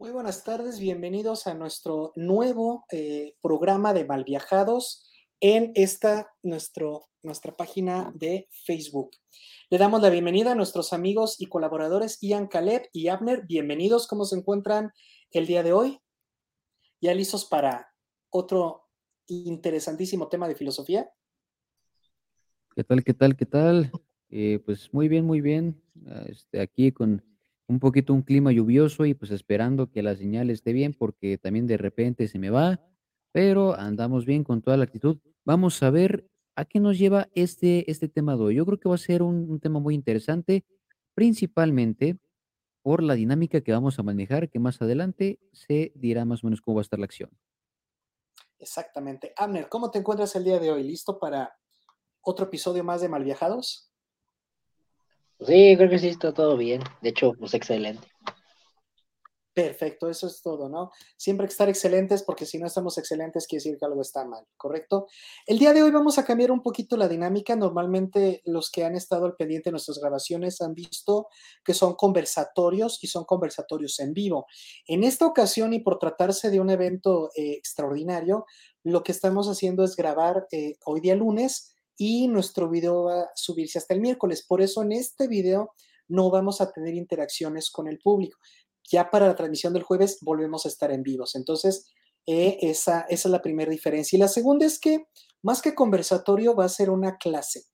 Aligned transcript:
Muy 0.00 0.12
buenas 0.12 0.44
tardes, 0.44 0.80
bienvenidos 0.80 1.46
a 1.46 1.52
nuestro 1.52 2.14
nuevo 2.16 2.86
eh, 2.90 3.34
programa 3.42 3.92
de 3.92 4.06
Malviajados 4.06 5.06
en 5.40 5.72
esta 5.74 6.32
nuestro, 6.42 7.10
nuestra 7.22 7.54
página 7.54 8.10
de 8.14 8.48
Facebook. 8.64 9.10
Le 9.68 9.76
damos 9.76 10.00
la 10.00 10.08
bienvenida 10.08 10.52
a 10.52 10.54
nuestros 10.54 10.94
amigos 10.94 11.38
y 11.38 11.48
colaboradores 11.48 12.16
Ian 12.22 12.46
Caleb 12.46 12.88
y 12.94 13.08
Abner. 13.08 13.44
Bienvenidos, 13.46 14.06
¿cómo 14.06 14.24
se 14.24 14.36
encuentran 14.36 14.90
el 15.32 15.46
día 15.46 15.62
de 15.62 15.74
hoy? 15.74 16.00
¿Ya 17.02 17.12
listos 17.12 17.44
para 17.44 17.92
otro 18.30 18.88
interesantísimo 19.26 20.28
tema 20.28 20.48
de 20.48 20.54
filosofía? 20.54 21.10
¿Qué 22.74 22.84
tal, 22.84 23.04
qué 23.04 23.12
tal, 23.12 23.36
qué 23.36 23.44
tal? 23.44 23.92
Eh, 24.30 24.62
pues 24.64 24.94
muy 24.94 25.08
bien, 25.08 25.26
muy 25.26 25.42
bien. 25.42 25.78
Ah, 26.06 26.24
este, 26.26 26.62
aquí 26.62 26.90
con 26.90 27.22
un 27.70 27.78
poquito 27.78 28.12
un 28.12 28.22
clima 28.22 28.50
lluvioso 28.50 29.06
y 29.06 29.14
pues 29.14 29.30
esperando 29.30 29.88
que 29.92 30.02
la 30.02 30.16
señal 30.16 30.50
esté 30.50 30.72
bien 30.72 30.92
porque 30.92 31.38
también 31.38 31.68
de 31.68 31.76
repente 31.76 32.26
se 32.26 32.40
me 32.40 32.50
va, 32.50 32.80
pero 33.30 33.78
andamos 33.78 34.26
bien 34.26 34.42
con 34.42 34.60
toda 34.60 34.76
la 34.76 34.82
actitud. 34.82 35.18
Vamos 35.44 35.80
a 35.84 35.90
ver 35.90 36.28
a 36.56 36.64
qué 36.64 36.80
nos 36.80 36.98
lleva 36.98 37.28
este, 37.32 37.88
este 37.88 38.08
tema 38.08 38.34
de 38.34 38.42
hoy. 38.42 38.54
Yo 38.56 38.66
creo 38.66 38.80
que 38.80 38.88
va 38.88 38.96
a 38.96 38.98
ser 38.98 39.22
un, 39.22 39.48
un 39.48 39.60
tema 39.60 39.78
muy 39.78 39.94
interesante, 39.94 40.64
principalmente 41.14 42.18
por 42.82 43.04
la 43.04 43.14
dinámica 43.14 43.60
que 43.60 43.70
vamos 43.70 44.00
a 44.00 44.02
manejar, 44.02 44.50
que 44.50 44.58
más 44.58 44.82
adelante 44.82 45.38
se 45.52 45.92
dirá 45.94 46.24
más 46.24 46.42
o 46.42 46.48
menos 46.48 46.60
cómo 46.62 46.74
va 46.74 46.80
a 46.80 46.82
estar 46.82 46.98
la 46.98 47.04
acción. 47.04 47.30
Exactamente. 48.58 49.32
Abner, 49.36 49.68
¿cómo 49.68 49.92
te 49.92 50.00
encuentras 50.00 50.34
el 50.34 50.42
día 50.42 50.58
de 50.58 50.72
hoy? 50.72 50.82
¿Listo 50.82 51.20
para 51.20 51.56
otro 52.20 52.46
episodio 52.46 52.82
más 52.82 53.00
de 53.00 53.08
Malviajados? 53.08 53.89
Sí, 55.46 55.74
creo 55.76 55.88
que 55.88 55.98
sí 55.98 56.08
está 56.08 56.32
todo 56.32 56.56
bien. 56.56 56.82
De 57.00 57.10
hecho, 57.10 57.32
pues 57.38 57.54
excelente. 57.54 58.06
Perfecto, 59.52 60.08
eso 60.08 60.28
es 60.28 60.42
todo, 60.42 60.68
¿no? 60.68 60.90
Siempre 61.16 61.44
hay 61.44 61.48
que 61.48 61.52
estar 61.52 61.68
excelentes 61.68 62.22
porque 62.22 62.46
si 62.46 62.58
no 62.58 62.66
estamos 62.66 62.96
excelentes 62.98 63.48
quiere 63.48 63.62
decir 63.64 63.78
que 63.78 63.84
algo 63.84 64.00
está 64.00 64.24
mal, 64.24 64.46
¿correcto? 64.56 65.08
El 65.44 65.58
día 65.58 65.72
de 65.72 65.82
hoy 65.82 65.90
vamos 65.90 66.18
a 66.18 66.24
cambiar 66.24 66.52
un 66.52 66.62
poquito 66.62 66.96
la 66.96 67.08
dinámica. 67.08 67.56
Normalmente 67.56 68.42
los 68.44 68.70
que 68.70 68.84
han 68.84 68.94
estado 68.94 69.26
al 69.26 69.34
pendiente 69.34 69.68
de 69.68 69.72
nuestras 69.72 69.98
grabaciones 69.98 70.60
han 70.60 70.74
visto 70.74 71.26
que 71.64 71.74
son 71.74 71.94
conversatorios 71.94 73.02
y 73.02 73.08
son 73.08 73.24
conversatorios 73.24 73.98
en 73.98 74.14
vivo. 74.14 74.46
En 74.86 75.02
esta 75.02 75.26
ocasión 75.26 75.72
y 75.72 75.80
por 75.80 75.98
tratarse 75.98 76.50
de 76.50 76.60
un 76.60 76.70
evento 76.70 77.30
eh, 77.34 77.52
extraordinario, 77.52 78.46
lo 78.84 79.02
que 79.02 79.12
estamos 79.12 79.48
haciendo 79.48 79.82
es 79.84 79.96
grabar 79.96 80.46
eh, 80.52 80.76
hoy 80.86 81.00
día 81.00 81.16
lunes 81.16 81.69
y 82.00 82.28
nuestro 82.28 82.70
video 82.70 83.04
va 83.04 83.20
a 83.20 83.30
subirse 83.34 83.76
hasta 83.76 83.92
el 83.92 84.00
miércoles. 84.00 84.42
Por 84.48 84.62
eso 84.62 84.80
en 84.80 84.92
este 84.92 85.28
video 85.28 85.74
no 86.08 86.30
vamos 86.30 86.62
a 86.62 86.72
tener 86.72 86.94
interacciones 86.94 87.70
con 87.70 87.88
el 87.88 87.98
público. 87.98 88.38
Ya 88.90 89.10
para 89.10 89.26
la 89.26 89.36
transmisión 89.36 89.74
del 89.74 89.82
jueves 89.82 90.16
volvemos 90.22 90.64
a 90.64 90.70
estar 90.70 90.90
en 90.92 91.02
vivos. 91.02 91.34
Entonces, 91.34 91.90
eh, 92.26 92.56
esa, 92.62 93.02
esa 93.02 93.28
es 93.28 93.30
la 93.30 93.42
primera 93.42 93.70
diferencia. 93.70 94.16
Y 94.16 94.20
la 94.20 94.28
segunda 94.28 94.64
es 94.64 94.80
que 94.80 95.04
más 95.42 95.60
que 95.60 95.74
conversatorio 95.74 96.56
va 96.56 96.64
a 96.64 96.70
ser 96.70 96.88
una 96.88 97.18
clase 97.18 97.64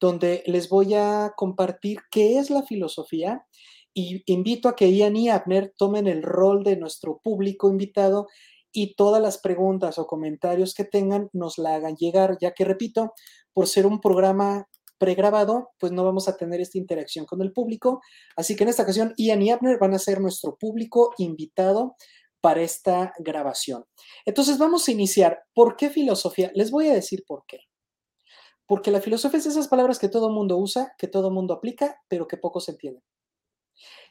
donde 0.00 0.42
les 0.46 0.68
voy 0.68 0.94
a 0.94 1.32
compartir 1.36 2.00
qué 2.10 2.40
es 2.40 2.50
la 2.50 2.64
filosofía 2.64 3.46
y 3.94 4.24
invito 4.26 4.68
a 4.68 4.74
que 4.74 4.92
Ian 4.92 5.14
y 5.14 5.28
Abner 5.28 5.72
tomen 5.76 6.08
el 6.08 6.24
rol 6.24 6.64
de 6.64 6.76
nuestro 6.76 7.20
público 7.22 7.70
invitado 7.70 8.26
y 8.72 8.94
todas 8.94 9.22
las 9.22 9.38
preguntas 9.38 9.98
o 9.98 10.06
comentarios 10.06 10.74
que 10.74 10.84
tengan 10.84 11.30
nos 11.32 11.58
la 11.58 11.74
hagan 11.74 11.96
llegar, 11.96 12.38
ya 12.40 12.52
que 12.52 12.64
repito, 12.64 13.12
por 13.52 13.66
ser 13.66 13.86
un 13.86 14.00
programa 14.00 14.68
pregrabado, 14.98 15.70
pues 15.78 15.92
no 15.92 16.04
vamos 16.04 16.28
a 16.28 16.36
tener 16.36 16.60
esta 16.60 16.78
interacción 16.78 17.24
con 17.24 17.40
el 17.40 17.52
público. 17.52 18.00
Así 18.36 18.56
que 18.56 18.64
en 18.64 18.70
esta 18.70 18.82
ocasión, 18.82 19.14
Ian 19.16 19.42
y 19.42 19.50
Abner 19.50 19.78
van 19.78 19.94
a 19.94 19.98
ser 19.98 20.20
nuestro 20.20 20.56
público 20.56 21.12
invitado 21.18 21.96
para 22.40 22.62
esta 22.62 23.12
grabación. 23.18 23.84
Entonces 24.24 24.58
vamos 24.58 24.86
a 24.86 24.92
iniciar. 24.92 25.40
¿Por 25.54 25.76
qué 25.76 25.90
filosofía? 25.90 26.50
Les 26.54 26.70
voy 26.70 26.88
a 26.88 26.94
decir 26.94 27.24
por 27.26 27.44
qué. 27.46 27.60
Porque 28.66 28.90
la 28.90 29.00
filosofía 29.00 29.38
es 29.38 29.46
esas 29.46 29.68
palabras 29.68 29.98
que 29.98 30.08
todo 30.08 30.30
mundo 30.30 30.58
usa, 30.58 30.94
que 30.98 31.08
todo 31.08 31.30
mundo 31.30 31.54
aplica, 31.54 32.00
pero 32.08 32.28
que 32.28 32.36
poco 32.36 32.60
se 32.60 32.72
entienden. 32.72 33.02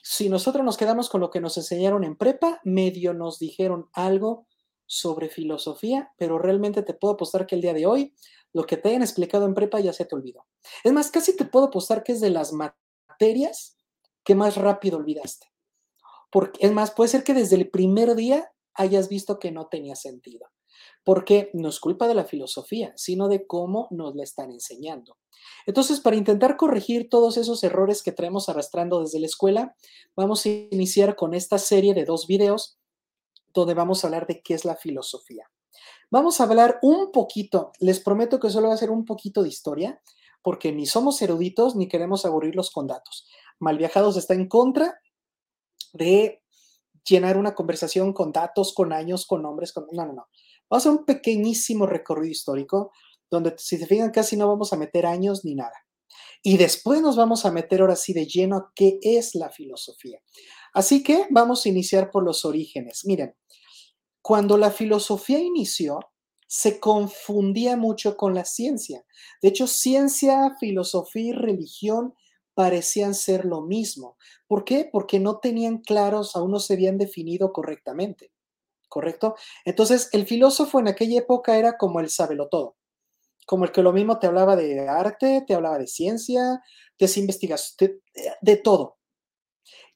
Si 0.02 0.30
nosotros 0.30 0.66
nos 0.66 0.78
quedamos 0.78 1.10
con 1.10 1.22
lo 1.22 1.30
que 1.30 1.42
nos 1.42 1.58
enseñaron 1.58 2.04
en 2.04 2.16
prepa, 2.16 2.60
medio 2.64 3.14
nos 3.14 3.40
dijeron 3.40 3.90
algo 3.94 4.48
sobre 4.88 5.30
filosofía, 5.30 6.12
pero 6.18 6.40
realmente 6.40 6.82
te 6.82 6.94
puedo 6.94 7.14
apostar 7.14 7.46
que 7.46 7.56
el 7.56 7.62
día 7.62 7.74
de 7.74 7.86
hoy 7.86 8.16
lo 8.54 8.66
que 8.66 8.78
te 8.78 8.90
hayan 8.90 9.04
explicado 9.04 9.46
en 9.46 9.54
prepa 9.54 9.80
ya 9.80 9.94
se 9.94 10.06
te 10.06 10.16
olvidó. 10.16 10.48
Es 10.84 10.94
más, 10.94 11.12
casi 11.12 11.36
te 11.36 11.46
puedo 11.46 11.66
apostar 11.66 12.04
que 12.04 12.14
es 12.14 12.22
de 12.22 12.30
las 12.30 12.54
materias 12.54 13.78
que 14.24 14.36
más 14.36 14.56
rápido 14.56 14.98
olvidaste. 14.98 15.48
Porque, 16.32 16.66
es 16.66 16.72
más, 16.72 16.92
puede 16.92 17.10
ser 17.10 17.24
que 17.24 17.34
desde 17.34 17.56
el 17.56 17.70
primer 17.70 18.16
día 18.16 18.52
hayas 18.74 19.10
visto 19.10 19.40
que 19.40 19.52
no 19.52 19.68
tenía 19.68 19.96
sentido. 19.96 20.48
Porque 21.04 21.50
no 21.54 21.70
es 21.70 21.80
culpa 21.80 22.08
de 22.08 22.14
la 22.14 22.26
filosofía, 22.26 22.94
sino 22.96 23.28
de 23.28 23.48
cómo 23.48 23.88
nos 23.92 24.16
la 24.16 24.24
están 24.24 24.52
enseñando. 24.52 25.18
Entonces, 25.66 26.00
para 26.00 26.16
intentar 26.16 26.58
corregir 26.58 27.10
todos 27.10 27.38
esos 27.38 27.64
errores 27.64 28.04
que 28.04 28.12
traemos 28.12 28.50
arrastrando 28.50 29.02
desde 29.02 29.20
la 29.20 29.26
escuela, 29.26 29.76
vamos 30.16 30.46
a 30.46 30.50
iniciar 30.50 31.16
con 31.16 31.34
esta 31.34 31.58
serie 31.58 31.94
de 31.94 32.06
dos 32.06 32.28
videos 32.28 32.77
donde 33.54 33.74
vamos 33.74 34.04
a 34.04 34.08
hablar 34.08 34.28
de 34.28 34.42
qué 34.42 34.54
es 34.54 34.66
la 34.66 34.76
filosofía. 34.76 35.50
Vamos 36.10 36.40
a 36.40 36.44
hablar 36.44 36.80
un 36.82 37.12
poquito, 37.12 37.72
les 37.80 38.00
prometo 38.00 38.40
que 38.40 38.50
solo 38.50 38.70
va 38.70 38.74
a 38.74 38.78
ser 38.78 38.92
un 38.92 39.06
poquito 39.06 39.44
de 39.44 39.50
historia, 39.50 40.02
porque 40.42 40.72
ni 40.72 40.86
somos 40.86 41.22
eruditos 41.22 41.76
ni 41.76 41.88
queremos 41.88 42.26
aburrirlos 42.26 42.72
con 42.72 42.88
datos. 42.88 43.28
Malviajados 43.60 44.16
está 44.18 44.34
en 44.34 44.48
contra 44.48 45.02
de 45.94 46.42
llenar 47.08 47.38
una 47.38 47.56
conversación 47.56 48.14
con 48.14 48.32
datos, 48.32 48.74
con 48.74 48.94
años, 48.94 49.26
con 49.26 49.42
nombres, 49.42 49.74
con... 49.74 49.88
No, 49.92 50.06
no, 50.06 50.14
no. 50.14 50.28
Vamos 50.70 50.86
a 50.86 50.90
hacer 50.90 50.92
un 50.92 51.06
pequeñísimo 51.06 51.86
recorrido 51.86 52.32
histórico 52.32 52.92
donde, 53.30 53.56
si 53.58 53.78
se 53.78 53.88
fijan, 53.88 54.12
casi 54.12 54.38
no 54.38 54.48
vamos 54.48 54.72
a 54.74 54.78
meter 54.78 55.06
años 55.06 55.44
ni 55.44 55.56
nada. 55.56 55.87
Y 56.48 56.56
después 56.56 57.02
nos 57.02 57.18
vamos 57.18 57.46
a 57.46 57.52
meter 57.52 57.82
ahora 57.82 57.98
sí 57.98 58.14
de 58.14 58.26
lleno 58.26 58.56
a 58.56 58.72
qué 58.74 59.00
es 59.02 59.36
la 59.36 59.50
filosofía. 59.50 60.22
Así 60.72 61.04
que 61.04 61.28
vamos 61.30 61.66
a 61.66 61.68
iniciar 61.68 62.10
por 62.10 62.24
los 62.24 62.46
orígenes. 62.46 63.04
Miren, 63.04 63.36
cuando 64.22 64.58
la 64.58 64.72
filosofía 64.72 65.40
inició, 65.40 66.00
se 66.48 66.80
confundía 66.80 67.76
mucho 67.76 68.16
con 68.16 68.34
la 68.34 68.46
ciencia. 68.46 69.04
De 69.42 69.50
hecho, 69.50 69.68
ciencia, 69.68 70.56
filosofía 70.58 71.32
y 71.32 71.32
religión 71.34 72.14
parecían 72.54 73.14
ser 73.14 73.44
lo 73.44 73.64
mismo. 73.64 74.16
¿Por 74.48 74.64
qué? 74.64 74.88
Porque 74.90 75.20
no 75.20 75.40
tenían 75.40 75.80
claros, 75.80 76.38
aún 76.38 76.52
no 76.52 76.62
se 76.62 76.76
habían 76.76 76.98
definido 76.98 77.52
correctamente. 77.52 78.32
¿Correcto? 78.88 79.36
Entonces, 79.66 80.08
el 80.14 80.26
filósofo 80.26 80.80
en 80.80 80.88
aquella 80.88 81.20
época 81.20 81.58
era 81.58 81.78
como 81.78 82.00
el 82.00 82.08
todo, 82.50 82.78
como 83.48 83.64
el 83.64 83.72
que 83.72 83.82
lo 83.82 83.94
mismo 83.94 84.20
te 84.20 84.28
hablaba 84.28 84.58
de 84.58 84.88
arte, 84.90 85.44
te 85.48 85.56
hablaba 85.56 85.80
de 85.80 85.88
ciencia, 85.88 86.62
de 87.00 87.12
investigación, 87.16 87.76
de, 87.80 88.02
de 88.42 88.58
todo. 88.58 88.98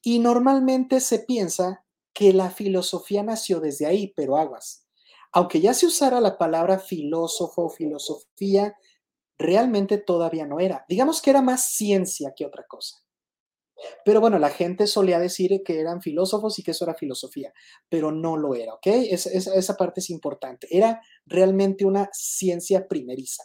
Y 0.02 0.18
normalmente 0.18 1.00
se 1.00 1.18
piensa 1.18 1.84
que 2.14 2.32
la 2.32 2.50
filosofía 2.50 3.22
nació 3.22 3.60
desde 3.60 3.84
ahí, 3.84 4.12
pero 4.16 4.38
aguas. 4.38 4.88
Aunque 5.32 5.60
ya 5.60 5.74
se 5.74 5.86
usara 5.86 6.18
la 6.20 6.38
palabra 6.38 6.78
filósofo 6.78 7.68
filosofía, 7.68 8.74
realmente 9.38 9.98
todavía 9.98 10.46
no 10.46 10.58
era. 10.58 10.86
Digamos 10.88 11.20
que 11.20 11.28
era 11.28 11.42
más 11.42 11.74
ciencia 11.74 12.32
que 12.34 12.46
otra 12.46 12.64
cosa. 12.66 13.01
Pero 14.04 14.20
bueno, 14.20 14.38
la 14.38 14.50
gente 14.50 14.86
solía 14.86 15.18
decir 15.18 15.62
que 15.64 15.80
eran 15.80 16.02
filósofos 16.02 16.58
y 16.58 16.62
que 16.62 16.72
eso 16.72 16.84
era 16.84 16.94
filosofía, 16.94 17.52
pero 17.88 18.12
no 18.12 18.36
lo 18.36 18.54
era, 18.54 18.74
¿ok? 18.74 18.86
esa 18.86 19.76
parte 19.76 20.00
es 20.00 20.10
importante. 20.10 20.66
Era 20.70 21.00
realmente 21.26 21.84
una 21.84 22.08
ciencia 22.12 22.86
primeriza. 22.88 23.44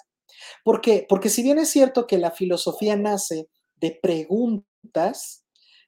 ¿Por 0.63 0.81
qué? 0.81 1.05
Porque 1.07 1.29
si 1.29 1.43
bien 1.43 1.59
es 1.59 1.69
cierto 1.69 2.07
que 2.07 2.17
la 2.17 2.31
filosofía 2.31 2.95
nace 2.95 3.49
de 3.75 3.97
preguntas, 4.01 5.45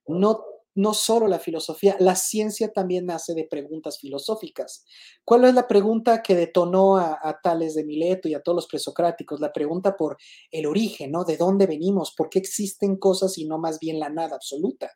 no 0.08 0.44
no 0.76 0.94
solo 0.94 1.28
la 1.28 1.40
filosofía, 1.40 1.96
la 2.00 2.16
ciencia 2.16 2.72
también 2.72 3.06
nace 3.06 3.34
de 3.34 3.46
preguntas 3.46 4.00
filosóficas. 4.00 4.86
¿Cuál 5.26 5.46
es 5.46 5.54
la 5.54 5.68
pregunta 5.68 6.22
que 6.22 6.36
detonó 6.36 6.98
a, 6.98 7.40
Tales 7.44 7.76
de 7.76 7.84
Mileto 7.84 8.28
y 8.28 8.34
a 8.34 8.42
todos 8.42 8.56
los 8.56 8.68
presocráticos? 8.68 9.40
La 9.40 9.52
pregunta 9.52 9.98
por 9.98 10.18
el 10.52 10.66
origen, 10.66 11.12
¿no? 11.12 11.26
¿De 11.26 11.38
dónde 11.38 11.66
venimos? 11.66 12.14
¿Por 12.16 12.30
qué 12.30 12.40
existen 12.40 12.98
cosas 12.98 13.38
y 13.38 13.46
no 13.46 13.58
más 13.58 13.80
bien 13.80 14.00
la 14.00 14.10
nada 14.10 14.36
absoluta? 14.36 14.92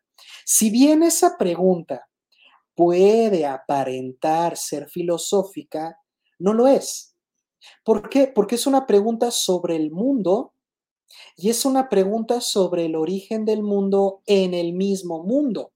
Si 0.45 0.69
bien 0.69 1.03
esa 1.03 1.37
pregunta 1.37 2.07
puede 2.75 3.45
aparentar 3.45 4.57
ser 4.57 4.89
filosófica, 4.89 5.97
no 6.39 6.53
lo 6.53 6.67
es. 6.67 7.15
¿Por 7.83 8.09
qué? 8.09 8.27
Porque 8.27 8.55
es 8.55 8.67
una 8.67 8.85
pregunta 8.85 9.31
sobre 9.31 9.75
el 9.75 9.91
mundo 9.91 10.52
y 11.35 11.49
es 11.49 11.65
una 11.65 11.89
pregunta 11.89 12.41
sobre 12.41 12.85
el 12.85 12.95
origen 12.95 13.45
del 13.45 13.63
mundo 13.63 14.21
en 14.25 14.53
el 14.53 14.73
mismo 14.73 15.23
mundo. 15.23 15.73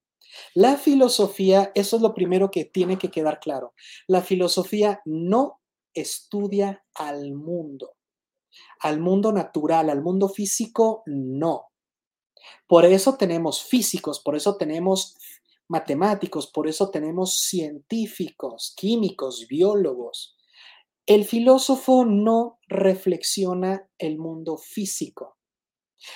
La 0.54 0.78
filosofía, 0.78 1.72
eso 1.75 1.95
es 1.95 2.01
lo 2.01 2.13
primero 2.13 2.51
que 2.51 2.66
tiene 2.66 2.98
que 2.98 3.10
quedar 3.10 3.39
claro. 3.39 3.74
La 4.07 4.22
filosofía 4.22 5.01
no 5.06 5.62
estudia 5.94 6.84
al 6.94 7.34
mundo, 7.34 7.95
al 8.80 9.00
mundo 9.00 9.31
natural, 9.31 9.89
al 9.89 10.01
mundo 10.01 10.30
físico, 10.30 11.04
no. 11.06 11.68
Por 12.68 12.86
eso 12.86 13.18
tenemos 13.18 13.63
físicos, 13.63 14.19
por 14.19 14.36
eso 14.36 14.57
tenemos 14.57 15.18
matemáticos, 15.68 16.48
por 16.48 16.68
eso 16.68 16.89
tenemos 16.89 17.39
científicos, 17.39 18.74
químicos, 18.78 19.48
biólogos. 19.48 20.37
El 21.07 21.24
filósofo 21.24 22.04
no 22.04 22.59
reflexiona 22.68 23.89
el 23.98 24.18
mundo 24.18 24.57
físico. 24.57 25.38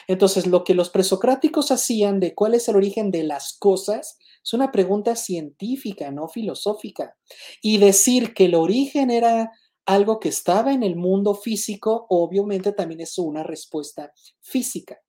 Entonces, 0.05 0.47
lo 0.47 0.65
que 0.65 0.75
los 0.75 0.89
presocráticos 0.89 1.71
hacían 1.71 2.19
de 2.19 2.35
cuál 2.35 2.55
es 2.55 2.67
el 2.67 2.75
origen 2.75 3.09
de 3.09 3.23
las 3.23 3.57
cosas 3.57 4.17
es 4.43 4.53
una 4.53 4.69
pregunta 4.73 5.15
científica, 5.15 6.11
no 6.11 6.27
filosófica. 6.27 7.17
Y 7.61 7.77
decir 7.77 8.33
que 8.33 8.45
el 8.45 8.55
origen 8.55 9.11
era 9.11 9.51
algo 9.85 10.19
que 10.19 10.27
estaba 10.27 10.73
en 10.73 10.83
el 10.83 10.97
mundo 10.97 11.35
físico, 11.35 12.05
obviamente 12.09 12.73
también 12.73 12.99
es 12.99 13.17
una 13.17 13.43
respuesta 13.43 14.11
física. 14.41 14.99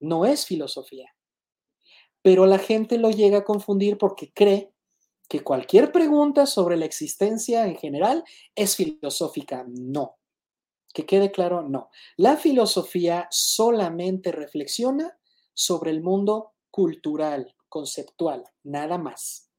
No 0.00 0.26
es 0.26 0.46
filosofía. 0.46 1.14
Pero 2.22 2.46
la 2.46 2.58
gente 2.58 2.98
lo 2.98 3.10
llega 3.10 3.38
a 3.38 3.44
confundir 3.44 3.98
porque 3.98 4.32
cree 4.32 4.71
que 5.32 5.42
cualquier 5.42 5.92
pregunta 5.92 6.44
sobre 6.44 6.76
la 6.76 6.84
existencia 6.84 7.66
en 7.66 7.76
general 7.76 8.22
es 8.54 8.76
filosófica. 8.76 9.64
No. 9.66 10.18
Que 10.92 11.06
quede 11.06 11.30
claro, 11.30 11.66
no. 11.66 11.88
La 12.18 12.36
filosofía 12.36 13.28
solamente 13.30 14.30
reflexiona 14.30 15.18
sobre 15.54 15.90
el 15.90 16.02
mundo 16.02 16.52
cultural, 16.70 17.54
conceptual, 17.70 18.44
nada 18.62 18.98
más. 18.98 19.50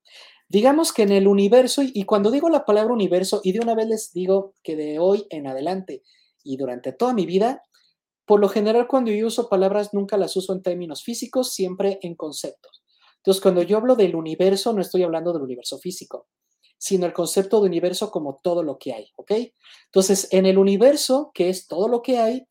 Digamos 0.48 0.94
que 0.94 1.02
en 1.02 1.12
el 1.12 1.28
universo, 1.28 1.82
y 1.82 2.04
cuando 2.04 2.30
digo 2.30 2.52
la 2.52 2.66
palabra 2.66 2.94
universo, 2.94 3.42
y 3.44 3.52
de 3.54 3.62
una 3.62 3.74
vez 3.74 3.88
les 3.88 4.14
digo 4.14 4.54
que 4.62 4.76
de 4.76 5.00
hoy 5.00 5.26
en 5.32 5.48
adelante 5.48 6.04
y 6.44 6.58
durante 6.58 6.94
toda 6.94 7.16
mi 7.16 7.26
vida, 7.26 7.64
por 8.28 8.40
lo 8.40 8.48
general 8.48 8.86
cuando 8.88 9.10
yo 9.10 9.26
uso 9.26 9.50
palabras 9.50 9.92
nunca 9.92 10.18
las 10.18 10.38
uso 10.38 10.54
en 10.54 10.62
términos 10.62 11.04
físicos, 11.04 11.52
siempre 11.52 11.98
en 12.04 12.14
conceptos. 12.14 12.83
Entonces, 13.24 13.42
cuando 13.42 13.62
yo 13.62 13.78
hablo 13.78 13.96
del 13.96 14.18
universo, 14.18 14.74
no 14.74 14.82
estoy 14.82 15.04
hablando 15.04 15.32
del 15.32 15.44
universo 15.44 15.80
físico, 15.80 16.28
sino 16.78 17.06
el 17.06 17.14
concepto 17.14 17.62
de 17.62 17.68
universo 17.68 18.12
como 18.12 18.42
todo 18.44 18.64
lo 18.64 18.78
que 18.78 18.92
hay, 18.92 19.14
¿ok? 19.16 19.32
Entonces, 19.86 20.28
en 20.32 20.46
el 20.46 20.58
universo, 20.58 21.32
que 21.34 21.48
es 21.48 21.68
todo 21.68 21.88
lo 21.88 22.02
que 22.02 22.18
hay, 22.18 22.46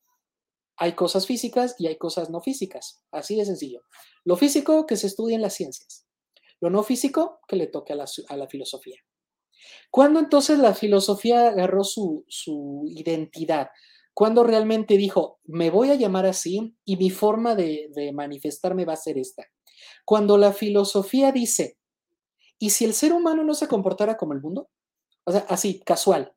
hay 0.79 0.95
cosas 0.95 1.27
físicas 1.27 1.75
y 1.79 1.89
hay 1.89 1.99
cosas 1.99 2.31
no 2.31 2.41
físicas. 2.41 3.05
Así 3.11 3.37
de 3.37 3.45
sencillo. 3.45 3.83
Lo 4.25 4.37
físico 4.37 4.87
que 4.87 4.97
se 4.97 5.09
estudia 5.09 5.37
en 5.37 5.43
las 5.43 5.53
ciencias. 5.53 6.07
Lo 6.59 6.71
no 6.71 6.83
físico 6.83 7.41
que 7.47 7.57
le 7.57 7.67
toque 7.67 7.93
a 7.93 7.97
la, 7.97 8.49
filosofía. 8.49 8.97
¿Cuándo 9.91 10.21
entonces 10.21 10.59
la 10.59 10.75
filosofía 10.75 11.49
agarró 11.49 11.85
su, 11.85 12.25
su 12.29 12.85
identidad? 12.87 13.69
¿Cuándo 14.15 14.43
realmente 14.43 14.97
dijo, 14.97 15.39
me 15.45 15.69
voy 15.69 15.91
a 15.91 15.97
llamar 15.97 16.25
así 16.25 16.75
y 16.87 16.97
mi 16.97 17.11
forma 17.11 17.55
de, 17.55 17.91
de 17.95 18.13
manifestarme 18.13 18.87
va 18.87 18.95
a 18.95 18.97
ser 18.97 19.19
esta? 19.19 19.45
Cuando 20.05 20.39
la 20.39 20.53
filosofía 20.53 21.33
dice, 21.33 21.79
¿y 22.59 22.71
si 22.71 22.85
el 22.85 22.95
ser 22.95 23.13
humano 23.13 23.45
no 23.45 23.55
se 23.55 23.69
comportara 23.69 24.17
como 24.17 24.33
el 24.33 24.41
mundo? 24.41 24.71
O 25.25 25.33
sea, 25.33 25.47
así, 25.49 25.81
casual. 25.81 26.35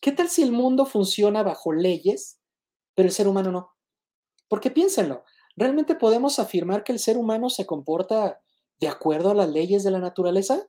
¿Qué 0.00 0.12
tal 0.12 0.28
si 0.28 0.42
el 0.42 0.52
mundo 0.52 0.86
funciona 0.86 1.42
bajo 1.42 1.72
leyes, 1.72 2.40
pero 2.94 3.06
el 3.06 3.12
ser 3.12 3.28
humano 3.28 3.50
no? 3.50 3.74
Porque 4.48 4.70
piénsenlo, 4.70 5.24
¿realmente 5.56 5.94
podemos 5.94 6.38
afirmar 6.38 6.84
que 6.84 6.92
el 6.92 6.98
ser 6.98 7.16
humano 7.16 7.48
se 7.48 7.66
comporta 7.66 8.40
de 8.78 8.88
acuerdo 8.88 9.30
a 9.30 9.34
las 9.34 9.48
leyes 9.48 9.84
de 9.84 9.90
la 9.90 10.00
naturaleza? 10.00 10.66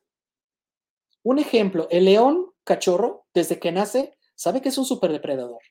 Un 1.24 1.40
ejemplo, 1.40 1.88
el 1.90 2.06
león 2.06 2.52
cachorro, 2.64 3.26
desde 3.34 3.60
que 3.60 3.72
nace, 3.72 4.18
sabe 4.36 4.62
que 4.62 4.70
es 4.70 4.78
un 4.78 4.86
superdepredador. 4.86 5.62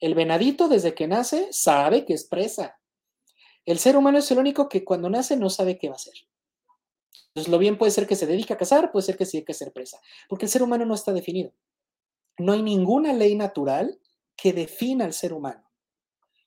El 0.00 0.14
venadito, 0.14 0.68
desde 0.68 0.94
que 0.94 1.06
nace, 1.06 1.48
sabe 1.52 2.04
que 2.04 2.14
es 2.14 2.26
presa. 2.26 2.78
El 3.64 3.78
ser 3.78 3.96
humano 3.96 4.18
es 4.18 4.30
el 4.30 4.38
único 4.38 4.68
que 4.68 4.84
cuando 4.84 5.08
nace 5.08 5.36
no 5.36 5.50
sabe 5.50 5.78
qué 5.78 5.88
va 5.88 5.94
a 5.94 5.96
hacer. 5.96 6.14
Entonces, 7.28 7.50
lo 7.50 7.58
bien 7.58 7.78
puede 7.78 7.92
ser 7.92 8.06
que 8.06 8.16
se 8.16 8.26
dedique 8.26 8.52
a 8.52 8.58
cazar, 8.58 8.92
puede 8.92 9.06
ser 9.06 9.16
que 9.16 9.24
sí 9.24 9.38
hay 9.38 9.44
que 9.44 9.54
ser 9.54 9.72
presa, 9.72 9.98
porque 10.28 10.46
el 10.46 10.50
ser 10.50 10.62
humano 10.62 10.84
no 10.84 10.94
está 10.94 11.12
definido. 11.12 11.52
No 12.38 12.52
hay 12.52 12.62
ninguna 12.62 13.12
ley 13.12 13.34
natural 13.34 13.98
que 14.36 14.52
defina 14.52 15.04
al 15.04 15.12
ser 15.12 15.32
humano. 15.32 15.62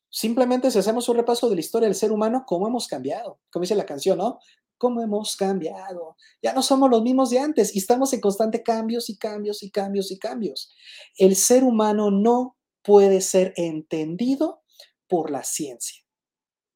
Simplemente 0.09 0.69
si 0.71 0.79
hacemos 0.79 1.09
un 1.09 1.17
repaso 1.17 1.49
de 1.49 1.55
la 1.55 1.61
historia 1.61 1.87
del 1.87 1.95
ser 1.95 2.11
humano, 2.11 2.43
cómo 2.45 2.67
hemos 2.67 2.87
cambiado, 2.87 3.39
como 3.51 3.63
dice 3.63 3.75
la 3.75 3.85
canción, 3.85 4.17
¿no? 4.17 4.39
cómo 4.77 5.01
hemos 5.01 5.35
cambiado. 5.35 6.15
Ya 6.41 6.53
no 6.53 6.61
somos 6.61 6.89
los 6.89 7.01
mismos 7.01 7.29
de 7.29 7.39
antes 7.39 7.75
y 7.75 7.79
estamos 7.79 8.13
en 8.13 8.21
constante 8.21 8.63
cambios 8.63 9.09
y 9.09 9.17
cambios 9.17 9.63
y 9.63 9.71
cambios 9.71 10.11
y 10.11 10.19
cambios. 10.19 10.71
El 11.17 11.35
ser 11.35 11.63
humano 11.63 12.11
no 12.11 12.57
puede 12.81 13.21
ser 13.21 13.53
entendido 13.55 14.61
por 15.07 15.31
la 15.31 15.43
ciencia. 15.43 16.04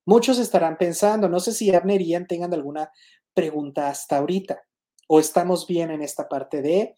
Muchos 0.10 0.40
estarán 0.40 0.76
pensando, 0.76 1.30
no 1.30 1.40
sé 1.40 1.52
si 1.52 1.72
Abner 1.72 2.02
y 2.02 2.08
Ian 2.08 2.26
tengan 2.26 2.52
alguna 2.52 2.92
pregunta 3.32 3.90
hasta 3.90 4.18
ahorita 4.18 4.60
o 5.08 5.20
estamos 5.20 5.68
bien 5.68 5.92
en 5.92 6.02
esta 6.02 6.28
parte 6.28 6.64
de 6.64 6.98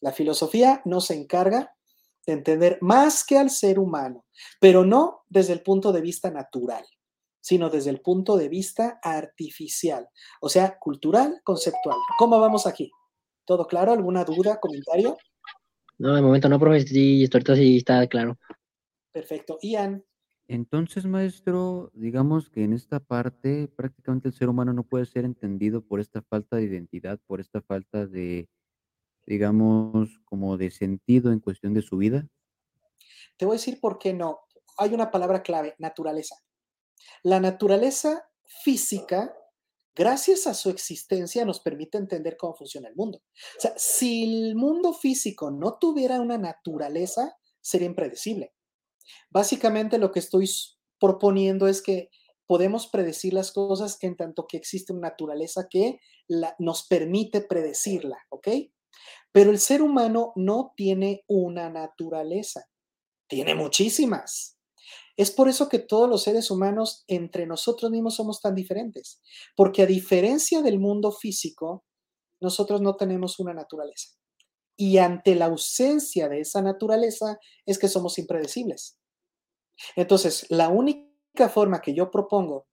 la 0.00 0.10
filosofía 0.10 0.82
no 0.84 1.00
se 1.00 1.14
encarga 1.14 1.76
de 2.26 2.32
entender 2.32 2.78
más 2.80 3.24
que 3.24 3.38
al 3.38 3.50
ser 3.50 3.78
humano, 3.78 4.24
pero 4.58 4.84
no 4.84 5.22
desde 5.28 5.52
el 5.52 5.62
punto 5.62 5.92
de 5.92 6.00
vista 6.00 6.32
natural 6.32 6.84
sino 7.40 7.70
desde 7.70 7.90
el 7.90 8.00
punto 8.00 8.36
de 8.36 8.48
vista 8.48 8.98
artificial, 9.02 10.08
o 10.40 10.48
sea, 10.48 10.76
cultural, 10.78 11.40
conceptual. 11.44 11.96
¿Cómo 12.18 12.40
vamos 12.40 12.66
aquí? 12.66 12.90
¿Todo 13.44 13.68
claro? 13.68 13.92
¿Alguna 13.92 14.24
duda, 14.24 14.58
comentario? 14.60 15.16
No, 15.96 16.16
de 16.16 16.22
momento 16.22 16.48
no, 16.48 16.58
profe, 16.58 16.80
sí, 16.80 17.24
ahorita 17.32 17.54
sí 17.54 17.76
está 17.76 18.04
claro. 18.08 18.36
Perfecto. 19.12 19.58
Ian. 19.62 20.04
Entonces, 20.50 21.04
maestro, 21.04 21.90
digamos 21.92 22.48
que 22.48 22.64
en 22.64 22.72
esta 22.72 23.00
parte 23.00 23.68
prácticamente 23.68 24.28
el 24.28 24.34
ser 24.34 24.48
humano 24.48 24.72
no 24.72 24.82
puede 24.82 25.04
ser 25.04 25.26
entendido 25.26 25.82
por 25.82 26.00
esta 26.00 26.22
falta 26.22 26.56
de 26.56 26.62
identidad, 26.62 27.20
por 27.26 27.40
esta 27.40 27.60
falta 27.60 28.06
de, 28.06 28.48
digamos, 29.26 30.18
como 30.24 30.56
de 30.56 30.70
sentido 30.70 31.32
en 31.32 31.40
cuestión 31.40 31.74
de 31.74 31.82
su 31.82 31.98
vida. 31.98 32.26
Te 33.36 33.44
voy 33.44 33.56
a 33.56 33.58
decir 33.58 33.78
por 33.78 33.98
qué 33.98 34.14
no. 34.14 34.40
Hay 34.78 34.94
una 34.94 35.10
palabra 35.10 35.42
clave, 35.42 35.74
naturaleza. 35.78 36.36
La 37.22 37.40
naturaleza 37.40 38.30
física, 38.64 39.36
gracias 39.94 40.46
a 40.46 40.54
su 40.54 40.70
existencia, 40.70 41.44
nos 41.44 41.60
permite 41.60 41.98
entender 41.98 42.38
cómo 42.38 42.54
funciona 42.54 42.88
el 42.88 42.96
mundo. 42.96 43.18
O 43.58 43.60
sea, 43.60 43.74
si 43.76 44.24
el 44.24 44.54
mundo 44.54 44.94
físico 44.94 45.50
no 45.50 45.76
tuviera 45.78 46.22
una 46.22 46.38
naturaleza, 46.38 47.36
sería 47.60 47.86
impredecible. 47.86 48.54
Básicamente 49.30 49.98
lo 49.98 50.12
que 50.12 50.18
estoy 50.18 50.48
proponiendo 50.98 51.68
es 51.68 51.82
que 51.82 52.10
podemos 52.46 52.86
predecir 52.86 53.34
las 53.34 53.52
cosas 53.52 53.98
en 54.02 54.16
tanto 54.16 54.46
que 54.46 54.56
existe 54.56 54.92
una 54.92 55.08
naturaleza 55.08 55.68
que 55.68 56.00
nos 56.58 56.86
permite 56.86 57.42
predecirla, 57.42 58.18
¿ok? 58.30 58.48
Pero 59.32 59.50
el 59.50 59.58
ser 59.58 59.82
humano 59.82 60.32
no 60.34 60.72
tiene 60.76 61.24
una 61.28 61.68
naturaleza, 61.68 62.64
tiene 63.28 63.54
muchísimas. 63.54 64.58
Es 65.16 65.30
por 65.30 65.48
eso 65.48 65.68
que 65.68 65.78
todos 65.78 66.08
los 66.08 66.22
seres 66.22 66.50
humanos 66.50 67.04
entre 67.06 67.46
nosotros 67.46 67.90
mismos 67.90 68.16
somos 68.16 68.40
tan 68.40 68.54
diferentes, 68.54 69.20
porque 69.56 69.82
a 69.82 69.86
diferencia 69.86 70.62
del 70.62 70.78
mundo 70.78 71.12
físico, 71.12 71.84
nosotros 72.40 72.80
no 72.80 72.96
tenemos 72.96 73.38
una 73.40 73.52
naturaleza. 73.52 74.10
Y 74.76 74.98
ante 74.98 75.34
la 75.34 75.46
ausencia 75.46 76.28
de 76.28 76.40
esa 76.40 76.62
naturaleza 76.62 77.38
es 77.66 77.78
que 77.78 77.88
somos 77.88 78.16
impredecibles. 78.18 78.97
Entonces, 79.96 80.46
la 80.48 80.68
única 80.68 81.48
forma 81.48 81.80
que 81.80 81.94
yo 81.94 82.10
propongo 82.10 82.66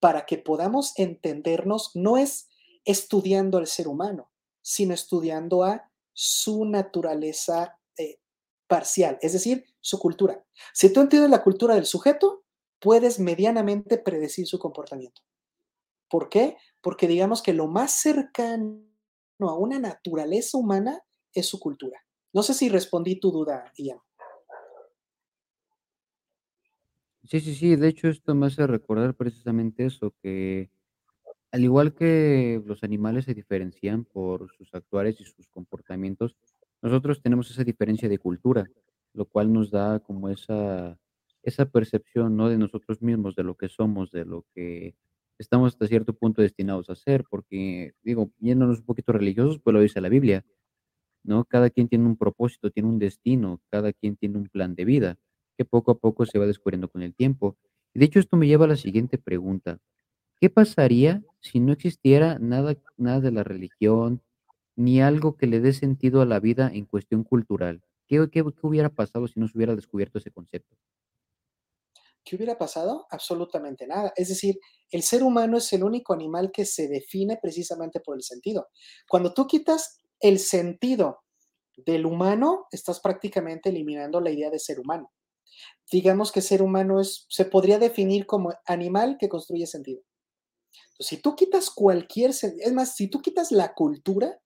para 0.00 0.26
que 0.26 0.38
podamos 0.38 0.92
entendernos 0.98 1.90
no 1.94 2.16
es 2.16 2.48
estudiando 2.84 3.58
al 3.58 3.66
ser 3.66 3.88
humano, 3.88 4.30
sino 4.62 4.94
estudiando 4.94 5.64
a 5.64 5.90
su 6.12 6.64
naturaleza 6.64 7.78
eh, 7.98 8.18
parcial, 8.66 9.18
es 9.20 9.32
decir, 9.32 9.64
su 9.80 9.98
cultura. 9.98 10.44
Si 10.72 10.92
tú 10.92 11.00
entiendes 11.00 11.30
la 11.30 11.42
cultura 11.42 11.74
del 11.74 11.86
sujeto, 11.86 12.44
puedes 12.80 13.18
medianamente 13.18 13.98
predecir 13.98 14.46
su 14.46 14.58
comportamiento. 14.58 15.22
¿Por 16.08 16.28
qué? 16.28 16.56
Porque 16.80 17.08
digamos 17.08 17.42
que 17.42 17.52
lo 17.52 17.66
más 17.66 17.92
cercano 17.92 18.86
a 19.40 19.54
una 19.54 19.78
naturaleza 19.78 20.56
humana 20.56 21.02
es 21.32 21.46
su 21.46 21.58
cultura. 21.58 22.00
No 22.32 22.42
sé 22.42 22.54
si 22.54 22.68
respondí 22.68 23.18
tu 23.18 23.30
duda, 23.30 23.72
Ian. 23.76 23.98
Sí, 27.28 27.40
sí, 27.40 27.54
sí. 27.54 27.76
De 27.76 27.88
hecho, 27.88 28.08
esto 28.08 28.34
me 28.34 28.46
hace 28.46 28.66
recordar 28.66 29.14
precisamente 29.14 29.84
eso, 29.86 30.14
que 30.22 30.70
al 31.52 31.64
igual 31.64 31.94
que 31.94 32.62
los 32.66 32.84
animales 32.84 33.26
se 33.26 33.34
diferencian 33.34 34.04
por 34.04 34.50
sus 34.56 34.74
actuales 34.74 35.20
y 35.20 35.24
sus 35.24 35.48
comportamientos, 35.48 36.36
nosotros 36.82 37.22
tenemos 37.22 37.50
esa 37.50 37.64
diferencia 37.64 38.08
de 38.08 38.18
cultura, 38.18 38.66
lo 39.14 39.26
cual 39.26 39.52
nos 39.52 39.70
da 39.70 40.00
como 40.00 40.28
esa, 40.30 40.98
esa 41.42 41.66
percepción, 41.70 42.36
¿no? 42.36 42.48
De 42.50 42.58
nosotros 42.58 43.02
mismos, 43.02 43.36
de 43.36 43.44
lo 43.44 43.56
que 43.56 43.68
somos, 43.68 44.10
de 44.12 44.24
lo 44.26 44.44
que 44.54 44.94
estamos 45.38 45.74
hasta 45.74 45.86
cierto 45.88 46.14
punto 46.14 46.42
destinados 46.42 46.90
a 46.90 46.96
ser, 46.96 47.24
porque, 47.30 47.94
digo, 48.02 48.32
yéndonos 48.40 48.80
un 48.80 48.86
poquito 48.86 49.12
religiosos, 49.12 49.60
pues 49.62 49.74
lo 49.74 49.80
dice 49.80 50.00
la 50.02 50.08
Biblia, 50.10 50.44
¿no? 51.24 51.44
Cada 51.44 51.70
quien 51.70 51.88
tiene 51.88 52.06
un 52.06 52.16
propósito, 52.16 52.70
tiene 52.70 52.88
un 52.88 52.98
destino, 52.98 53.60
cada 53.70 53.92
quien 53.92 54.16
tiene 54.16 54.38
un 54.38 54.48
plan 54.48 54.74
de 54.74 54.84
vida, 54.84 55.16
que 55.56 55.64
poco 55.64 55.92
a 55.92 55.98
poco 55.98 56.26
se 56.26 56.38
va 56.38 56.46
descubriendo 56.46 56.88
con 56.88 57.02
el 57.02 57.14
tiempo. 57.14 57.56
De 57.94 58.04
hecho, 58.04 58.20
esto 58.20 58.36
me 58.36 58.46
lleva 58.46 58.66
a 58.66 58.68
la 58.68 58.76
siguiente 58.76 59.18
pregunta. 59.18 59.80
¿qué 60.40 60.50
pasaría 60.50 61.22
si 61.40 61.60
no 61.60 61.72
existiera 61.72 62.38
nada, 62.38 62.76
nada 62.96 63.20
de 63.20 63.32
la 63.32 63.44
religión, 63.44 64.22
ni 64.76 65.00
algo 65.00 65.36
que 65.36 65.46
le 65.46 65.60
dé 65.60 65.72
sentido 65.72 66.20
a 66.20 66.26
la 66.26 66.40
vida 66.40 66.70
en 66.72 66.84
cuestión 66.84 67.24
cultural? 67.24 67.82
¿Qué, 68.06 68.28
qué, 68.30 68.44
qué 68.44 68.66
hubiera 68.66 68.90
pasado 68.90 69.26
si 69.26 69.40
no 69.40 69.48
se 69.48 69.56
hubiera 69.56 69.74
descubierto 69.74 70.18
ese 70.18 70.30
concepto? 70.30 70.76
¿Qué 72.24 72.36
hubiera 72.36 72.58
pasado? 72.58 73.06
Absolutamente 73.10 73.86
nada. 73.86 74.12
Es 74.16 74.28
decir, 74.28 74.58
el 74.90 75.02
ser 75.02 75.22
humano 75.22 75.58
es 75.58 75.72
el 75.72 75.84
único 75.84 76.12
animal 76.12 76.50
que 76.52 76.64
se 76.64 76.88
define 76.88 77.38
precisamente 77.40 78.00
por 78.00 78.16
el 78.16 78.22
sentido. 78.22 78.68
Cuando 79.08 79.32
tú 79.32 79.46
quitas 79.46 80.00
el 80.18 80.38
sentido 80.40 81.22
del 81.76 82.04
humano, 82.04 82.66
estás 82.70 83.00
prácticamente 83.00 83.68
eliminando 83.68 84.20
la 84.20 84.30
idea 84.30 84.50
de 84.50 84.58
ser 84.58 84.80
humano. 84.80 85.12
Digamos 85.90 86.32
que 86.32 86.40
ser 86.40 86.62
humano 86.62 87.00
es, 87.00 87.26
se 87.28 87.44
podría 87.44 87.78
definir 87.78 88.26
como 88.26 88.52
animal 88.66 89.16
que 89.18 89.28
construye 89.28 89.66
sentido. 89.66 90.02
Entonces, 90.92 91.06
si 91.06 91.16
tú 91.18 91.36
quitas 91.36 91.70
cualquier, 91.70 92.30
es 92.30 92.72
más, 92.72 92.96
si 92.96 93.08
tú 93.08 93.20
quitas 93.20 93.52
la 93.52 93.74
cultura, 93.74 94.40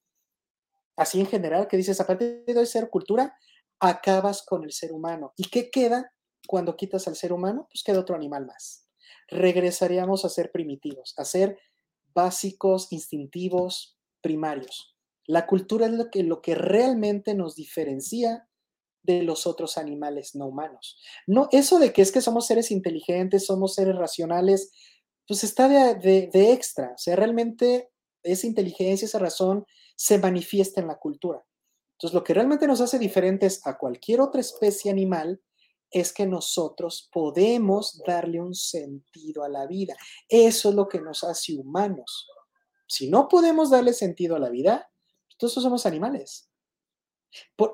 así 0.97 1.21
en 1.21 1.27
general, 1.27 1.69
que 1.69 1.77
dices, 1.77 2.01
a 2.01 2.07
partir 2.07 2.45
de 2.47 2.59
hoy 2.59 2.67
ser 2.67 2.91
cultura, 2.91 3.35
acabas 3.79 4.43
con 4.43 4.65
el 4.65 4.73
ser 4.73 4.93
humano. 4.93 5.33
¿Y 5.37 5.49
qué 5.49 5.71
queda? 5.71 6.13
cuando 6.51 6.77
quitas 6.77 7.07
al 7.07 7.15
ser 7.15 7.33
humano, 7.33 7.69
pues 7.71 7.85
queda 7.85 8.01
otro 8.01 8.17
animal 8.17 8.47
más. 8.47 8.89
Regresaríamos 9.29 10.25
a 10.25 10.29
ser 10.29 10.51
primitivos, 10.51 11.15
a 11.17 11.25
ser 11.25 11.59
básicos, 12.13 12.93
instintivos, 12.93 13.97
primarios. 14.21 14.97
La 15.27 15.47
cultura 15.47 15.87
es 15.87 15.93
lo 15.93 16.11
que, 16.11 16.25
lo 16.25 16.43
que 16.43 16.57
realmente 16.57 17.35
nos 17.35 17.55
diferencia 17.55 18.49
de 19.03 19.23
los 19.23 19.47
otros 19.47 19.79
animales 19.79 20.35
no 20.35 20.47
humanos. 20.47 20.99
No, 21.27 21.49
eso 21.53 21.79
de 21.79 21.93
que 21.93 22.03
es 22.03 22.13
que 22.13 22.21
somos 22.21 22.47
seres 22.47 22.71
inteligentes, 22.71 23.47
somos 23.47 23.75
seres 23.75 23.97
racionales, 23.97 24.71
pues 25.27 25.45
está 25.45 25.69
de, 25.69 26.29
de 26.33 26.53
extra. 26.53 26.93
O 26.95 26.99
sea, 26.99 27.17
realmente 27.17 27.91
esa 28.23 28.47
inteligencia, 28.47 29.07
esa 29.07 29.19
razón 29.19 29.65
se 29.97 30.19
manifiesta 30.19 30.81
en 30.81 30.89
la 30.89 30.99
cultura. 30.99 31.45
Entonces, 31.93 32.15
lo 32.15 32.25
que 32.25 32.35
realmente 32.35 32.67
nos 32.67 32.81
hace 32.81 32.99
diferentes 32.99 33.67
a 33.67 33.77
cualquier 33.77 34.21
otra 34.21 34.41
especie 34.41 34.91
animal 34.91 35.41
es 35.91 36.13
que 36.13 36.27
nosotros 36.27 37.09
podemos 37.13 38.03
darle 38.07 38.41
un 38.41 38.55
sentido 38.55 39.45
a 39.45 39.49
la 39.49 39.67
vida. 39.67 39.97
Eso 40.29 40.71
es 40.71 40.75
lo 40.75 40.89
que 40.89 41.01
nos 41.01 41.25
hace 41.25 41.55
humanos. 41.55 42.29
Si 42.87 43.09
no 43.09 43.29
podemos 43.29 43.71
darle 43.71 43.93
sentido 43.93 44.37
a 44.37 44.39
la 44.39 44.51
vida, 44.51 44.91
entonces 45.33 45.63
somos 45.63 45.87
animales. 45.87 46.50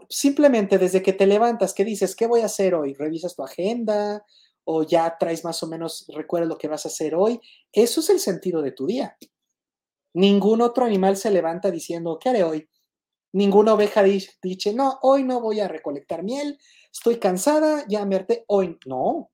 Simplemente 0.08 0.78
desde 0.78 1.02
que 1.02 1.12
te 1.12 1.26
levantas, 1.26 1.75
¿qué 1.75 1.84
dices? 1.84 2.14
¿Qué 2.14 2.26
voy 2.26 2.40
a 2.40 2.46
hacer 2.46 2.75
hoy? 2.75 2.94
¿Revisas 2.94 3.34
tu 3.34 3.42
agenda? 3.42 4.25
¿O 4.64 4.82
ya 4.82 5.16
traes 5.18 5.44
más 5.44 5.62
o 5.62 5.66
menos, 5.66 6.06
recuerdas 6.08 6.48
lo 6.48 6.58
que 6.58 6.68
vas 6.68 6.84
a 6.84 6.88
hacer 6.88 7.14
hoy? 7.14 7.40
Eso 7.72 8.00
es 8.00 8.10
el 8.10 8.20
sentido 8.20 8.62
de 8.62 8.72
tu 8.72 8.86
día. 8.86 9.16
Ningún 10.14 10.62
otro 10.62 10.84
animal 10.84 11.16
se 11.16 11.30
levanta 11.30 11.70
diciendo, 11.70 12.18
¿qué 12.18 12.30
haré 12.30 12.42
hoy? 12.42 12.68
Ninguna 13.32 13.75
oveja 13.75 14.02
dice, 14.02 14.72
no, 14.75 14.98
hoy 15.02 15.22
no 15.22 15.40
voy 15.40 15.60
a 15.60 15.68
recolectar 15.68 16.22
miel, 16.22 16.58
estoy 16.90 17.18
cansada, 17.18 17.84
ya 17.86 18.04
me 18.06 18.16
harté, 18.16 18.44
hoy 18.48 18.78
no. 18.86 19.30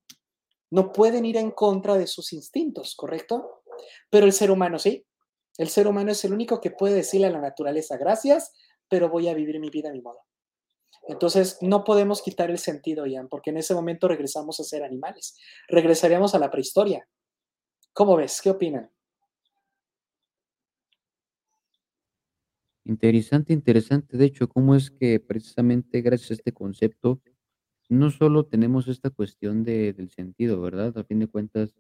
No 0.71 0.91
pueden 0.91 1.25
ir 1.25 1.37
en 1.37 1.53
contra 1.53 1.97
de 1.97 2.07
sus 2.09 2.33
instintos, 2.33 2.97
¿correcto? 2.97 3.63
Pero 4.11 4.27
el 4.27 4.33
ser 4.33 4.51
humano 4.51 4.79
sí. 4.79 5.07
El 5.57 5.69
ser 5.69 5.87
humano 5.87 6.11
es 6.11 6.25
el 6.25 6.33
único 6.33 6.61
que 6.61 6.71
puede 6.71 6.95
decirle 6.95 7.29
a 7.29 7.31
la 7.31 7.41
naturaleza, 7.41 7.97
gracias, 7.97 8.53
pero 8.93 9.09
voy 9.09 9.27
a 9.27 9.33
vivir 9.33 9.59
mi 9.59 9.71
vida 9.71 9.89
a 9.89 9.93
mi 9.93 10.03
modo. 10.03 10.19
Entonces, 11.09 11.57
no 11.63 11.83
podemos 11.83 12.21
quitar 12.21 12.51
el 12.51 12.59
sentido, 12.59 13.07
Ian, 13.07 13.27
porque 13.27 13.49
en 13.49 13.57
ese 13.57 13.75
momento 13.75 14.07
regresamos 14.07 14.61
a 14.61 14.65
ser 14.65 14.85
animales. 14.85 15.35
Regresaríamos 15.67 16.35
a 16.35 16.39
la 16.39 16.51
prehistoria. 16.51 17.09
¿Cómo 17.95 18.17
ves? 18.19 18.43
¿Qué 18.43 18.51
opinan? 18.51 18.91
Interesante, 22.85 23.55
interesante. 23.55 24.19
De 24.19 24.27
hecho, 24.27 24.47
cómo 24.47 24.75
es 24.75 24.91
que 24.91 25.19
precisamente 25.19 26.03
gracias 26.03 26.33
a 26.33 26.35
este 26.35 26.53
concepto, 26.53 27.23
no 27.89 28.11
solo 28.11 28.45
tenemos 28.45 28.89
esta 28.89 29.09
cuestión 29.09 29.65
de, 29.65 29.95
del 29.95 30.11
sentido, 30.11 30.61
¿verdad? 30.61 30.99
A 30.99 31.05
fin 31.05 31.19
de 31.21 31.29
cuentas, 31.29 31.75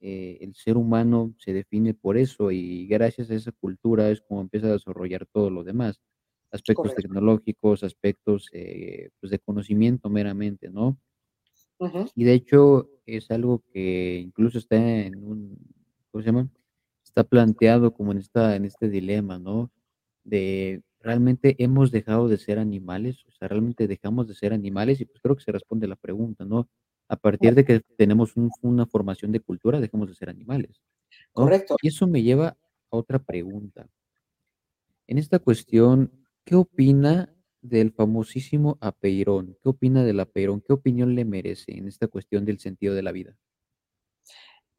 eh, 0.00 0.38
el 0.42 0.54
ser 0.54 0.76
humano 0.76 1.34
se 1.38 1.52
define 1.54 1.94
por 1.94 2.18
eso 2.18 2.50
y 2.50 2.86
gracias 2.86 3.30
a 3.30 3.34
esa 3.34 3.52
cultura 3.52 4.10
es 4.10 4.20
como 4.20 4.42
empieza 4.42 4.66
a 4.66 4.72
desarrollar 4.72 5.26
todo 5.26 5.48
lo 5.48 5.64
demás, 5.64 6.02
aspectos 6.50 6.94
tecnológicos, 6.94 7.82
aspectos 7.82 8.48
eh, 8.52 9.10
pues 9.20 9.30
de 9.30 9.38
conocimiento 9.38 10.08
meramente, 10.08 10.70
¿no? 10.70 10.98
Y 12.14 12.24
de 12.24 12.32
hecho 12.32 12.88
es 13.04 13.30
algo 13.30 13.62
que 13.72 14.18
incluso 14.18 14.58
está 14.58 14.76
en 14.76 15.16
un, 15.22 15.58
¿cómo 16.10 16.22
se 16.22 16.26
llama? 16.26 16.48
Está 17.04 17.24
planteado 17.24 17.92
como 17.92 18.12
en, 18.12 18.18
esta, 18.18 18.56
en 18.56 18.64
este 18.64 18.88
dilema, 18.88 19.38
¿no? 19.38 19.70
de 20.26 20.82
realmente 21.00 21.54
hemos 21.62 21.92
dejado 21.92 22.28
de 22.28 22.36
ser 22.36 22.58
animales, 22.58 23.24
o 23.26 23.30
sea, 23.30 23.48
realmente 23.48 23.86
dejamos 23.86 24.26
de 24.28 24.34
ser 24.34 24.52
animales 24.52 25.00
y 25.00 25.04
pues 25.04 25.20
creo 25.22 25.36
que 25.36 25.44
se 25.44 25.52
responde 25.52 25.86
la 25.86 25.96
pregunta, 25.96 26.44
¿no? 26.44 26.68
A 27.08 27.16
partir 27.16 27.54
de 27.54 27.64
que 27.64 27.80
tenemos 27.96 28.34
una 28.62 28.86
formación 28.86 29.30
de 29.30 29.38
cultura, 29.38 29.80
dejamos 29.80 30.08
de 30.08 30.16
ser 30.16 30.28
animales, 30.28 30.82
Correcto. 31.32 31.76
Y 31.80 31.88
eso 31.88 32.06
me 32.06 32.22
lleva 32.22 32.48
a 32.48 32.56
otra 32.90 33.20
pregunta. 33.20 33.86
En 35.06 35.18
esta 35.18 35.38
cuestión, 35.38 36.10
¿qué 36.46 36.56
opina 36.56 37.36
del 37.60 37.92
famosísimo 37.92 38.78
apeirón? 38.80 39.58
¿Qué 39.62 39.68
opina 39.68 40.02
del 40.04 40.20
apeirón? 40.20 40.62
¿Qué 40.62 40.72
opinión 40.72 41.14
le 41.14 41.26
merece 41.26 41.76
en 41.76 41.88
esta 41.88 42.08
cuestión 42.08 42.46
del 42.46 42.58
sentido 42.58 42.94
de 42.94 43.02
la 43.02 43.12
vida? 43.12 43.36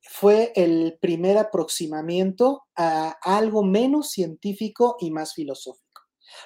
fue 0.09 0.53
el 0.55 0.97
primer 0.99 1.37
aproximamiento 1.37 2.63
a 2.75 3.17
algo 3.21 3.63
menos 3.63 4.09
científico 4.09 4.95
y 4.99 5.11
más 5.11 5.33
filosófico. 5.33 6.01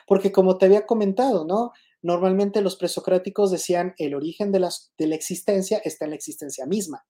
Porque 0.08 0.32
como 0.32 0.58
te 0.58 0.66
había 0.66 0.86
comentado, 0.86 1.46
¿no? 1.46 1.72
Normalmente 2.02 2.62
los 2.62 2.76
presocráticos 2.76 3.52
decían 3.52 3.94
el 3.98 4.16
origen 4.16 4.52
de 4.52 4.60
la, 4.60 4.70
de 4.98 5.08
la 5.08 5.16
existencia 5.16 5.78
está 5.84 6.06
en 6.06 6.12
la 6.12 6.18
existencia 6.18 6.66
misma. 6.66 7.06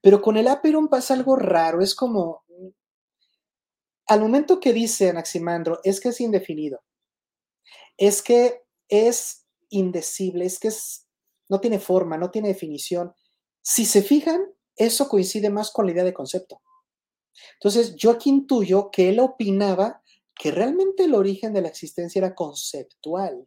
Pero 0.00 0.22
con 0.22 0.36
el 0.36 0.48
Aperon 0.48 0.88
pasa 0.88 1.14
algo 1.14 1.36
raro, 1.36 1.82
es 1.82 1.94
como, 1.94 2.44
al 4.06 4.20
momento 4.20 4.60
que 4.60 4.72
dice 4.72 5.10
Anaximandro, 5.10 5.80
es 5.84 6.00
que 6.00 6.08
es 6.08 6.20
indefinido, 6.20 6.80
es 7.98 8.22
que 8.22 8.62
es 8.88 9.46
indecible, 9.68 10.46
es 10.46 10.58
que 10.58 10.70
no 11.50 11.60
tiene 11.60 11.78
forma, 11.78 12.16
no 12.16 12.30
tiene 12.30 12.48
definición. 12.48 13.12
Si 13.60 13.84
se 13.84 14.02
fijan, 14.02 14.46
eso 14.76 15.08
coincide 15.08 15.50
más 15.50 15.70
con 15.70 15.86
la 15.86 15.92
idea 15.92 16.04
de 16.04 16.14
concepto. 16.14 16.62
Entonces, 17.54 17.96
yo 17.96 18.12
aquí 18.12 18.30
intuyo 18.30 18.90
que 18.90 19.10
él 19.10 19.20
opinaba 19.20 20.02
que 20.34 20.50
realmente 20.52 21.04
el 21.04 21.14
origen 21.14 21.52
de 21.52 21.62
la 21.62 21.68
existencia 21.68 22.20
era 22.20 22.34
conceptual. 22.34 23.44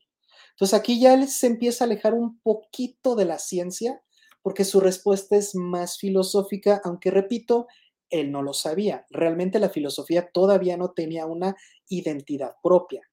Entonces, 0.51 0.77
aquí 0.77 1.00
ya 1.00 1.13
él 1.13 1.27
se 1.27 1.48
empieza 1.48 1.84
a 1.84 1.88
alejar 1.88 2.13
un 2.13 2.39
poquito 2.39 3.15
de 3.15 3.25
la 3.25 3.39
ciencia, 3.39 4.03
porque 4.41 4.65
su 4.65 4.79
respuesta 4.79 5.38
es 5.38 5.55
más 5.55 5.98
filosófica, 5.98 6.81
aunque 6.84 7.12
repito, 7.12 7.67
él 8.10 8.31
no 8.31 8.41
lo 8.41 8.53
sabía. 8.53 9.05
Realmente 9.10 9.60
la 9.60 9.70
filosofía 9.70 10.29
todavía 10.31 10.75
no 10.75 10.91
tenía 10.91 11.25
una 11.25 11.55
identidad 11.88 12.55
propia. 12.62 13.11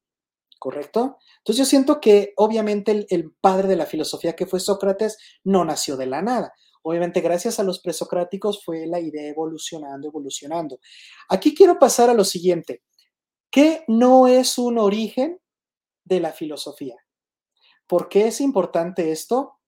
¿Correcto? 0.58 1.18
Entonces 1.38 1.58
yo 1.58 1.64
siento 1.64 2.00
que 2.00 2.32
obviamente 2.36 2.92
el, 2.92 3.06
el, 3.10 3.32
padre 3.40 3.68
de 3.68 3.76
la 3.76 3.86
filosofía 3.86 4.34
que 4.34 4.46
fue 4.46 4.60
Sócrates 4.60 5.18
no 5.44 5.64
nació 5.64 5.96
de 5.96 6.06
la 6.06 6.22
nada. 6.22 6.52
Obviamente, 6.82 7.20
gracias 7.20 7.58
a 7.58 7.64
los 7.64 7.80
presocráticos 7.80 8.64
fue 8.64 8.86
la 8.86 9.00
idea 9.00 9.28
evolucionando, 9.28 10.08
evolucionando. 10.08 10.80
Aquí 11.28 11.54
quiero 11.54 11.78
pasar 11.78 12.08
a 12.08 12.14
lo 12.14 12.24
siguiente. 12.24 12.82
¿Qué 13.50 13.84
no 13.88 14.26
es 14.26 14.58
un 14.58 14.78
origen 14.78 15.40
de 16.04 16.20
la 16.20 16.32
filosofía? 16.32 16.96
¿Por 17.86 18.08
qué 18.08 18.28
es 18.28 18.40
importante 18.40 19.12
esto? 19.12 19.58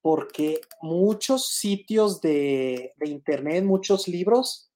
Porque 0.00 0.60
muchos 0.80 1.48
sitios 1.48 2.20
de, 2.20 2.92
de 2.96 3.08
Internet, 3.08 3.64
muchos 3.64 4.08
libros, 4.08 4.72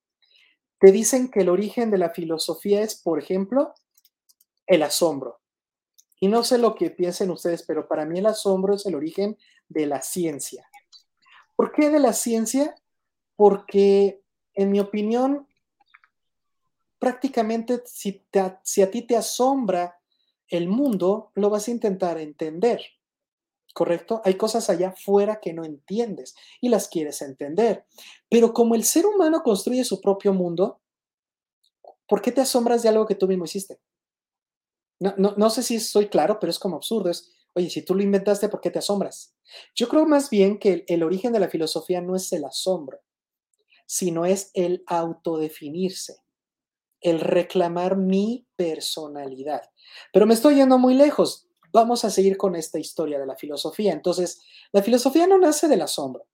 te 0.78 0.90
dicen 0.90 1.30
que 1.30 1.40
el 1.40 1.48
origen 1.48 1.90
de 1.90 1.98
la 1.98 2.10
filosofía 2.10 2.82
es, 2.82 3.00
por 3.00 3.20
ejemplo, 3.20 3.72
el 4.66 4.82
asombro. 4.82 5.41
Y 6.22 6.28
no 6.28 6.44
sé 6.44 6.56
lo 6.56 6.76
que 6.76 6.88
piensen 6.88 7.32
ustedes, 7.32 7.64
pero 7.64 7.88
para 7.88 8.04
mí 8.04 8.20
el 8.20 8.26
asombro 8.26 8.76
es 8.76 8.86
el 8.86 8.94
origen 8.94 9.36
de 9.68 9.86
la 9.86 10.00
ciencia. 10.02 10.64
¿Por 11.56 11.72
qué 11.72 11.90
de 11.90 11.98
la 11.98 12.12
ciencia? 12.12 12.76
Porque, 13.34 14.22
en 14.54 14.70
mi 14.70 14.78
opinión, 14.78 15.48
prácticamente 17.00 17.82
si, 17.86 18.24
a 18.40 18.90
ti 18.92 19.02
te 19.02 19.16
asombra 19.16 19.98
el 20.46 20.68
mundo, 20.68 21.32
lo 21.34 21.50
vas 21.50 21.66
a 21.66 21.72
intentar 21.72 22.18
entender. 22.18 22.80
¿correcto? 23.74 24.22
Hay 24.24 24.34
cosas 24.34 24.70
allá 24.70 24.90
afuera 24.90 25.40
que 25.40 25.52
no 25.52 25.64
entiendes 25.64 26.36
y 26.60 26.68
las 26.68 26.86
quieres 26.86 27.20
entender. 27.22 27.84
Pero 28.30 28.54
como 28.54 28.76
el 28.76 28.84
ser 28.84 29.06
humano 29.06 29.42
construye 29.42 29.82
su 29.82 30.00
propio 30.00 30.32
mundo, 30.32 30.80
¿por 32.06 32.22
qué 32.22 32.30
te 32.30 32.42
asombras 32.42 32.84
de 32.84 32.90
algo 32.90 33.06
que 33.06 33.16
tú 33.16 33.26
mismo 33.26 33.44
hiciste? 33.44 33.80
No, 35.02 35.14
no, 35.16 35.34
no 35.36 35.50
sé 35.50 35.62
si 35.62 35.80
soy 35.80 36.08
claro, 36.08 36.38
pero 36.40 36.50
es 36.50 36.58
como 36.58 36.76
absurdo. 36.76 37.10
Es, 37.10 37.32
Oye, 37.54 37.68
si 37.68 37.82
tú 37.82 37.94
lo 37.94 38.02
inventaste, 38.02 38.48
¿por 38.48 38.60
qué 38.60 38.70
te 38.70 38.78
asombras? 38.78 39.34
Yo 39.74 39.88
creo 39.88 40.06
más 40.06 40.30
bien 40.30 40.58
que 40.58 40.84
el, 40.86 41.02
origen 41.02 41.32
de 41.32 41.40
la 41.40 41.48
filosofía 41.48 42.00
no 42.00 42.16
es 42.16 42.32
el 42.32 42.44
asombro, 42.44 43.00
sino 43.86 44.24
es 44.24 44.50
el 44.54 44.82
autodefinirse, 44.86 46.16
el 47.00 47.20
reclamar 47.20 47.96
mi 47.96 48.46
personalidad. 48.56 49.62
Pero 50.12 50.26
me 50.26 50.34
estoy 50.34 50.56
yendo 50.56 50.78
muy 50.78 50.94
lejos. 50.94 51.46
Vamos 51.72 52.04
a 52.04 52.10
seguir 52.10 52.38
con 52.38 52.56
esta 52.56 52.78
historia 52.78 53.18
de 53.18 53.26
la 53.26 53.36
filosofía. 53.36 53.92
Entonces, 53.92 54.40
la 54.72 54.82
filosofía 54.82 55.26
no 55.26 55.38
nace 55.38 55.68
del 55.68 55.82
asombro. 55.82 56.26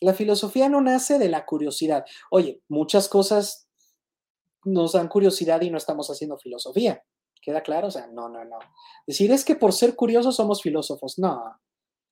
La 0.00 0.14
filosofía 0.14 0.68
no 0.68 0.80
nace 0.80 1.18
de 1.18 1.28
la 1.28 1.46
curiosidad. 1.46 2.04
Oye, 2.30 2.60
muchas 2.68 3.08
cosas 3.08 3.68
nos 4.64 4.92
dan 4.92 5.08
curiosidad 5.08 5.60
y 5.62 5.70
no 5.70 5.78
estamos 5.78 6.10
haciendo 6.10 6.38
filosofía. 6.38 7.02
¿Queda 7.42 7.60
claro? 7.62 7.88
O 7.88 7.90
sea, 7.90 8.06
no, 8.06 8.28
no, 8.28 8.44
no. 8.44 8.58
Decir 9.06 9.32
es 9.32 9.44
que 9.44 9.56
por 9.56 9.72
ser 9.72 9.96
curiosos 9.96 10.36
somos 10.36 10.62
filósofos. 10.62 11.18
No. 11.18 11.42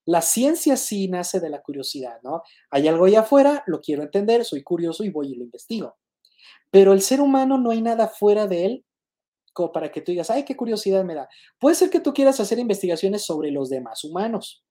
La 0.05 0.21
ciencia 0.21 0.75
sí 0.75 1.07
nace 1.07 1.39
de 1.39 1.49
la 1.49 1.61
curiosidad, 1.61 2.19
¿no? 2.21 2.41
Hay 2.69 2.87
algo 2.87 3.05
allá 3.05 3.21
afuera, 3.21 3.63
lo 3.65 3.79
quiero 3.79 4.03
entender, 4.03 4.43
soy 4.43 4.61
curioso 4.61 5.03
y 5.03 5.09
voy 5.09 5.31
y 5.31 5.35
lo 5.35 5.43
investigo. 5.43 5.95
Pero 6.69 6.93
el 6.93 7.01
ser 7.01 7.21
humano 7.21 7.57
no 7.57 7.71
hay 7.71 7.81
nada 7.81 8.07
fuera 8.07 8.47
de 8.47 8.65
él 8.65 8.85
como 9.53 9.71
para 9.71 9.91
que 9.91 10.01
tú 10.01 10.11
digas, 10.11 10.29
ay, 10.29 10.43
qué 10.43 10.55
curiosidad 10.55 11.03
me 11.03 11.15
da. 11.15 11.27
Puede 11.59 11.75
ser 11.75 11.89
que 11.89 11.99
tú 11.99 12.13
quieras 12.13 12.39
hacer 12.39 12.59
investigaciones 12.59 13.25
sobre 13.25 13.51
los 13.51 13.69
demás 13.69 14.03
humanos. 14.03 14.63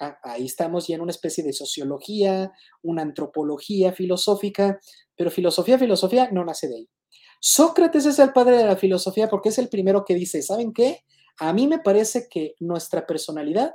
Ah, 0.00 0.18
ahí 0.22 0.46
estamos 0.46 0.86
ya 0.86 0.94
en 0.94 1.02
una 1.02 1.10
especie 1.10 1.44
de 1.44 1.52
sociología, 1.52 2.52
una 2.82 3.02
antropología 3.02 3.92
filosófica, 3.92 4.78
pero 5.16 5.30
filosofía, 5.30 5.78
filosofía 5.78 6.30
no 6.30 6.44
nace 6.44 6.68
de 6.68 6.76
ahí. 6.76 6.88
Sócrates 7.40 8.04
es 8.04 8.18
el 8.18 8.32
padre 8.32 8.58
de 8.58 8.64
la 8.64 8.76
filosofía 8.76 9.28
porque 9.28 9.48
es 9.48 9.58
el 9.58 9.70
primero 9.70 10.04
que 10.04 10.14
dice, 10.14 10.42
¿saben 10.42 10.74
qué? 10.74 11.04
A 11.38 11.54
mí 11.54 11.66
me 11.66 11.78
parece 11.78 12.28
que 12.28 12.54
nuestra 12.60 13.06
personalidad 13.06 13.72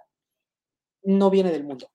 no 1.04 1.32
viene 1.32 1.52
del 1.52 1.64
mundo, 1.64 1.90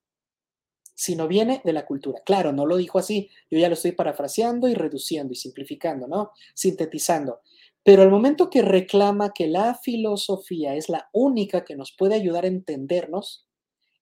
sino 0.97 1.29
viene 1.29 1.63
de 1.65 1.73
la 1.73 1.87
cultura. 1.87 2.21
Claro, 2.27 2.53
no 2.53 2.67
lo 2.67 2.77
dijo 2.77 2.99
así, 2.99 3.31
yo 3.51 3.59
ya 3.59 3.69
lo 3.69 3.75
estoy 3.75 3.93
parafraseando 3.93 4.69
y 4.69 4.75
reduciendo 4.75 5.33
y 5.33 5.37
simplificando, 5.37 6.09
¿no? 6.09 6.33
Sintetizando. 6.55 7.41
Pero 7.85 8.03
al 8.03 8.11
momento 8.11 8.51
que 8.51 8.63
reclama 8.63 9.33
que 9.33 9.47
la 9.47 9.77
filosofía 9.77 10.75
es 10.75 10.89
la 10.89 11.09
única 11.13 11.65
que 11.65 11.77
nos 11.77 11.95
puede 11.97 12.17
ayudar 12.17 12.45
a 12.45 12.49
entendernos, 12.49 13.47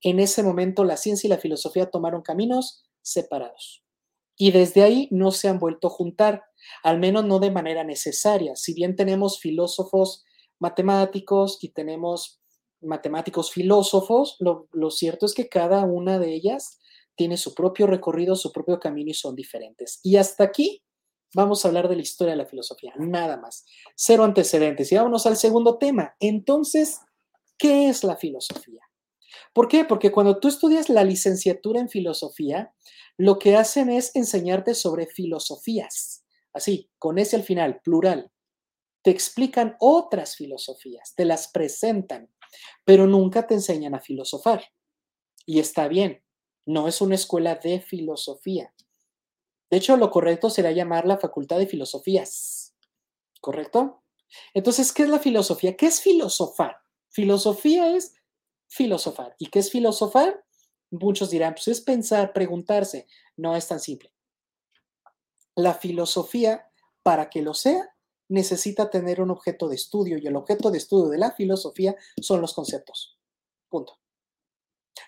en 0.01 0.21
ese 0.21 0.43
momento 0.43 0.85
la 0.85 0.97
ciencia 0.97 1.29
y 1.29 1.31
la 1.31 1.39
filosofía 1.39 1.91
tomaron 1.91 2.23
caminos 2.23 2.85
separados. 3.03 3.85
Y 4.38 4.52
desde 4.52 4.83
ahí 4.83 5.09
no 5.11 5.33
se 5.33 5.49
han 5.49 5.59
vuelto 5.59 5.88
a 5.88 5.90
juntar, 5.90 6.45
al 6.85 6.99
menos 6.99 7.25
no 7.25 7.40
de 7.40 7.50
manera 7.50 7.85
necesaria. 7.85 8.54
Si 8.57 8.73
bien 8.73 8.97
tenemos 8.97 9.40
filósofos 9.40 10.25
matemáticos 10.61 11.59
y 11.61 11.71
tenemos 11.71 12.40
matemáticos 12.80 13.50
filósofos, 13.50 14.37
lo, 14.38 14.90
cierto 14.90 15.26
es 15.26 15.35
que 15.35 15.49
cada 15.49 15.85
una 15.85 16.18
de 16.18 16.33
ellas 16.33 16.78
tiene 17.16 17.37
su 17.37 17.52
propio 17.52 17.88
recorrido, 17.88 18.37
su 18.37 18.52
propio 18.52 18.78
camino 18.78 19.11
y 19.11 19.14
son 19.14 19.35
diferentes. 19.35 19.99
Y 20.04 20.16
hasta 20.16 20.45
aquí 20.45 20.85
vamos 21.35 21.64
a 21.64 21.68
hablar 21.68 21.88
de 21.88 21.97
la 21.97 22.02
historia 22.02 22.33
de 22.33 22.38
la 22.38 22.47
filosofía, 22.47 22.92
nada 22.97 23.37
más. 23.37 23.64
Cero 23.97 24.23
antecedentes. 24.23 24.92
Y 24.92 24.97
vámonos 24.97 25.26
al 25.26 25.37
segundo 25.37 25.78
tema. 25.78 26.14
Entonces, 26.21 27.00
¿qué 27.59 27.88
es 27.88 28.04
la 28.04 28.16
filosofía? 28.16 28.88
¿Por 29.52 29.69
qué? 29.69 29.85
Porque 29.85 30.12
cuando 30.12 30.38
tú 30.38 30.49
estudias 30.49 30.88
la 30.88 31.05
licenciatura 31.05 31.81
en 31.81 31.88
filosofía, 31.88 32.75
lo 33.17 33.38
que 33.38 33.57
hacen 33.57 33.90
es 33.90 34.14
enseñarte 34.14 34.75
sobre 34.75 35.07
filosofías, 35.07 36.25
así, 36.52 36.90
con 36.99 37.19
ese 37.19 37.37
al 37.37 37.43
final, 37.43 37.81
plural. 37.81 38.31
Te 39.02 39.11
explican 39.11 39.76
otras 39.81 40.37
filosofías, 40.37 41.14
te 41.14 41.25
las 41.25 41.49
presentan, 41.49 42.31
pero 42.85 43.07
nunca 43.07 43.47
te 43.47 43.55
enseñan 43.55 43.95
a 43.95 44.00
filosofar. 44.00 44.64
Y 45.47 45.61
está 45.61 45.88
bien, 45.88 46.23
no 46.67 46.87
es 46.87 47.00
una 47.00 47.14
escuela 47.14 47.55
de 47.57 47.81
filosofía. 47.81 48.75
De 49.71 49.76
hecho, 49.76 49.97
lo 49.97 50.11
correcto 50.11 50.50
será 50.50 50.71
llamarla 50.71 51.19
Facultad 51.19 51.59
de 51.59 51.67
Filosofías. 51.67 52.75
¿Correcto? 53.40 54.02
Entonces, 54.55 54.93
¿qué 54.93 55.05
es 55.05 55.09
la 55.09 55.19
filosofía? 55.19 55.76
¿Qué 55.76 55.87
es 55.87 56.00
filosofar? 56.00 56.76
Filosofía 57.11 57.97
es 57.97 58.14
filosofar. 58.69 59.35
¿Y 59.39 59.47
qué 59.47 59.59
es 59.59 59.71
filosofar? 59.71 60.45
Muchos 60.91 61.31
dirán, 61.31 61.54
pues 61.54 61.69
es 61.69 61.81
pensar, 61.81 62.33
preguntarse. 62.33 63.07
No 63.37 63.57
es 63.57 63.67
tan 63.67 63.81
simple. 63.81 64.13
La 65.54 65.75
filosofía, 65.75 66.71
para 67.02 67.28
que 67.28 67.43
lo 67.43 67.54
sea, 67.54 67.95
necesita 68.28 68.91
tener 68.91 69.21
un 69.21 69.31
objeto 69.31 69.69
de 69.69 69.75
estudio 69.75 70.19
y 70.19 70.26
el 70.26 70.37
objeto 70.37 70.71
de 70.71 70.78
estudio 70.78 71.09
de 71.09 71.19
la 71.19 71.33
filosofía 71.33 71.97
son 72.21 72.41
los 72.41 72.54
conceptos. 72.54 73.19
Punto. 73.69 73.99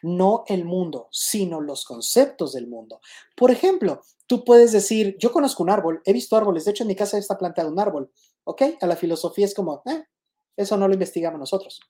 No 0.03 0.45
el 0.47 0.65
mundo, 0.65 1.09
sino 1.11 1.61
los 1.61 1.85
conceptos 1.85 2.53
del 2.53 2.67
mundo. 2.67 3.01
Por 3.37 3.51
ejemplo, 3.51 4.03
tú 4.27 4.45
puedes 4.45 4.73
decir, 4.73 5.17
yo 5.19 5.33
conozco 5.33 5.63
un 5.63 5.71
árbol, 5.71 6.01
he 6.05 6.13
visto 6.13 6.37
árboles, 6.37 6.65
de 6.65 6.71
hecho 6.71 6.85
en 6.85 6.89
mi 6.89 6.97
casa 6.97 7.19
está 7.19 7.37
plantado 7.37 7.71
un 7.71 7.79
árbol, 7.79 8.11
¿ok? 8.45 8.63
A 8.81 8.87
la 8.87 8.97
filosofía 8.97 9.45
es 9.45 9.55
como, 9.55 9.83
eh, 9.87 10.05
eso 10.57 10.77
no 10.77 10.89
lo 10.89 10.95
investigamos 10.95 11.39
nosotros. 11.39 11.81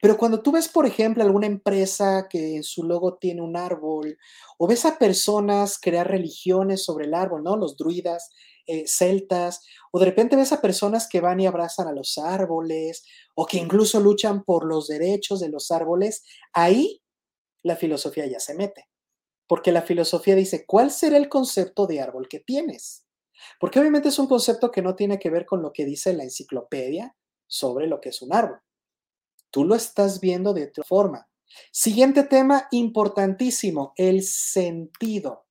Pero 0.00 0.16
cuando 0.16 0.42
tú 0.42 0.52
ves, 0.52 0.68
por 0.68 0.86
ejemplo, 0.86 1.22
alguna 1.22 1.46
empresa 1.46 2.26
que 2.28 2.56
en 2.56 2.64
su 2.64 2.84
logo 2.84 3.18
tiene 3.18 3.42
un 3.42 3.56
árbol, 3.56 4.18
o 4.58 4.66
ves 4.66 4.84
a 4.84 4.98
personas 4.98 5.78
crear 5.78 6.08
religiones 6.08 6.84
sobre 6.84 7.06
el 7.06 7.14
árbol, 7.14 7.42
¿no? 7.44 7.56
Los 7.56 7.76
druidas, 7.76 8.30
eh, 8.66 8.84
celtas, 8.86 9.64
o 9.92 9.98
de 9.98 10.06
repente 10.06 10.36
ves 10.36 10.52
a 10.52 10.60
personas 10.60 11.08
que 11.08 11.20
van 11.20 11.40
y 11.40 11.46
abrazan 11.46 11.88
a 11.88 11.92
los 11.92 12.18
árboles, 12.18 13.04
o 13.34 13.46
que 13.46 13.58
incluso 13.58 14.00
luchan 14.00 14.44
por 14.44 14.66
los 14.66 14.88
derechos 14.88 15.40
de 15.40 15.48
los 15.48 15.70
árboles, 15.70 16.24
ahí 16.52 17.02
la 17.62 17.76
filosofía 17.76 18.26
ya 18.26 18.40
se 18.40 18.54
mete. 18.54 18.88
Porque 19.46 19.72
la 19.72 19.82
filosofía 19.82 20.34
dice, 20.34 20.64
¿cuál 20.66 20.90
será 20.90 21.16
el 21.16 21.28
concepto 21.28 21.86
de 21.86 22.00
árbol 22.00 22.28
que 22.28 22.40
tienes? 22.40 23.06
Porque 23.60 23.80
obviamente 23.80 24.08
es 24.08 24.18
un 24.18 24.26
concepto 24.26 24.70
que 24.70 24.82
no 24.82 24.96
tiene 24.96 25.18
que 25.18 25.30
ver 25.30 25.46
con 25.46 25.62
lo 25.62 25.72
que 25.72 25.84
dice 25.84 26.12
la 26.12 26.24
enciclopedia 26.24 27.16
sobre 27.46 27.86
lo 27.86 28.00
que 28.00 28.08
es 28.10 28.22
un 28.22 28.32
árbol 28.32 28.60
Tú 29.52 29.66
lo 29.66 29.74
estás 29.74 30.18
viendo 30.18 30.54
de 30.54 30.64
otra 30.64 30.82
forma. 30.82 31.28
Siguiente 31.70 32.24
tema 32.24 32.68
importantísimo, 32.70 33.92
el 33.96 34.22
sentido. 34.22 35.44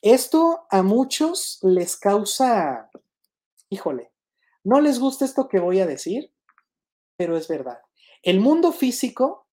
Esto 0.00 0.66
a 0.70 0.82
muchos 0.82 1.58
les 1.62 1.96
causa, 1.96 2.90
híjole, 3.68 4.10
no 4.64 4.80
les 4.80 4.98
gusta 4.98 5.26
esto 5.26 5.48
que 5.48 5.58
voy 5.58 5.80
a 5.80 5.86
decir, 5.86 6.32
pero 7.16 7.36
es 7.36 7.46
verdad. 7.46 7.78
El 8.22 8.40
mundo 8.40 8.72
físico, 8.72 9.46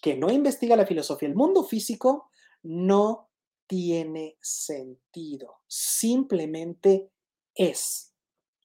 que 0.00 0.16
no 0.16 0.32
investiga 0.32 0.76
la 0.76 0.86
filosofía, 0.86 1.28
el 1.28 1.34
mundo 1.34 1.62
físico 1.62 2.30
no 2.62 3.28
tiene 3.66 4.38
sentido, 4.40 5.60
simplemente 5.66 7.10
es. 7.54 8.14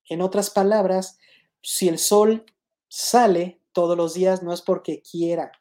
En 0.08 0.21
otras 0.21 0.49
palabras, 0.49 1.17
si 1.62 1.89
el 1.89 1.97
sol 1.97 2.45
sale 2.88 3.61
todos 3.73 3.97
los 3.97 4.13
días 4.13 4.43
no 4.43 4.53
es 4.53 4.62
porque 4.62 5.01
quiera, 5.01 5.51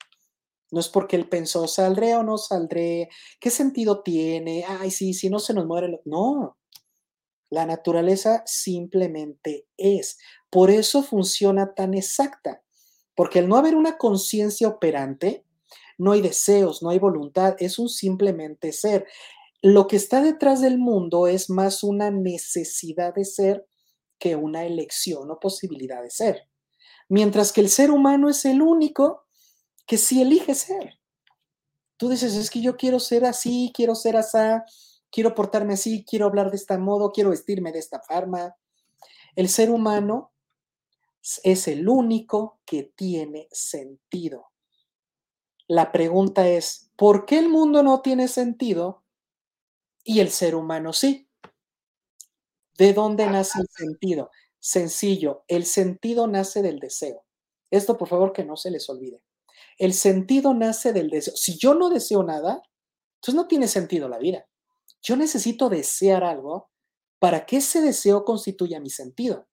no 0.70 0.80
es 0.80 0.88
porque 0.88 1.16
él 1.16 1.28
pensó, 1.28 1.66
saldré 1.66 2.14
o 2.14 2.22
no 2.22 2.38
saldré, 2.38 3.08
qué 3.40 3.50
sentido 3.50 4.02
tiene, 4.02 4.64
ay, 4.66 4.90
sí, 4.90 5.14
si 5.14 5.28
no 5.28 5.38
se 5.38 5.54
nos 5.54 5.66
muere. 5.66 6.00
No, 6.04 6.58
la 7.50 7.66
naturaleza 7.66 8.42
simplemente 8.46 9.66
es. 9.76 10.18
Por 10.50 10.70
eso 10.70 11.02
funciona 11.02 11.74
tan 11.74 11.94
exacta, 11.94 12.62
porque 13.14 13.40
al 13.40 13.48
no 13.48 13.56
haber 13.56 13.74
una 13.74 13.98
conciencia 13.98 14.68
operante, 14.68 15.44
no 15.98 16.12
hay 16.12 16.22
deseos, 16.22 16.82
no 16.82 16.90
hay 16.90 16.98
voluntad, 16.98 17.56
es 17.58 17.78
un 17.78 17.88
simplemente 17.88 18.72
ser. 18.72 19.06
Lo 19.62 19.86
que 19.86 19.96
está 19.96 20.22
detrás 20.22 20.60
del 20.60 20.78
mundo 20.78 21.26
es 21.26 21.50
más 21.50 21.82
una 21.82 22.10
necesidad 22.10 23.14
de 23.14 23.24
ser 23.24 23.66
que 24.18 24.36
una 24.36 24.64
elección 24.64 25.30
o 25.30 25.38
posibilidad 25.38 26.02
de 26.02 26.10
ser 26.10 26.49
mientras 27.10 27.52
que 27.52 27.60
el 27.60 27.68
ser 27.68 27.90
humano 27.90 28.30
es 28.30 28.44
el 28.44 28.62
único 28.62 29.26
que 29.84 29.98
sí 29.98 30.22
elige 30.22 30.54
ser. 30.54 31.00
Tú 31.96 32.08
dices, 32.08 32.34
es 32.36 32.50
que 32.50 32.62
yo 32.62 32.76
quiero 32.76 33.00
ser 33.00 33.24
así, 33.26 33.72
quiero 33.74 33.94
ser 33.94 34.16
así, 34.16 34.38
quiero 35.10 35.34
portarme 35.34 35.74
así, 35.74 36.04
quiero 36.08 36.26
hablar 36.26 36.50
de 36.50 36.56
este 36.56 36.78
modo, 36.78 37.10
quiero 37.10 37.30
vestirme 37.30 37.72
de 37.72 37.80
esta 37.80 38.00
forma. 38.00 38.54
El 39.34 39.48
ser 39.48 39.70
humano 39.70 40.32
es 41.42 41.68
el 41.68 41.88
único 41.88 42.60
que 42.64 42.84
tiene 42.94 43.48
sentido. 43.50 44.52
La 45.66 45.90
pregunta 45.90 46.48
es, 46.48 46.92
¿por 46.96 47.26
qué 47.26 47.38
el 47.38 47.48
mundo 47.48 47.82
no 47.82 48.02
tiene 48.02 48.28
sentido 48.28 49.04
y 50.04 50.20
el 50.20 50.30
ser 50.30 50.54
humano 50.54 50.92
sí? 50.92 51.28
¿De 52.78 52.94
dónde 52.94 53.26
nace 53.26 53.60
el 53.60 53.68
sentido? 53.68 54.30
Sencillo, 54.60 55.44
el 55.48 55.64
sentido 55.64 56.26
nace 56.26 56.62
del 56.62 56.78
deseo. 56.78 57.24
Esto 57.70 57.96
por 57.96 58.08
favor 58.08 58.32
que 58.32 58.44
no 58.44 58.56
se 58.56 58.70
les 58.70 58.88
olvide. 58.88 59.22
El 59.78 59.94
sentido 59.94 60.54
nace 60.54 60.92
del 60.92 61.10
deseo. 61.10 61.34
Si 61.36 61.58
yo 61.58 61.74
no 61.74 61.88
deseo 61.88 62.22
nada, 62.22 62.62
entonces 63.16 63.34
no 63.34 63.48
tiene 63.48 63.68
sentido 63.68 64.08
la 64.08 64.18
vida. 64.18 64.46
Yo 65.02 65.16
necesito 65.16 65.68
desear 65.68 66.24
algo 66.24 66.70
para 67.18 67.46
que 67.46 67.58
ese 67.58 67.80
deseo 67.80 68.24
constituya 68.24 68.80
mi 68.80 68.90
sentido. 68.90 69.48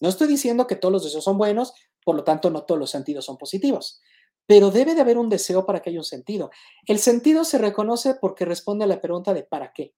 No 0.00 0.08
estoy 0.08 0.28
diciendo 0.28 0.66
que 0.66 0.76
todos 0.76 0.92
los 0.92 1.04
deseos 1.04 1.24
son 1.24 1.38
buenos, 1.38 1.74
por 2.04 2.16
lo 2.16 2.24
tanto 2.24 2.50
no 2.50 2.64
todos 2.64 2.78
los 2.78 2.90
sentidos 2.90 3.24
son 3.24 3.38
positivos. 3.38 4.00
pero 4.46 4.70
debe 4.70 4.94
de 4.94 5.00
haber 5.00 5.18
un 5.18 5.30
deseo 5.30 5.64
para 5.66 5.80
que 5.80 5.90
haya 5.90 5.98
un 6.00 6.04
sentido. 6.04 6.50
El 6.86 6.98
sentido 6.98 7.44
se 7.44 7.58
reconoce 7.58 8.14
porque 8.14 8.44
responde 8.44 8.84
a 8.84 8.88
la 8.88 9.00
pregunta 9.00 9.32
de 9.34 9.42
¿para 9.42 9.72
qué? 9.72 9.94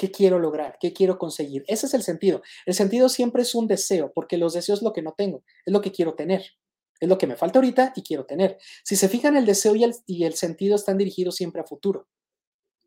¿Qué 0.00 0.10
quiero 0.10 0.38
lograr? 0.38 0.78
¿Qué 0.80 0.94
quiero 0.94 1.18
conseguir? 1.18 1.62
Ese 1.66 1.84
es 1.84 1.92
el 1.92 2.02
sentido. 2.02 2.40
El 2.64 2.72
sentido 2.72 3.10
siempre 3.10 3.42
es 3.42 3.54
un 3.54 3.66
deseo, 3.66 4.12
porque 4.14 4.38
los 4.38 4.54
deseos 4.54 4.78
es 4.78 4.82
lo 4.82 4.94
que 4.94 5.02
no 5.02 5.12
tengo, 5.12 5.44
es 5.66 5.74
lo 5.74 5.82
que 5.82 5.92
quiero 5.92 6.14
tener. 6.14 6.42
Es 6.98 7.06
lo 7.06 7.18
que 7.18 7.26
me 7.26 7.36
falta 7.36 7.58
ahorita 7.58 7.92
y 7.94 8.02
quiero 8.02 8.24
tener. 8.24 8.56
Si 8.82 8.96
se 8.96 9.10
fijan, 9.10 9.36
el 9.36 9.44
deseo 9.44 9.74
y 9.76 10.24
el, 10.24 10.34
sentido 10.34 10.76
están 10.76 10.96
dirigidos 10.96 11.36
siempre 11.36 11.60
a 11.60 11.66
futuro. 11.66 12.08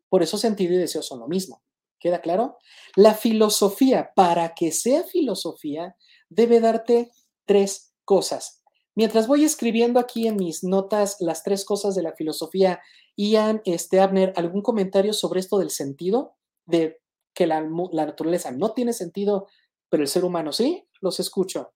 Por 0.08 0.24
eso 0.24 0.38
sentido 0.38 0.74
y 0.74 0.76
deseo 0.76 1.02
son 1.02 1.20
lo 1.20 1.28
mismo. 1.28 1.62
¿Queda 2.00 2.20
claro? 2.20 2.58
La 2.96 3.14
filosofía, 3.14 4.10
para 4.16 4.52
que 4.52 4.72
sea 4.72 5.04
filosofía, 5.04 5.94
debe 6.28 6.58
darte 6.58 7.12
tres 7.46 7.94
cosas. 8.04 8.64
Mientras 8.96 9.28
voy 9.28 9.44
escribiendo 9.44 10.00
aquí 10.00 10.26
en 10.26 10.34
mis 10.34 10.64
notas 10.64 11.18
las 11.20 11.44
tres 11.44 11.64
cosas 11.64 11.94
de 11.94 12.02
la 12.02 12.16
filosofía, 12.16 12.80
Ian, 13.16 13.62
este, 13.66 14.00
Abner, 14.00 14.32
¿algún 14.34 14.62
comentario 14.62 15.12
sobre 15.12 15.38
esto 15.38 15.58
del 15.58 15.70
sentido? 15.70 16.34
De 16.66 17.03
que 17.34 17.46
la, 17.46 17.60
la 17.92 18.06
naturaleza 18.06 18.50
no 18.52 18.72
tiene 18.72 18.92
sentido, 18.92 19.48
pero 19.88 20.02
el 20.02 20.08
ser 20.08 20.24
humano 20.24 20.52
sí. 20.52 20.86
Los 21.00 21.20
escucho. 21.20 21.74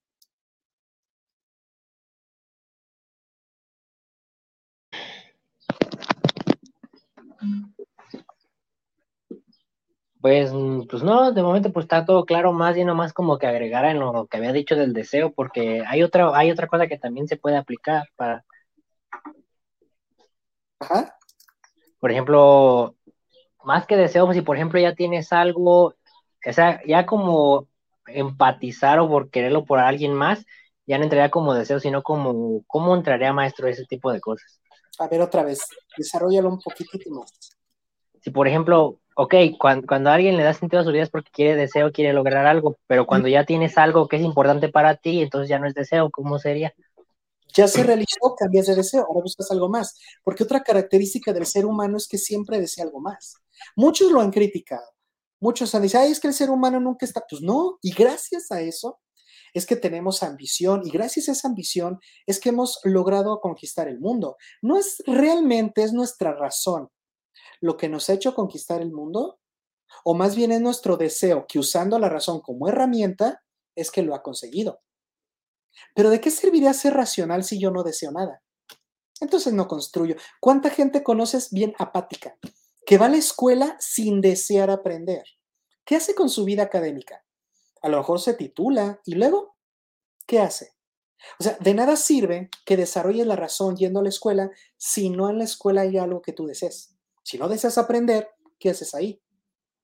Pues, 10.20 10.52
mm, 10.52 10.86
pues 10.88 11.02
no, 11.02 11.32
de 11.32 11.42
momento 11.42 11.72
pues 11.72 11.84
está 11.84 12.04
todo 12.04 12.24
claro, 12.24 12.52
más 12.52 12.76
y 12.76 12.84
más 12.84 13.12
como 13.12 13.38
que 13.38 13.46
agregar 13.46 13.84
en 13.84 14.00
lo 14.00 14.26
que 14.26 14.36
había 14.36 14.52
dicho 14.52 14.74
del 14.74 14.92
deseo, 14.92 15.32
porque 15.32 15.84
hay 15.86 16.02
otra, 16.02 16.36
hay 16.36 16.50
otra 16.50 16.66
cosa 16.66 16.86
que 16.88 16.98
también 16.98 17.28
se 17.28 17.36
puede 17.36 17.56
aplicar 17.56 18.08
para. 18.16 18.44
Ajá. 20.80 21.16
Por 22.00 22.10
ejemplo, 22.10 22.96
más 23.64 23.86
que 23.86 23.96
deseo, 23.96 24.24
pues 24.26 24.36
si 24.36 24.42
por 24.42 24.56
ejemplo 24.56 24.80
ya 24.80 24.94
tienes 24.94 25.32
algo, 25.32 25.86
o 25.86 26.52
sea, 26.52 26.80
ya 26.86 27.06
como 27.06 27.66
empatizar 28.06 28.98
o 29.00 29.08
por 29.08 29.30
quererlo 29.30 29.64
por 29.64 29.78
alguien 29.78 30.14
más, 30.14 30.44
ya 30.86 30.98
no 30.98 31.04
entraría 31.04 31.30
como 31.30 31.54
deseo, 31.54 31.80
sino 31.80 32.02
como, 32.02 32.62
¿cómo 32.66 32.94
entraría 32.94 33.32
maestro 33.32 33.68
ese 33.68 33.84
tipo 33.84 34.10
de 34.10 34.20
cosas? 34.20 34.60
A 34.98 35.06
ver, 35.06 35.20
otra 35.20 35.42
vez, 35.42 35.60
desarrollalo 35.96 36.48
un 36.48 36.60
poquitito 36.60 37.10
más. 37.10 37.30
Si 38.22 38.30
por 38.30 38.48
ejemplo, 38.48 38.98
ok, 39.14 39.34
cuando, 39.58 39.86
cuando 39.86 40.10
alguien 40.10 40.36
le 40.36 40.42
da 40.42 40.54
sentido 40.54 40.80
a 40.80 40.84
su 40.84 40.90
vida 40.90 41.02
es 41.02 41.10
porque 41.10 41.30
quiere 41.30 41.56
deseo, 41.56 41.92
quiere 41.92 42.12
lograr 42.12 42.46
algo, 42.46 42.76
pero 42.86 43.06
cuando 43.06 43.28
ya 43.28 43.44
tienes 43.44 43.76
algo 43.76 44.08
que 44.08 44.16
es 44.16 44.22
importante 44.22 44.70
para 44.70 44.96
ti, 44.96 45.20
entonces 45.20 45.48
ya 45.48 45.58
no 45.58 45.66
es 45.66 45.74
deseo, 45.74 46.10
¿cómo 46.10 46.38
sería? 46.38 46.72
Ya 47.54 47.66
se 47.66 47.82
realizó, 47.82 48.34
cambias 48.38 48.66
de 48.66 48.76
deseo, 48.76 49.06
ahora 49.06 49.22
buscas 49.22 49.50
algo 49.50 49.68
más. 49.68 49.98
Porque 50.22 50.44
otra 50.44 50.62
característica 50.62 51.32
del 51.32 51.46
ser 51.46 51.66
humano 51.66 51.96
es 51.96 52.06
que 52.06 52.18
siempre 52.18 52.60
desea 52.60 52.84
algo 52.84 53.00
más. 53.00 53.36
Muchos 53.76 54.10
lo 54.10 54.20
han 54.20 54.30
criticado. 54.30 54.86
Muchos 55.40 55.74
han 55.74 55.82
dicho, 55.82 55.98
ay, 55.98 56.12
es 56.12 56.20
que 56.20 56.28
el 56.28 56.34
ser 56.34 56.50
humano 56.50 56.80
nunca 56.80 57.06
está. 57.06 57.24
Pues 57.28 57.42
no, 57.42 57.78
y 57.82 57.92
gracias 57.92 58.50
a 58.50 58.60
eso 58.60 59.00
es 59.54 59.66
que 59.66 59.76
tenemos 59.76 60.22
ambición 60.22 60.82
y 60.84 60.90
gracias 60.90 61.28
a 61.28 61.32
esa 61.32 61.48
ambición 61.48 61.98
es 62.26 62.38
que 62.38 62.50
hemos 62.50 62.80
logrado 62.84 63.40
conquistar 63.40 63.88
el 63.88 63.98
mundo. 63.98 64.36
No 64.62 64.76
es 64.76 65.02
realmente, 65.06 65.82
es 65.82 65.92
nuestra 65.92 66.34
razón 66.34 66.90
lo 67.60 67.76
que 67.76 67.88
nos 67.88 68.08
ha 68.08 68.14
hecho 68.14 68.34
conquistar 68.34 68.80
el 68.80 68.92
mundo? 68.92 69.40
¿O 70.04 70.14
más 70.14 70.36
bien 70.36 70.52
es 70.52 70.60
nuestro 70.60 70.96
deseo 70.96 71.46
que 71.46 71.58
usando 71.58 71.98
la 71.98 72.08
razón 72.08 72.40
como 72.40 72.68
herramienta 72.68 73.42
es 73.74 73.90
que 73.90 74.02
lo 74.02 74.14
ha 74.14 74.22
conseguido? 74.22 74.80
Pero 75.94 76.10
¿de 76.10 76.20
qué 76.20 76.30
serviría 76.30 76.72
ser 76.74 76.94
racional 76.94 77.44
si 77.44 77.58
yo 77.58 77.70
no 77.70 77.82
deseo 77.82 78.10
nada? 78.12 78.42
Entonces 79.20 79.52
no 79.52 79.66
construyo. 79.66 80.16
¿Cuánta 80.40 80.70
gente 80.70 81.02
conoces 81.02 81.50
bien 81.50 81.74
apática? 81.78 82.36
Que 82.88 82.96
va 82.96 83.04
a 83.04 83.10
la 83.10 83.18
escuela 83.18 83.76
sin 83.80 84.22
desear 84.22 84.70
aprender. 84.70 85.22
¿Qué 85.84 85.94
hace 85.94 86.14
con 86.14 86.30
su 86.30 86.46
vida 86.46 86.62
académica? 86.62 87.22
A 87.82 87.90
lo 87.90 87.98
mejor 87.98 88.18
se 88.18 88.32
titula 88.32 88.98
y 89.04 89.14
luego, 89.14 89.58
¿qué 90.26 90.40
hace? 90.40 90.72
O 91.38 91.44
sea, 91.44 91.58
de 91.60 91.74
nada 91.74 91.96
sirve 91.96 92.48
que 92.64 92.78
desarrolles 92.78 93.26
la 93.26 93.36
razón 93.36 93.76
yendo 93.76 94.00
a 94.00 94.02
la 94.02 94.08
escuela 94.08 94.50
si 94.78 95.10
no 95.10 95.28
en 95.28 95.36
la 95.36 95.44
escuela 95.44 95.82
hay 95.82 95.98
algo 95.98 96.22
que 96.22 96.32
tú 96.32 96.46
desees. 96.46 96.96
Si 97.22 97.36
no 97.36 97.50
deseas 97.50 97.76
aprender, 97.76 98.30
¿qué 98.58 98.70
haces 98.70 98.94
ahí? 98.94 99.20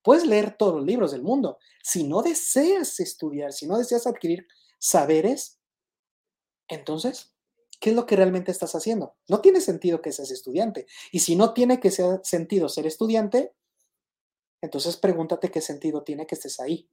Puedes 0.00 0.24
leer 0.24 0.56
todos 0.56 0.76
los 0.76 0.86
libros 0.86 1.12
del 1.12 1.22
mundo. 1.22 1.58
Si 1.82 2.04
no 2.04 2.22
deseas 2.22 3.00
estudiar, 3.00 3.52
si 3.52 3.66
no 3.66 3.76
deseas 3.76 4.06
adquirir 4.06 4.46
saberes, 4.78 5.60
entonces, 6.68 7.33
¿qué 7.80 7.90
es 7.90 7.96
lo 7.96 8.06
que 8.06 8.16
realmente 8.16 8.50
estás 8.50 8.74
haciendo? 8.74 9.14
No 9.28 9.40
tiene 9.40 9.60
sentido 9.60 10.00
que 10.00 10.12
seas 10.12 10.30
estudiante. 10.30 10.86
Y 11.12 11.20
si 11.20 11.36
no 11.36 11.52
tiene 11.52 11.80
que 11.80 11.90
ser 11.90 12.20
sentido 12.22 12.68
ser 12.68 12.86
estudiante, 12.86 13.52
entonces 14.60 14.96
pregúntate 14.96 15.50
qué 15.50 15.60
sentido 15.60 16.02
tiene 16.02 16.26
que 16.26 16.34
estés 16.34 16.60
ahí. 16.60 16.88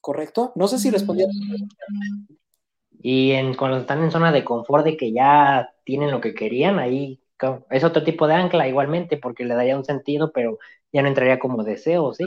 ¿Correcto? 0.00 0.52
No 0.54 0.68
sé 0.68 0.78
si 0.78 0.90
respondí 0.90 1.24
a 1.24 1.26
Y 3.00 3.32
en, 3.32 3.54
cuando 3.54 3.78
están 3.78 4.02
en 4.02 4.10
zona 4.10 4.32
de 4.32 4.44
confort 4.44 4.84
de 4.84 4.96
que 4.96 5.12
ya 5.12 5.74
tienen 5.84 6.10
lo 6.10 6.20
que 6.20 6.34
querían, 6.34 6.78
ahí 6.78 7.20
es 7.70 7.84
otro 7.84 8.02
tipo 8.02 8.26
de 8.26 8.34
ancla 8.34 8.68
igualmente, 8.68 9.16
porque 9.16 9.44
le 9.44 9.54
daría 9.54 9.76
un 9.76 9.84
sentido, 9.84 10.32
pero 10.32 10.58
ya 10.92 11.02
no 11.02 11.08
entraría 11.08 11.38
como 11.38 11.64
deseo, 11.64 12.14
¿sí? 12.14 12.24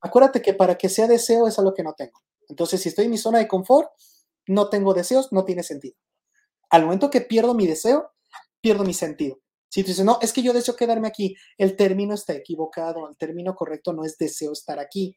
Acuérdate 0.00 0.42
que 0.42 0.54
para 0.54 0.76
que 0.76 0.88
sea 0.88 1.08
deseo 1.08 1.48
es 1.48 1.58
algo 1.58 1.74
que 1.74 1.82
no 1.82 1.94
tengo. 1.94 2.20
Entonces, 2.48 2.82
si 2.82 2.90
estoy 2.90 3.06
en 3.06 3.10
mi 3.10 3.18
zona 3.18 3.38
de 3.38 3.48
confort, 3.48 3.90
no 4.46 4.68
tengo 4.68 4.94
deseos, 4.94 5.32
no 5.32 5.44
tiene 5.44 5.62
sentido. 5.62 5.96
Al 6.74 6.82
momento 6.82 7.08
que 7.08 7.20
pierdo 7.20 7.54
mi 7.54 7.68
deseo, 7.68 8.10
pierdo 8.60 8.82
mi 8.82 8.94
sentido. 8.94 9.38
Si 9.68 9.84
tú 9.84 9.90
dices, 9.90 10.04
no, 10.04 10.18
es 10.20 10.32
que 10.32 10.42
yo 10.42 10.52
deseo 10.52 10.74
quedarme 10.74 11.06
aquí, 11.06 11.36
el 11.56 11.76
término 11.76 12.14
está 12.14 12.32
equivocado, 12.32 13.08
el 13.08 13.16
término 13.16 13.54
correcto 13.54 13.92
no 13.92 14.04
es 14.04 14.18
deseo 14.18 14.50
estar 14.50 14.80
aquí. 14.80 15.16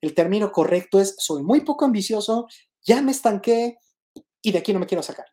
El 0.00 0.16
término 0.16 0.50
correcto 0.50 1.00
es, 1.00 1.14
soy 1.16 1.44
muy 1.44 1.60
poco 1.60 1.84
ambicioso, 1.84 2.48
ya 2.82 3.02
me 3.02 3.12
estanqué 3.12 3.78
y 4.42 4.50
de 4.50 4.58
aquí 4.58 4.72
no 4.72 4.80
me 4.80 4.86
quiero 4.86 5.04
sacar. 5.04 5.26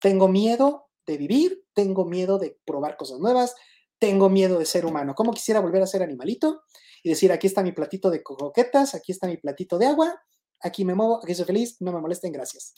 Tengo 0.00 0.26
miedo 0.26 0.88
de 1.06 1.16
vivir, 1.16 1.64
tengo 1.74 2.04
miedo 2.04 2.40
de 2.40 2.58
probar 2.64 2.96
cosas 2.96 3.20
nuevas, 3.20 3.54
tengo 4.00 4.30
miedo 4.30 4.58
de 4.58 4.64
ser 4.64 4.84
humano. 4.84 5.14
¿Cómo 5.14 5.30
quisiera 5.30 5.60
volver 5.60 5.82
a 5.82 5.86
ser 5.86 6.02
animalito? 6.02 6.64
Y 7.04 7.10
decir, 7.10 7.30
aquí 7.30 7.46
está 7.46 7.62
mi 7.62 7.70
platito 7.70 8.10
de 8.10 8.24
coquetas, 8.24 8.96
aquí 8.96 9.12
está 9.12 9.28
mi 9.28 9.36
platito 9.36 9.78
de 9.78 9.86
agua, 9.86 10.20
aquí 10.60 10.84
me 10.84 10.96
muevo, 10.96 11.20
aquí 11.22 11.36
soy 11.36 11.44
feliz, 11.44 11.76
no 11.78 11.92
me 11.92 12.00
molesten, 12.00 12.32
gracias. 12.32 12.74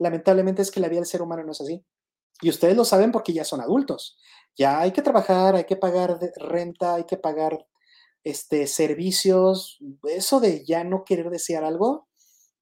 Lamentablemente 0.00 0.62
es 0.62 0.70
que 0.70 0.80
la 0.80 0.88
vida 0.88 1.00
del 1.00 1.06
ser 1.06 1.22
humano 1.22 1.44
no 1.44 1.52
es 1.52 1.60
así. 1.60 1.84
Y 2.40 2.48
ustedes 2.48 2.74
lo 2.74 2.86
saben 2.86 3.12
porque 3.12 3.34
ya 3.34 3.44
son 3.44 3.60
adultos. 3.60 4.18
Ya 4.56 4.80
hay 4.80 4.92
que 4.92 5.02
trabajar, 5.02 5.54
hay 5.54 5.64
que 5.64 5.76
pagar 5.76 6.18
renta, 6.36 6.94
hay 6.94 7.04
que 7.04 7.18
pagar 7.18 7.66
este, 8.24 8.66
servicios. 8.66 9.78
Eso 10.04 10.40
de 10.40 10.64
ya 10.64 10.84
no 10.84 11.04
querer 11.04 11.28
desear 11.28 11.64
algo, 11.64 12.08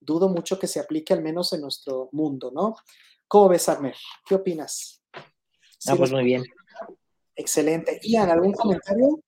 dudo 0.01 0.29
mucho 0.29 0.59
que 0.59 0.67
se 0.67 0.81
aplique 0.81 1.15
al 1.15 1.23
menos 1.23 1.53
en 1.53 1.61
nuestro 1.61 2.09
mundo, 2.11 2.51
¿no? 2.53 2.75
¿Cómo 3.29 3.49
ves, 3.49 3.69
Armer? 3.69 3.95
¿Qué 4.27 4.35
opinas? 4.35 5.01
Ah, 5.87 5.95
pues 5.97 6.11
muy 6.11 6.25
bien. 6.25 6.43
Excelente. 7.37 8.01
Ian, 8.03 8.31
¿algún 8.31 8.53
comentario? 8.53 9.21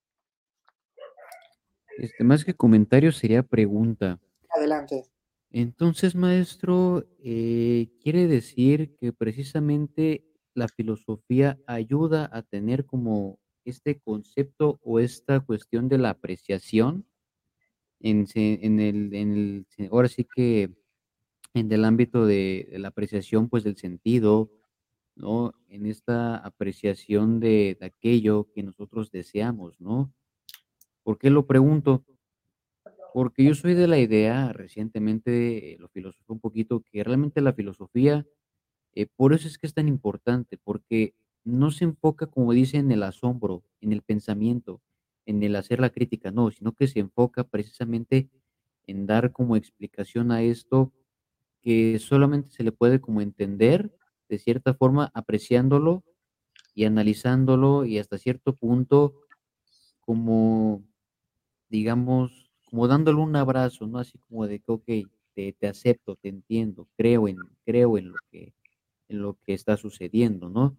Este, 1.96 2.24
más 2.24 2.44
que 2.44 2.54
comentario 2.54 3.12
sería 3.12 3.44
pregunta. 3.44 4.18
Adelante. 4.48 5.04
Entonces, 5.50 6.14
maestro, 6.14 7.06
eh, 7.18 7.88
quiere 8.02 8.28
decir 8.28 8.96
que 8.96 9.12
precisamente 9.12 10.24
la 10.54 10.68
filosofía 10.68 11.58
ayuda 11.66 12.30
a 12.32 12.42
tener 12.42 12.86
como 12.86 13.38
este 13.64 14.00
concepto 14.00 14.80
o 14.82 15.00
esta 15.00 15.40
cuestión 15.40 15.88
de 15.88 15.98
la 15.98 16.10
apreciación 16.10 17.04
en, 18.00 18.26
en, 18.34 18.80
el, 18.80 19.14
en 19.14 19.32
el, 19.78 19.88
ahora 19.90 20.08
sí 20.08 20.24
que 20.24 20.70
en 21.54 21.72
el 21.72 21.84
ámbito 21.84 22.26
de, 22.26 22.68
la 22.72 22.88
apreciación, 22.88 23.48
pues 23.48 23.64
del 23.64 23.76
sentido, 23.76 24.50
¿no? 25.16 25.54
En 25.68 25.86
esta 25.86 26.36
apreciación 26.36 27.40
de, 27.40 27.76
aquello 27.80 28.48
que 28.54 28.62
nosotros 28.62 29.10
deseamos, 29.10 29.80
¿no? 29.80 30.12
¿Por 31.02 31.18
qué 31.18 31.30
lo 31.30 31.46
pregunto? 31.46 32.04
Porque 33.12 33.44
yo 33.44 33.54
soy 33.54 33.74
de 33.74 33.88
la 33.88 33.98
idea, 33.98 34.52
recientemente 34.52 35.76
lo 35.80 35.88
filosofé 35.88 36.32
un 36.32 36.40
poquito, 36.40 36.80
que 36.80 37.02
realmente 37.02 37.40
la 37.40 37.52
filosofía, 37.52 38.26
eh, 38.94 39.06
por 39.16 39.32
eso 39.34 39.48
es 39.48 39.58
que 39.58 39.66
es 39.66 39.74
tan 39.74 39.88
importante, 39.88 40.58
porque 40.58 41.14
no 41.44 41.70
se 41.70 41.84
enfoca, 41.84 42.26
como 42.26 42.52
dice, 42.52 42.78
en 42.78 42.92
el 42.92 43.02
asombro, 43.02 43.64
en 43.80 43.92
el 43.92 44.02
pensamiento, 44.02 44.80
en 45.26 45.42
el 45.42 45.56
hacer 45.56 45.80
la 45.80 45.90
crítica, 45.90 46.30
no, 46.30 46.50
sino 46.50 46.72
que 46.72 46.88
se 46.88 47.00
enfoca 47.00 47.44
precisamente 47.44 48.28
en 48.86 49.06
dar 49.06 49.32
como 49.32 49.56
explicación 49.56 50.32
a 50.32 50.42
esto 50.42 50.92
que 51.62 51.98
solamente 51.98 52.50
se 52.50 52.64
le 52.64 52.72
puede 52.72 53.00
como 53.00 53.20
entender 53.20 53.94
de 54.28 54.38
cierta 54.38 54.74
forma 54.74 55.10
apreciándolo 55.14 56.04
y 56.74 56.84
analizándolo 56.84 57.84
y 57.84 57.98
hasta 57.98 58.18
cierto 58.18 58.54
punto 58.56 59.14
como, 60.00 60.84
digamos, 61.68 62.49
como 62.70 62.88
dándole 62.88 63.18
un 63.18 63.34
abrazo, 63.36 63.86
¿no? 63.86 63.98
Así 63.98 64.18
como 64.28 64.46
de 64.46 64.60
que, 64.60 64.72
ok, 64.72 64.84
te, 65.34 65.52
te 65.52 65.66
acepto, 65.66 66.16
te 66.16 66.28
entiendo, 66.28 66.88
creo 66.96 67.28
en, 67.28 67.36
creo 67.64 67.98
en 67.98 68.10
lo 68.10 68.16
que, 68.30 68.54
en 69.08 69.22
lo 69.22 69.36
que 69.44 69.54
está 69.54 69.76
sucediendo, 69.76 70.48
¿no? 70.48 70.76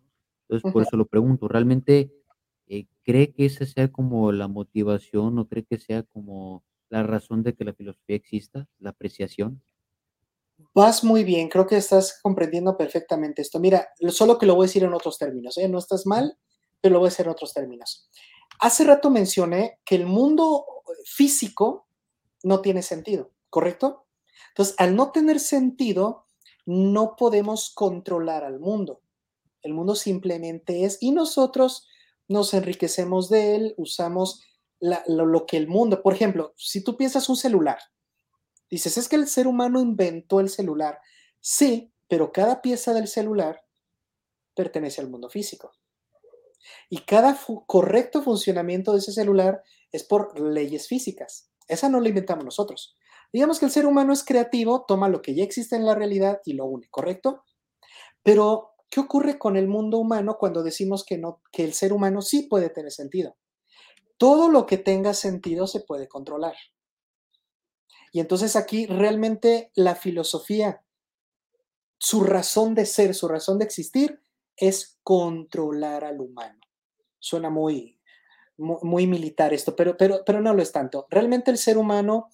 Entonces, 0.49 0.71
por 0.71 0.83
eso 0.83 0.97
lo 0.97 1.05
pregunto, 1.05 1.47
¿realmente 1.47 2.11
eh, 2.67 2.85
cree 3.03 3.31
que 3.31 3.45
esa 3.45 3.65
sea 3.65 3.91
como 3.91 4.31
la 4.31 4.47
motivación 4.47 5.37
o 5.39 5.47
cree 5.47 5.63
que 5.63 5.77
sea 5.77 6.03
como 6.03 6.63
la 6.89 7.03
razón 7.03 7.41
de 7.43 7.53
que 7.53 7.63
la 7.63 7.73
filosofía 7.73 8.17
exista, 8.17 8.67
la 8.79 8.89
apreciación? 8.89 9.61
Vas 10.73 11.03
muy 11.03 11.23
bien, 11.23 11.49
creo 11.49 11.65
que 11.67 11.77
estás 11.77 12.19
comprendiendo 12.21 12.77
perfectamente 12.77 13.41
esto. 13.41 13.59
Mira, 13.59 13.87
solo 14.09 14.37
que 14.37 14.45
lo 14.45 14.55
voy 14.55 14.65
a 14.65 14.67
decir 14.67 14.83
en 14.83 14.93
otros 14.93 15.17
términos, 15.17 15.57
¿eh? 15.57 15.67
no 15.67 15.79
estás 15.79 16.05
mal, 16.05 16.37
pero 16.81 16.93
lo 16.93 16.99
voy 16.99 17.07
a 17.07 17.11
decir 17.11 17.25
en 17.25 17.31
otros 17.31 17.53
términos. 17.53 18.09
Hace 18.61 18.83
rato 18.83 19.09
mencioné 19.09 19.79
que 19.83 19.95
el 19.95 20.05
mundo 20.05 20.65
físico 21.03 21.87
no 22.43 22.61
tiene 22.61 22.83
sentido, 22.83 23.31
¿correcto? 23.49 24.05
Entonces, 24.49 24.75
al 24.77 24.95
no 24.95 25.11
tener 25.11 25.39
sentido, 25.39 26.27
no 26.67 27.15
podemos 27.15 27.71
controlar 27.73 28.43
al 28.43 28.59
mundo. 28.59 29.01
El 29.63 29.73
mundo 29.73 29.95
simplemente 29.95 30.85
es 30.85 30.99
y 31.01 31.11
nosotros 31.11 31.87
nos 32.27 32.53
enriquecemos 32.53 33.29
de 33.29 33.55
él, 33.55 33.73
usamos 33.77 34.43
lo, 34.79 35.45
que 35.47 35.57
el 35.57 35.67
mundo, 35.67 36.03
por 36.03 36.13
ejemplo, 36.13 36.53
si 36.55 36.83
tú 36.83 36.95
piensas 36.95 37.29
un 37.29 37.37
celular, 37.37 37.79
dices, 38.69 38.95
es 38.95 39.09
que 39.09 39.15
el 39.15 39.27
ser 39.27 39.47
humano 39.47 39.81
inventó 39.81 40.39
el 40.39 40.49
celular. 40.49 40.99
Sí, 41.39 41.91
pero 42.07 42.31
cada 42.31 42.61
pieza 42.61 42.93
del 42.93 43.07
celular 43.07 43.63
pertenece 44.53 45.01
al 45.01 45.09
mundo 45.09 45.29
físico. 45.29 45.71
Y 46.89 46.99
cada 46.99 47.37
correcto 47.67 48.21
funcionamiento 48.21 48.93
de 48.93 48.99
ese 48.99 49.11
celular 49.11 49.63
es 49.91 50.03
por 50.03 50.39
leyes 50.39 50.87
físicas. 50.87 51.49
Esa 51.67 51.89
no 51.89 51.99
la 51.99 52.09
inventamos 52.09 52.45
nosotros. 52.45 52.95
Digamos 53.33 53.59
que 53.59 53.65
el 53.65 53.71
ser 53.71 53.85
humano 53.85 54.11
es 54.11 54.23
creativo, 54.23 54.85
toma 54.87 55.09
lo 55.09 55.21
que 55.21 55.33
ya 55.35 55.43
existe 55.43 55.75
en 55.75 55.85
la 55.85 55.95
realidad 55.95 56.41
y 56.45 56.53
lo 56.53 56.65
une, 56.65 56.87
¿correcto? 56.89 57.43
Pero, 58.23 58.71
¿qué 58.89 58.99
ocurre 58.99 59.39
con 59.39 59.55
el 59.55 59.67
mundo 59.67 59.97
humano 59.97 60.37
cuando 60.37 60.63
decimos 60.63 61.05
que, 61.05 61.17
no, 61.17 61.41
que 61.51 61.63
el 61.63 61.73
ser 61.73 61.93
humano 61.93 62.21
sí 62.21 62.43
puede 62.43 62.69
tener 62.69 62.91
sentido? 62.91 63.37
Todo 64.17 64.49
lo 64.49 64.65
que 64.65 64.77
tenga 64.77 65.13
sentido 65.13 65.65
se 65.65 65.79
puede 65.79 66.07
controlar. 66.07 66.55
Y 68.11 68.19
entonces 68.19 68.55
aquí 68.55 68.85
realmente 68.85 69.71
la 69.75 69.95
filosofía, 69.95 70.83
su 71.97 72.23
razón 72.23 72.75
de 72.75 72.85
ser, 72.85 73.15
su 73.15 73.27
razón 73.27 73.57
de 73.59 73.65
existir, 73.65 74.21
es 74.61 74.99
controlar 75.03 76.05
al 76.05 76.21
humano. 76.21 76.59
Suena 77.19 77.49
muy, 77.49 77.99
muy, 78.57 79.07
militar 79.07 79.53
esto, 79.53 79.75
pero, 79.75 79.97
pero, 79.97 80.23
pero 80.23 80.39
no 80.39 80.53
lo 80.53 80.61
es 80.61 80.71
tanto. 80.71 81.07
Realmente 81.09 81.49
el 81.49 81.57
ser 81.57 81.77
humano 81.77 82.29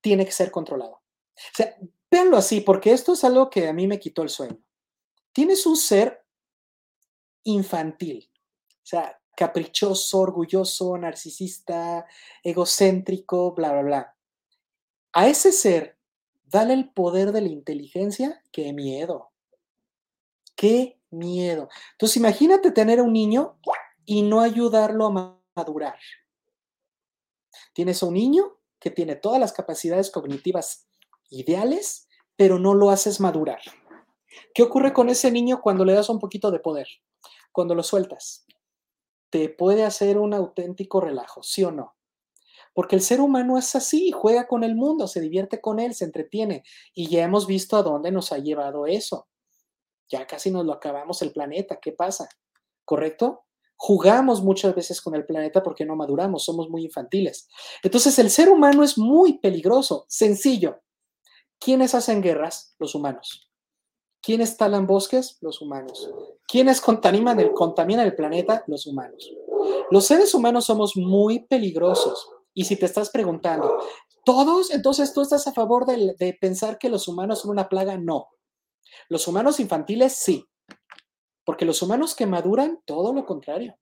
tiene 0.00 0.24
que 0.24 0.32
ser 0.32 0.50
controlado. 0.50 0.92
O 0.92 1.54
sea, 1.54 1.76
véanlo 2.10 2.36
así, 2.36 2.60
porque 2.60 2.92
esto 2.92 3.14
es 3.14 3.24
algo 3.24 3.50
que 3.50 3.66
a 3.66 3.72
mí 3.72 3.88
me 3.88 3.98
quitó 3.98 4.22
el 4.22 4.28
sueño. 4.28 4.58
Tienes 5.32 5.66
un 5.66 5.76
ser 5.76 6.24
infantil, 7.42 8.30
o 8.68 8.86
sea, 8.86 9.20
caprichoso, 9.36 10.20
orgulloso, 10.20 10.96
narcisista, 10.96 12.06
egocéntrico, 12.44 13.54
bla, 13.54 13.72
bla, 13.72 13.82
bla. 13.82 14.16
A 15.12 15.26
ese 15.26 15.50
ser, 15.50 15.98
dale 16.44 16.74
el 16.74 16.90
poder 16.90 17.32
de 17.32 17.40
la 17.40 17.48
inteligencia, 17.48 18.40
qué 18.52 18.72
miedo. 18.72 19.32
Qué 20.54 21.01
miedo. 21.12 21.68
Entonces, 21.92 22.16
imagínate 22.16 22.70
tener 22.70 22.98
a 22.98 23.02
un 23.02 23.12
niño 23.12 23.58
y 24.04 24.22
no 24.22 24.40
ayudarlo 24.40 25.06
a 25.06 25.38
madurar. 25.54 25.98
Tienes 27.72 28.02
a 28.02 28.06
un 28.06 28.14
niño 28.14 28.58
que 28.78 28.90
tiene 28.90 29.16
todas 29.16 29.40
las 29.40 29.52
capacidades 29.52 30.10
cognitivas 30.10 30.88
ideales, 31.30 32.08
pero 32.36 32.58
no 32.58 32.74
lo 32.74 32.90
haces 32.90 33.20
madurar. 33.20 33.60
¿Qué 34.54 34.62
ocurre 34.62 34.92
con 34.92 35.08
ese 35.08 35.30
niño 35.30 35.60
cuando 35.62 35.84
le 35.84 35.94
das 35.94 36.08
un 36.08 36.18
poquito 36.18 36.50
de 36.50 36.60
poder? 36.60 36.88
Cuando 37.52 37.74
lo 37.74 37.82
sueltas. 37.82 38.46
Te 39.30 39.48
puede 39.48 39.84
hacer 39.84 40.18
un 40.18 40.34
auténtico 40.34 41.00
relajo, 41.00 41.42
¿sí 41.42 41.64
o 41.64 41.70
no? 41.70 41.96
Porque 42.74 42.96
el 42.96 43.02
ser 43.02 43.20
humano 43.20 43.58
es 43.58 43.74
así, 43.74 44.10
juega 44.10 44.46
con 44.46 44.64
el 44.64 44.74
mundo, 44.74 45.06
se 45.06 45.20
divierte 45.20 45.60
con 45.60 45.78
él, 45.78 45.94
se 45.94 46.04
entretiene. 46.04 46.64
Y 46.94 47.08
ya 47.08 47.24
hemos 47.24 47.46
visto 47.46 47.76
a 47.76 47.82
dónde 47.82 48.10
nos 48.10 48.32
ha 48.32 48.38
llevado 48.38 48.86
eso. 48.86 49.28
Ya 50.12 50.26
casi 50.26 50.50
nos 50.50 50.66
lo 50.66 50.74
acabamos 50.74 51.22
el 51.22 51.32
planeta, 51.32 51.78
¿qué 51.80 51.92
pasa? 51.92 52.28
¿Correcto? 52.84 53.46
Jugamos 53.76 54.42
muchas 54.42 54.74
veces 54.74 55.00
con 55.00 55.14
el 55.14 55.24
planeta 55.24 55.62
porque 55.62 55.86
no 55.86 55.96
maduramos, 55.96 56.44
somos 56.44 56.68
muy 56.68 56.84
infantiles. 56.84 57.48
Entonces 57.82 58.18
el 58.18 58.28
ser 58.28 58.50
humano 58.50 58.84
es 58.84 58.98
muy 58.98 59.38
peligroso, 59.38 60.04
sencillo. 60.08 60.82
¿Quiénes 61.58 61.94
hacen 61.94 62.20
guerras? 62.20 62.76
Los 62.78 62.94
humanos. 62.94 63.50
¿Quiénes 64.20 64.58
talan 64.58 64.86
bosques? 64.86 65.38
Los 65.40 65.62
humanos. 65.62 66.10
¿Quiénes 66.46 66.82
contaminan 66.82 67.40
el, 67.40 67.52
contaminan 67.52 68.04
el 68.04 68.14
planeta? 68.14 68.64
Los 68.66 68.86
humanos. 68.86 69.32
Los 69.90 70.04
seres 70.04 70.34
humanos 70.34 70.66
somos 70.66 70.94
muy 70.94 71.46
peligrosos. 71.46 72.28
Y 72.52 72.66
si 72.66 72.76
te 72.76 72.84
estás 72.84 73.08
preguntando, 73.08 73.78
¿todos? 74.26 74.70
Entonces 74.72 75.14
tú 75.14 75.22
estás 75.22 75.46
a 75.46 75.52
favor 75.52 75.86
de, 75.86 76.14
de 76.18 76.36
pensar 76.38 76.78
que 76.78 76.90
los 76.90 77.08
humanos 77.08 77.40
son 77.40 77.52
una 77.52 77.70
plaga? 77.70 77.96
No. 77.96 78.28
Los 79.08 79.28
humanos 79.28 79.60
infantiles 79.60 80.14
sí. 80.14 80.48
Porque 81.44 81.64
los 81.64 81.82
humanos 81.82 82.14
que 82.14 82.26
maduran, 82.26 82.80
todo 82.84 83.12
lo 83.12 83.26
contrario. 83.26 83.76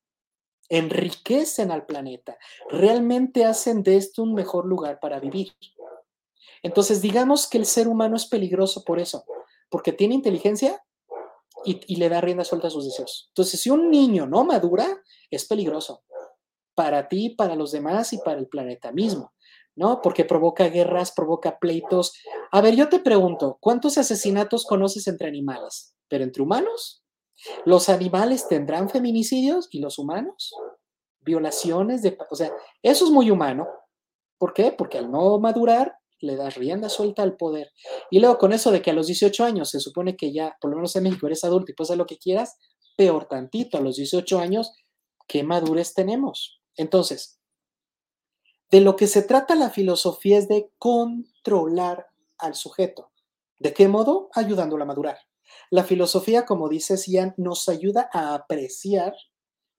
Enriquecen 0.69 1.71
al 1.71 1.87
planeta. 1.87 2.39
Realmente 2.69 3.45
hacen 3.45 3.83
de 3.83 3.97
esto 3.97 4.23
un 4.23 4.35
mejor 4.35 4.67
lugar 4.67 4.99
para 5.01 5.21
vivir. 5.21 5.53
Entonces, 6.63 7.03
digamos 7.03 7.49
que 7.49 7.59
el 7.59 7.67
ser 7.67 7.89
humano 7.89 8.17
es 8.17 8.27
peligroso 8.27 8.85
por 8.85 8.99
eso. 8.99 9.25
Porque 9.69 9.93
tiene 9.93 10.15
inteligencia 10.15 10.83
y, 11.65 11.97
le 11.97 12.09
da 12.09 12.21
rienda 12.21 12.45
suelta 12.45 12.69
a 12.69 12.71
sus 12.71 12.85
deseos. 12.85 13.27
Entonces, 13.29 13.61
si 13.61 13.71
un 13.71 13.91
niño 13.91 14.27
no 14.27 14.45
madura, 14.45 15.03
es 15.31 15.45
peligroso 15.47 16.03
para 16.75 17.09
ti, 17.09 17.31
para 17.31 17.55
los 17.55 17.73
demás 17.73 18.13
y 18.13 18.19
para 18.19 18.39
el 18.39 18.49
planeta 18.49 18.93
mismo, 18.93 19.35
¿no? 19.81 20.03
Porque 20.03 20.27
provoca 20.27 20.69
guerras, 20.69 21.11
provoca 21.11 21.59
pleitos. 21.59 22.13
A 22.53 22.61
ver, 22.61 22.77
yo 22.77 22.91
te 22.91 22.99
pregunto, 22.99 23.57
¿cuántos 23.63 23.97
asesinatos 23.97 24.67
conoces 24.67 25.07
entre 25.07 25.27
animales? 25.27 25.97
¿Pero 26.07 26.23
entre 26.23 26.43
humanos? 26.43 27.03
¿Los 27.65 27.89
animales 27.89 28.47
tendrán 28.47 28.91
feminicidios 28.91 29.69
y 29.71 29.81
los 29.81 29.99
humanos? 29.99 30.53
Violaciones 31.21 32.03
de... 32.03 32.19
O 32.29 32.37
sea, 32.37 32.53
eso 32.83 33.07
es 33.07 33.11
muy 33.11 33.31
humano. 33.31 33.67
¿Por 34.37 34.53
qué? 34.53 34.71
Porque 34.71 34.99
al 34.99 35.11
no 35.11 35.39
madurar 35.39 35.97
le 36.21 36.37
das 36.37 36.57
rienda 36.57 36.91
suelta 36.91 37.23
al 37.23 37.39
poder. 37.39 37.73
Y 38.11 38.21
luego 38.21 38.37
con 38.37 38.53
eso 38.53 38.71
de 38.71 38.83
que 38.83 38.91
a 38.91 38.95
los 38.95 39.07
18 39.07 39.45
años 39.45 39.71
se 39.71 39.81
supone 39.81 40.15
que 40.15 40.31
ya, 40.31 40.59
por 40.61 40.71
lo 40.71 40.77
menos 40.77 40.95
en 40.97 41.05
México, 41.05 41.27
eres 41.27 41.43
adulto 41.43 41.73
y 41.73 41.75
puedes 41.75 41.89
hacer 41.89 41.97
lo 41.97 42.05
que 42.05 42.19
quieras, 42.19 42.59
peor 42.99 43.25
tantito, 43.25 43.79
a 43.79 43.81
los 43.81 43.97
18 43.97 44.41
años, 44.41 44.75
¿qué 45.27 45.43
madurez 45.43 45.95
tenemos? 45.95 46.61
Entonces, 46.77 47.40
de 48.71 48.81
lo 48.81 48.97
que 48.97 49.07
se 49.07 49.23
trata 49.23 49.55
la 49.55 49.71
filosofía 49.71 50.39
es 50.39 50.49
de 50.49 50.71
controlar 50.79 52.07
al 52.39 52.55
sujeto. 52.55 53.11
¿De 53.59 53.75
qué 53.75 53.89
modo? 53.89 54.31
Ayudándolo 54.35 54.85
a 54.85 54.87
madurar. 54.87 55.19
La 55.71 55.85
filosofía, 55.85 56.47
como 56.47 56.69
dice 56.69 56.97
Cian, 56.97 57.35
nos 57.37 57.69
ayuda 57.69 58.09
a 58.13 58.35
apreciar 58.35 59.15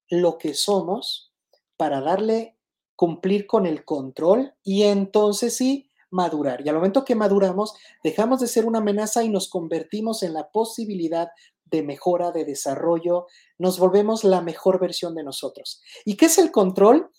lo 0.10 0.38
que 0.38 0.54
somos 0.54 1.34
para 1.78 2.02
darle 2.02 2.58
cumplir 2.96 3.48
con 3.48 3.66
el 3.66 3.84
control 3.86 4.54
y 4.64 4.84
entonces 4.84 5.56
sí 5.56 5.90
madurar. 6.12 6.62
Y 6.66 6.70
al 6.70 6.76
momento 6.76 7.06
que 7.06 7.16
maduramos, 7.16 7.74
dejamos 8.04 8.42
de 8.42 8.48
ser 8.48 8.66
una 8.66 8.80
amenaza 8.80 9.24
y 9.24 9.30
nos 9.30 9.50
convertimos 9.50 10.22
en 10.24 10.34
la 10.34 10.52
posibilidad 10.52 11.30
de 11.66 11.82
mejora, 11.84 12.32
de 12.32 12.44
desarrollo, 12.46 13.28
nos 13.58 13.80
volvemos 13.80 14.26
la 14.26 14.42
mejor 14.42 14.80
versión 14.80 15.16
de 15.16 15.24
nosotros. 15.24 15.82
¿Y 16.04 16.18
qué 16.18 16.26
es 16.26 16.38
el 16.38 16.52
control? 16.52 17.10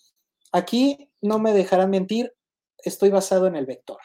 Aquí 0.53 1.09
no 1.19 1.39
me 1.39 1.51
dejarán 1.51 1.89
mentir, 1.89 2.33
estoy 2.77 3.09
basado 3.09 3.47
en 3.47 3.55
el 3.55 3.65
vector. 3.65 3.97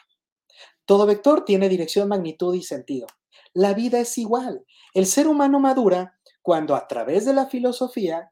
Todo 0.85 1.05
vector 1.05 1.45
tiene 1.45 1.69
dirección, 1.69 2.09
magnitud 2.09 2.55
y 2.55 2.63
sentido. 2.63 3.05
La 3.53 3.75
vida 3.75 3.99
es 3.99 4.17
igual. 4.17 4.65
El 4.95 5.05
ser 5.05 5.27
humano 5.27 5.59
madura 5.59 6.19
cuando 6.41 6.75
a 6.75 6.87
través 6.87 7.25
de 7.25 7.33
la 7.33 7.45
filosofía 7.45 8.31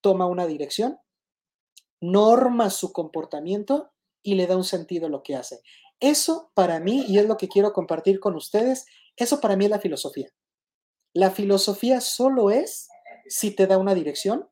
toma 0.00 0.26
una 0.26 0.46
dirección, 0.46 0.98
norma 2.00 2.70
su 2.70 2.92
comportamiento 2.92 3.92
y 4.22 4.34
le 4.34 4.48
da 4.48 4.56
un 4.56 4.64
sentido 4.64 5.06
a 5.06 5.10
lo 5.10 5.22
que 5.22 5.36
hace. 5.36 5.60
Eso 6.00 6.50
para 6.54 6.80
mí, 6.80 7.04
y 7.06 7.18
es 7.18 7.26
lo 7.26 7.36
que 7.36 7.48
quiero 7.48 7.72
compartir 7.72 8.18
con 8.18 8.34
ustedes, 8.34 8.86
eso 9.16 9.40
para 9.40 9.56
mí 9.56 9.66
es 9.66 9.70
la 9.70 9.80
filosofía. 9.80 10.30
La 11.14 11.30
filosofía 11.30 12.00
solo 12.00 12.50
es 12.50 12.88
si 13.28 13.52
te 13.52 13.68
da 13.68 13.78
una 13.78 13.94
dirección, 13.94 14.48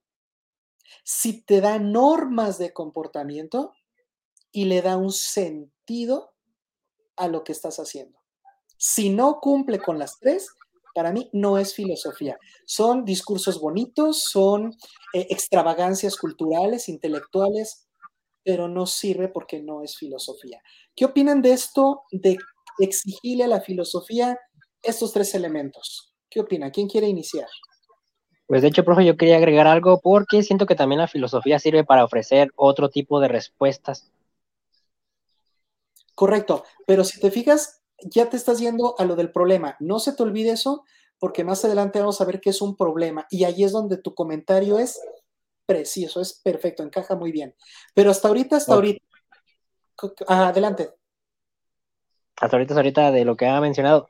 si 1.04 1.42
te 1.42 1.60
da 1.60 1.78
normas 1.78 2.58
de 2.58 2.72
comportamiento 2.72 3.72
y 4.52 4.66
le 4.66 4.82
da 4.82 4.96
un 4.96 5.12
sentido 5.12 6.34
a 7.16 7.28
lo 7.28 7.44
que 7.44 7.52
estás 7.52 7.78
haciendo. 7.78 8.18
Si 8.78 9.10
no 9.10 9.40
cumple 9.40 9.78
con 9.78 9.98
las 9.98 10.18
tres, 10.18 10.48
para 10.94 11.12
mí 11.12 11.28
no 11.32 11.58
es 11.58 11.74
filosofía. 11.74 12.38
Son 12.66 13.04
discursos 13.04 13.60
bonitos, 13.60 14.22
son 14.22 14.72
eh, 15.12 15.26
extravagancias 15.30 16.16
culturales, 16.16 16.88
intelectuales, 16.88 17.86
pero 18.42 18.68
no 18.68 18.86
sirve 18.86 19.28
porque 19.28 19.62
no 19.62 19.82
es 19.82 19.96
filosofía. 19.96 20.62
¿Qué 20.94 21.04
opinan 21.04 21.42
de 21.42 21.52
esto, 21.52 22.04
de 22.10 22.38
exigirle 22.78 23.44
a 23.44 23.48
la 23.48 23.60
filosofía 23.60 24.38
estos 24.82 25.12
tres 25.12 25.34
elementos? 25.34 26.14
¿Qué 26.30 26.40
opina? 26.40 26.70
¿Quién 26.70 26.88
quiere 26.88 27.08
iniciar? 27.08 27.48
Pues 28.46 28.62
de 28.62 28.68
hecho, 28.68 28.84
profe, 28.84 29.04
yo 29.04 29.16
quería 29.16 29.36
agregar 29.36 29.66
algo 29.66 30.00
porque 30.00 30.42
siento 30.42 30.66
que 30.66 30.76
también 30.76 31.00
la 31.00 31.08
filosofía 31.08 31.58
sirve 31.58 31.84
para 31.84 32.04
ofrecer 32.04 32.52
otro 32.54 32.90
tipo 32.90 33.20
de 33.20 33.28
respuestas. 33.28 34.10
Correcto, 36.14 36.64
pero 36.86 37.04
si 37.04 37.20
te 37.20 37.30
fijas, 37.30 37.82
ya 38.00 38.30
te 38.30 38.36
estás 38.36 38.58
yendo 38.58 38.94
a 38.98 39.04
lo 39.04 39.16
del 39.16 39.32
problema. 39.32 39.76
No 39.80 39.98
se 39.98 40.12
te 40.12 40.22
olvide 40.22 40.50
eso, 40.50 40.84
porque 41.18 41.44
más 41.44 41.64
adelante 41.64 41.98
vamos 41.98 42.20
a 42.20 42.24
ver 42.24 42.40
qué 42.40 42.50
es 42.50 42.62
un 42.62 42.76
problema. 42.76 43.26
Y 43.30 43.44
ahí 43.44 43.64
es 43.64 43.72
donde 43.72 43.98
tu 43.98 44.14
comentario 44.14 44.78
es 44.78 45.00
preciso, 45.66 46.20
es 46.20 46.40
perfecto, 46.42 46.82
encaja 46.82 47.16
muy 47.16 47.32
bien. 47.32 47.54
Pero 47.94 48.10
hasta 48.10 48.28
ahorita, 48.28 48.56
hasta 48.56 48.74
ahorita. 48.74 49.04
adelante. 50.28 50.90
Hasta 52.36 52.56
ahorita, 52.56 52.74
hasta 52.74 52.80
ahorita 52.80 53.10
de 53.10 53.24
lo 53.24 53.36
que 53.36 53.46
ha 53.46 53.60
mencionado. 53.60 54.08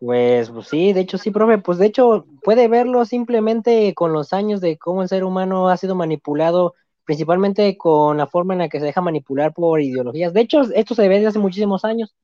Pues, 0.00 0.50
pues, 0.50 0.68
sí, 0.68 0.92
de 0.92 1.00
hecho 1.00 1.18
sí, 1.18 1.32
profe, 1.32 1.58
pues 1.58 1.78
de 1.78 1.86
hecho 1.86 2.24
puede 2.42 2.68
verlo 2.68 3.04
simplemente 3.04 3.94
con 3.94 4.12
los 4.12 4.32
años 4.32 4.60
de 4.60 4.78
cómo 4.78 5.02
el 5.02 5.08
ser 5.08 5.24
humano 5.24 5.68
ha 5.68 5.76
sido 5.76 5.96
manipulado, 5.96 6.74
principalmente 7.04 7.76
con 7.76 8.16
la 8.16 8.28
forma 8.28 8.54
en 8.54 8.60
la 8.60 8.68
que 8.68 8.78
se 8.78 8.86
deja 8.86 9.00
manipular 9.00 9.52
por 9.52 9.80
ideologías. 9.80 10.32
De 10.32 10.40
hecho, 10.40 10.62
esto 10.72 10.94
se 10.94 11.08
ve 11.08 11.16
desde 11.16 11.28
hace 11.28 11.38
muchísimos 11.40 11.84
años. 11.84 12.14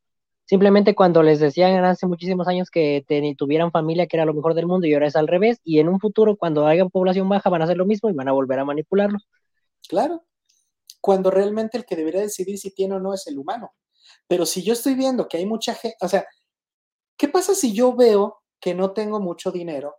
Simplemente 0.44 0.94
cuando 0.94 1.22
les 1.22 1.40
decían 1.40 1.84
hace 1.84 2.06
muchísimos 2.06 2.46
años 2.46 2.70
que 2.70 3.04
tuvieran 3.36 3.72
familia, 3.72 4.06
que 4.06 4.18
era 4.18 4.26
lo 4.26 4.34
mejor 4.34 4.54
del 4.54 4.66
mundo, 4.66 4.86
y 4.86 4.94
ahora 4.94 5.06
es 5.06 5.16
al 5.16 5.26
revés, 5.26 5.58
y 5.64 5.80
en 5.80 5.88
un 5.88 5.98
futuro, 5.98 6.36
cuando 6.36 6.66
haya 6.66 6.84
población 6.84 7.28
baja, 7.28 7.50
van 7.50 7.62
a 7.62 7.64
hacer 7.64 7.78
lo 7.78 7.86
mismo 7.86 8.10
y 8.10 8.12
van 8.12 8.28
a 8.28 8.32
volver 8.32 8.58
a 8.58 8.64
manipularlo. 8.64 9.18
Claro, 9.88 10.22
cuando 11.00 11.30
realmente 11.30 11.78
el 11.78 11.86
que 11.86 11.96
debería 11.96 12.20
decidir 12.20 12.58
si 12.58 12.72
tiene 12.72 12.94
o 12.94 13.00
no 13.00 13.14
es 13.14 13.26
el 13.26 13.38
humano. 13.38 13.72
Pero 14.28 14.46
si 14.46 14.62
yo 14.62 14.74
estoy 14.74 14.94
viendo 14.94 15.26
que 15.28 15.38
hay 15.38 15.46
mucha 15.46 15.74
gente, 15.74 15.96
o 16.00 16.08
sea, 16.08 16.26
¿Qué 17.16 17.28
pasa 17.28 17.54
si 17.54 17.72
yo 17.72 17.94
veo 17.94 18.42
que 18.60 18.74
no 18.74 18.92
tengo 18.92 19.20
mucho 19.20 19.50
dinero, 19.50 19.96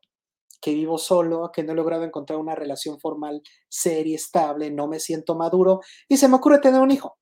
que 0.62 0.74
vivo 0.74 0.98
solo, 0.98 1.52
que 1.52 1.64
no 1.64 1.74
he 1.74 1.76
logrado 1.76 2.04
encontrar 2.04 2.40
una 2.40 2.56
relación 2.56 3.00
formal 3.00 3.42
seria, 3.70 4.16
estable, 4.16 4.72
no 4.72 4.88
me 4.88 5.00
siento 5.00 5.36
maduro 5.36 5.82
y 6.08 6.18
se 6.18 6.28
me 6.28 6.36
ocurre 6.36 6.60
tener 6.60 6.82
un 6.82 6.92
hijo? 6.92 7.18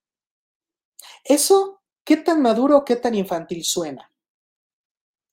Eso, 1.23 1.81
¿qué 2.03 2.17
tan 2.17 2.41
maduro 2.41 2.77
o 2.77 2.85
qué 2.85 2.95
tan 2.95 3.15
infantil 3.15 3.63
suena? 3.63 4.11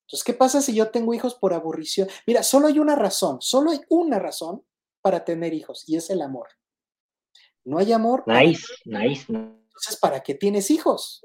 Entonces, 0.07 0.25
¿qué 0.25 0.35
pasa 0.35 0.61
si 0.61 0.75
yo 0.75 0.91
tengo 0.91 1.15
hijos 1.15 1.37
por 1.37 1.55
aburrición? 1.55 2.09
Mira, 2.27 2.43
solo 2.43 2.67
hay 2.67 2.81
una 2.81 2.97
razón, 2.97 3.41
solo 3.41 3.71
hay 3.71 3.81
una 3.89 4.19
razón 4.19 4.65
para 5.01 5.25
tener 5.25 5.55
hijos 5.55 5.85
y 5.89 5.97
es 5.97 6.11
el 6.11 6.21
amor. 6.21 6.49
No 7.65 7.79
hay 7.79 7.93
amor. 7.93 8.25
Nice, 8.27 8.67
nice. 8.85 9.25
Entonces, 9.29 9.97
¿para 10.01 10.21
qué 10.21 10.35
tienes 10.35 10.71
hijos? 10.71 11.23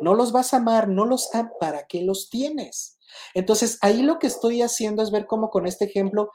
No 0.00 0.14
los 0.14 0.32
vas 0.32 0.54
a 0.54 0.58
amar, 0.58 0.88
no 0.88 1.04
los 1.04 1.34
amas, 1.34 1.52
¿para 1.60 1.86
qué 1.86 2.02
los 2.02 2.30
tienes? 2.30 2.98
Entonces, 3.34 3.78
ahí 3.82 4.02
lo 4.02 4.18
que 4.18 4.26
estoy 4.26 4.62
haciendo 4.62 5.02
es 5.02 5.10
ver 5.10 5.26
cómo 5.26 5.50
con 5.50 5.66
este 5.66 5.86
ejemplo, 5.86 6.30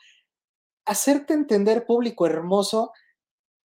hacerte 0.86 1.34
entender, 1.34 1.86
público 1.86 2.26
hermoso, 2.26 2.92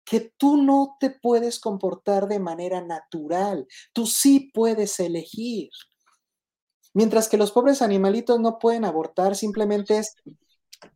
que 0.05 0.33
tú 0.39 0.57
no 0.57 0.97
te 1.01 1.11
puedes 1.11 1.59
comportar 1.59 2.29
de 2.29 2.39
manera 2.39 2.81
natural, 2.81 3.67
tú 3.93 4.07
sí 4.07 4.51
puedes 4.55 5.01
elegir. 5.01 5.71
Mientras 6.95 7.29
que 7.29 7.37
los 7.37 7.51
pobres 7.51 7.83
animalitos 7.83 8.41
no 8.41 8.59
pueden 8.59 8.85
abortar, 8.85 9.35
simplemente 9.35 9.99
es, 9.99 10.15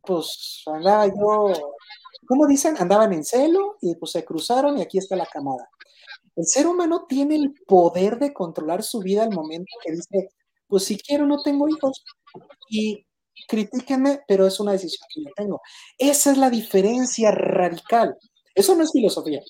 pues 0.01 0.63
andaba 0.65 1.07
yo, 1.07 1.53
¿cómo 2.25 2.47
dicen? 2.47 2.75
Andaban 2.79 3.13
en 3.13 3.23
celo 3.23 3.77
y 3.81 3.95
pues 3.95 4.13
se 4.13 4.23
cruzaron 4.23 4.77
y 4.77 4.81
aquí 4.81 4.97
está 4.97 5.15
la 5.15 5.25
camada. 5.25 5.69
El 6.35 6.45
ser 6.45 6.67
humano 6.67 7.05
tiene 7.07 7.35
el 7.35 7.53
poder 7.67 8.19
de 8.19 8.33
controlar 8.33 8.83
su 8.83 8.99
vida 8.99 9.23
al 9.23 9.31
momento 9.31 9.71
que 9.83 9.91
dice, 9.91 10.29
pues 10.67 10.85
si 10.85 10.97
quiero 10.97 11.25
no 11.25 11.41
tengo 11.43 11.67
hijos. 11.67 12.03
Y 12.69 13.05
critíquenme, 13.47 14.21
pero 14.27 14.47
es 14.47 14.59
una 14.59 14.71
decisión 14.71 15.07
que 15.13 15.23
yo 15.23 15.29
tengo. 15.35 15.61
Esa 15.97 16.31
es 16.31 16.37
la 16.37 16.49
diferencia 16.49 17.31
radical. 17.31 18.15
Eso 18.55 18.75
no 18.75 18.83
es 18.83 18.91
filosofía. 18.91 19.41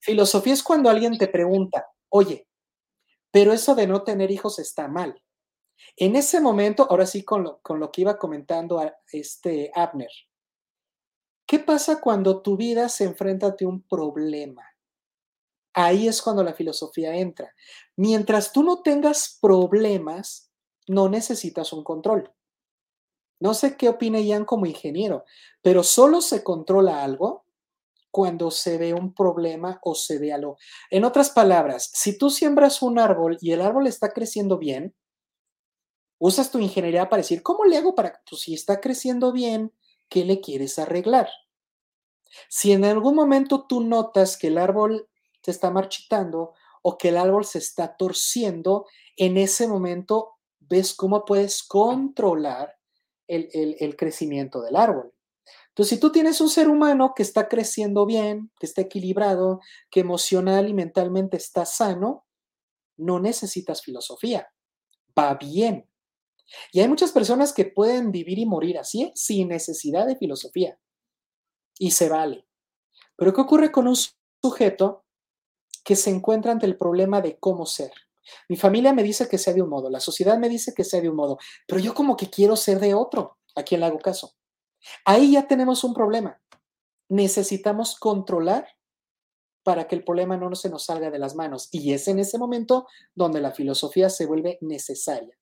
Filosofía 0.00 0.54
es 0.54 0.62
cuando 0.62 0.90
alguien 0.90 1.18
te 1.18 1.28
pregunta, 1.28 1.86
oye, 2.10 2.46
pero 3.30 3.52
eso 3.52 3.74
de 3.74 3.86
no 3.86 4.02
tener 4.02 4.30
hijos 4.30 4.58
está 4.58 4.88
mal. 4.88 5.20
En 5.96 6.16
ese 6.16 6.40
momento, 6.40 6.86
ahora 6.90 7.06
sí 7.06 7.24
con 7.24 7.42
lo, 7.44 7.60
con 7.60 7.80
lo 7.80 7.90
que 7.90 8.02
iba 8.02 8.18
comentando 8.18 8.80
este 9.12 9.70
Abner, 9.74 10.10
¿qué 11.46 11.58
pasa 11.58 12.00
cuando 12.00 12.42
tu 12.42 12.56
vida 12.56 12.88
se 12.88 13.04
enfrenta 13.04 13.48
ante 13.48 13.66
un 13.66 13.82
problema? 13.82 14.64
Ahí 15.80 16.08
es 16.08 16.20
cuando 16.22 16.42
la 16.42 16.54
filosofía 16.54 17.14
entra. 17.14 17.54
Mientras 17.94 18.52
tú 18.52 18.64
no 18.64 18.82
tengas 18.82 19.38
problemas, 19.40 20.50
no 20.88 21.08
necesitas 21.08 21.72
un 21.72 21.84
control. 21.84 22.32
No 23.38 23.54
sé 23.54 23.76
qué 23.76 23.88
opina 23.88 24.18
Ian 24.18 24.44
como 24.44 24.66
ingeniero, 24.66 25.24
pero 25.62 25.84
solo 25.84 26.20
se 26.20 26.42
controla 26.42 27.04
algo 27.04 27.44
cuando 28.10 28.50
se 28.50 28.76
ve 28.76 28.92
un 28.92 29.14
problema 29.14 29.78
o 29.84 29.94
se 29.94 30.18
ve 30.18 30.32
algo. 30.32 30.58
En 30.90 31.04
otras 31.04 31.30
palabras, 31.30 31.92
si 31.94 32.18
tú 32.18 32.28
siembras 32.28 32.82
un 32.82 32.98
árbol 32.98 33.38
y 33.40 33.52
el 33.52 33.60
árbol 33.60 33.86
está 33.86 34.10
creciendo 34.10 34.58
bien, 34.58 34.96
usas 36.18 36.50
tu 36.50 36.58
ingeniería 36.58 37.08
para 37.08 37.22
decir, 37.22 37.44
¿cómo 37.44 37.64
le 37.64 37.76
hago 37.76 37.94
para, 37.94 38.20
pues 38.28 38.42
si 38.42 38.52
está 38.52 38.80
creciendo 38.80 39.30
bien, 39.30 39.72
¿qué 40.08 40.24
le 40.24 40.40
quieres 40.40 40.76
arreglar? 40.80 41.28
Si 42.48 42.72
en 42.72 42.84
algún 42.84 43.14
momento 43.14 43.64
tú 43.68 43.80
notas 43.84 44.36
que 44.36 44.48
el 44.48 44.58
árbol 44.58 45.08
está 45.50 45.70
marchitando 45.70 46.54
o 46.82 46.96
que 46.96 47.08
el 47.08 47.16
árbol 47.16 47.44
se 47.44 47.58
está 47.58 47.96
torciendo, 47.96 48.86
en 49.16 49.36
ese 49.36 49.66
momento 49.66 50.38
ves 50.60 50.94
cómo 50.94 51.24
puedes 51.24 51.62
controlar 51.62 52.78
el, 53.26 53.96
crecimiento 53.96 54.62
del 54.62 54.76
árbol. 54.76 55.12
Entonces, 55.68 55.96
si 55.96 56.00
tú 56.00 56.10
tienes 56.10 56.40
un 56.40 56.48
ser 56.48 56.68
humano 56.68 57.12
que 57.14 57.22
está 57.22 57.48
creciendo 57.48 58.06
bien, 58.06 58.50
que 58.58 58.66
está 58.66 58.82
equilibrado, 58.82 59.60
que 59.90 60.00
emocional 60.00 60.68
y 60.68 60.74
mentalmente 60.74 61.36
está 61.36 61.64
sano, 61.66 62.26
no 62.96 63.20
necesitas 63.20 63.82
filosofía. 63.82 64.48
Va 65.16 65.34
bien. 65.34 65.88
Y 66.72 66.80
hay 66.80 66.88
muchas 66.88 67.12
personas 67.12 67.52
que 67.52 67.66
pueden 67.66 68.10
vivir 68.10 68.38
y 68.38 68.46
morir 68.46 68.78
así, 68.78 69.12
sin 69.14 69.48
necesidad 69.48 70.06
de 70.06 70.16
filosofía. 70.16 70.78
Y 71.78 71.92
se 71.92 72.08
vale. 72.08 72.46
Pero 73.16 73.32
¿qué 73.32 73.40
ocurre 73.40 73.70
con 73.70 73.86
un 73.86 73.96
sujeto 74.42 75.04
que 75.88 75.96
se 75.96 76.10
encuentra 76.10 76.52
ante 76.52 76.66
el 76.66 76.76
problema 76.76 77.22
de 77.22 77.38
cómo 77.38 77.64
ser. 77.64 77.90
Mi 78.46 78.58
familia 78.58 78.92
me 78.92 79.02
dice 79.02 79.26
que 79.26 79.38
sea 79.38 79.54
de 79.54 79.62
un 79.62 79.70
modo, 79.70 79.88
la 79.88 80.00
sociedad 80.00 80.36
me 80.36 80.50
dice 80.50 80.74
que 80.74 80.84
sea 80.84 81.00
de 81.00 81.08
un 81.08 81.16
modo, 81.16 81.38
pero 81.66 81.80
yo 81.80 81.94
como 81.94 82.14
que 82.14 82.28
quiero 82.28 82.56
ser 82.56 82.78
de 82.78 82.92
otro. 82.92 83.38
¿A 83.54 83.62
quién 83.62 83.80
le 83.80 83.86
hago 83.86 83.98
caso? 83.98 84.34
Ahí 85.06 85.32
ya 85.32 85.48
tenemos 85.48 85.84
un 85.84 85.94
problema. 85.94 86.42
Necesitamos 87.08 87.98
controlar 87.98 88.68
para 89.62 89.88
que 89.88 89.94
el 89.94 90.04
problema 90.04 90.36
no 90.36 90.54
se 90.54 90.68
nos 90.68 90.84
salga 90.84 91.10
de 91.10 91.18
las 91.18 91.34
manos. 91.34 91.70
Y 91.72 91.94
es 91.94 92.06
en 92.06 92.18
ese 92.18 92.36
momento 92.36 92.86
donde 93.14 93.40
la 93.40 93.52
filosofía 93.52 94.10
se 94.10 94.26
vuelve 94.26 94.58
necesaria. 94.60 95.38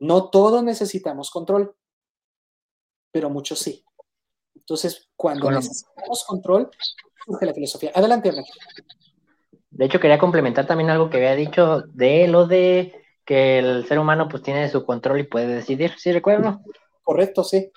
No 0.00 0.30
todos 0.30 0.64
necesitamos 0.64 1.30
control, 1.30 1.76
pero 3.12 3.30
muchos 3.30 3.60
sí. 3.60 3.84
Entonces, 4.52 5.08
cuando 5.14 5.48
necesitamos 5.48 6.24
control, 6.24 6.70
surge 7.24 7.46
la 7.46 7.54
filosofía. 7.54 7.92
Adelante, 7.94 8.30
Ernesto. 8.30 8.52
De 9.76 9.84
hecho, 9.84 10.00
quería 10.00 10.18
complementar 10.18 10.66
también 10.66 10.88
algo 10.88 11.10
que 11.10 11.18
había 11.18 11.34
dicho 11.34 11.82
de 11.88 12.28
lo 12.28 12.46
de 12.46 12.94
que 13.26 13.58
el 13.58 13.86
ser 13.86 13.98
humano 13.98 14.26
pues 14.26 14.42
tiene 14.42 14.70
su 14.70 14.86
control 14.86 15.20
y 15.20 15.24
puede 15.24 15.48
decidir, 15.48 15.92
¿sí 15.98 16.12
recuerdo? 16.12 16.60
Correcto, 17.02 17.44
sí. 17.44 17.70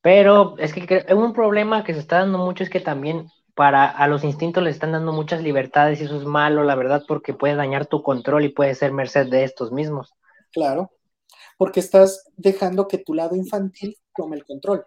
Pero 0.00 0.56
es 0.58 0.74
que 0.74 1.06
un 1.14 1.32
problema 1.32 1.84
que 1.84 1.94
se 1.94 2.00
está 2.00 2.18
dando 2.18 2.38
mucho 2.38 2.64
es 2.64 2.70
que 2.70 2.80
también 2.80 3.28
para 3.54 3.88
a 3.88 4.08
los 4.08 4.24
instintos 4.24 4.64
les 4.64 4.74
están 4.74 4.90
dando 4.90 5.12
muchas 5.12 5.42
libertades 5.42 6.00
y 6.00 6.04
eso 6.04 6.16
es 6.16 6.24
malo, 6.24 6.64
la 6.64 6.74
verdad, 6.74 7.04
porque 7.06 7.34
puede 7.34 7.54
dañar 7.54 7.86
tu 7.86 8.02
control 8.02 8.44
y 8.44 8.48
puede 8.48 8.74
ser 8.74 8.92
merced 8.92 9.28
de 9.28 9.44
estos 9.44 9.70
mismos. 9.70 10.12
Claro, 10.50 10.90
porque 11.56 11.78
estás 11.78 12.24
dejando 12.36 12.88
que 12.88 12.98
tu 12.98 13.14
lado 13.14 13.36
infantil 13.36 13.96
tome 14.16 14.34
el 14.34 14.44
control. 14.44 14.84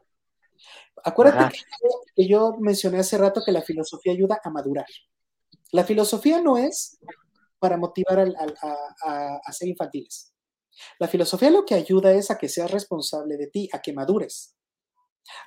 Acuérdate 1.02 1.56
que 2.14 2.28
yo 2.28 2.58
mencioné 2.60 3.00
hace 3.00 3.18
rato 3.18 3.42
que 3.46 3.54
la 3.54 3.62
filosofía 3.62 4.12
ayuda 4.12 4.42
a 4.44 4.50
madurar. 4.50 4.88
La 5.72 5.84
filosofía 5.84 6.42
no 6.42 6.58
es 6.58 7.00
para 7.60 7.78
motivar 7.78 8.20
a, 8.20 9.52
ser 9.52 9.68
infantiles. 9.68 10.34
La 11.00 11.08
filosofía 11.08 11.50
lo 11.50 11.66
que 11.66 11.76
ayuda 11.76 12.12
es 12.12 12.30
a 12.30 12.38
que 12.38 12.50
seas 12.50 12.72
responsable 12.72 13.38
de 13.38 13.48
ti, 13.48 13.70
a 13.72 13.82
que 13.82 13.94
madures, 13.94 14.56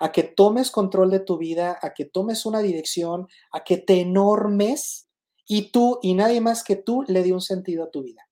a 0.01 0.11
que 0.11 0.23
tomes 0.23 0.71
control 0.71 1.11
de 1.11 1.21
tu 1.21 1.39
vida, 1.39 1.79
a 1.81 1.93
que 1.93 2.07
tomes 2.07 2.47
una 2.47 2.61
dirección, 2.61 3.29
a 3.53 3.63
que 3.63 3.77
te 3.77 4.01
enormes 4.01 5.09
y 5.47 5.71
tú 5.71 5.99
y 6.03 6.15
nadie 6.15 6.41
más 6.41 6.65
que 6.65 6.77
tú 6.77 7.05
le 7.07 7.23
dé 7.23 7.33
un 7.33 7.41
sentido 7.41 7.85
a 7.85 7.91
tu 7.91 8.03
vida. 8.03 8.29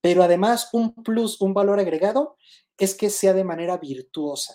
Pero 0.00 0.22
además 0.22 0.70
un 0.72 0.94
plus, 0.94 1.40
un 1.40 1.54
valor 1.54 1.80
agregado 1.80 2.36
es 2.78 2.94
que 2.94 3.10
sea 3.10 3.32
de 3.32 3.44
manera 3.44 3.76
virtuosa, 3.78 4.54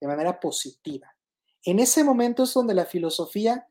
de 0.00 0.06
manera 0.06 0.40
positiva. 0.40 1.14
En 1.62 1.78
ese 1.78 2.02
momento 2.02 2.44
es 2.44 2.54
donde 2.54 2.74
la 2.74 2.86
filosofía 2.86 3.66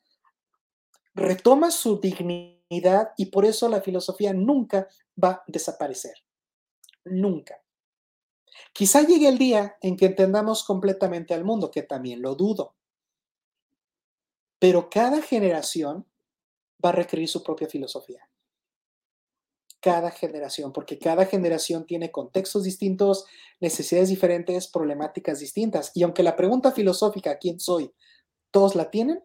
retoma 1.19 1.71
su 1.71 1.99
dignidad 1.99 3.11
y 3.17 3.27
por 3.27 3.45
eso 3.45 3.69
la 3.69 3.81
filosofía 3.81 4.33
nunca 4.33 4.87
va 5.21 5.29
a 5.29 5.43
desaparecer. 5.47 6.15
Nunca. 7.05 7.61
Quizá 8.73 9.01
llegue 9.01 9.27
el 9.27 9.37
día 9.37 9.77
en 9.81 9.97
que 9.97 10.05
entendamos 10.05 10.63
completamente 10.63 11.33
al 11.33 11.43
mundo, 11.43 11.71
que 11.71 11.83
también 11.83 12.21
lo 12.21 12.35
dudo. 12.35 12.75
Pero 14.59 14.89
cada 14.89 15.21
generación 15.21 16.05
va 16.83 16.89
a 16.89 16.93
requerir 16.93 17.27
su 17.27 17.43
propia 17.43 17.67
filosofía. 17.67 18.29
Cada 19.81 20.11
generación, 20.11 20.73
porque 20.73 20.99
cada 20.99 21.25
generación 21.25 21.85
tiene 21.85 22.11
contextos 22.11 22.63
distintos, 22.63 23.25
necesidades 23.61 24.09
diferentes, 24.09 24.67
problemáticas 24.67 25.39
distintas. 25.39 25.91
Y 25.95 26.03
aunque 26.03 26.23
la 26.23 26.35
pregunta 26.35 26.73
filosófica, 26.73 27.37
¿quién 27.37 27.61
soy? 27.61 27.93
Todos 28.51 28.75
la 28.75 28.91
tienen, 28.91 29.23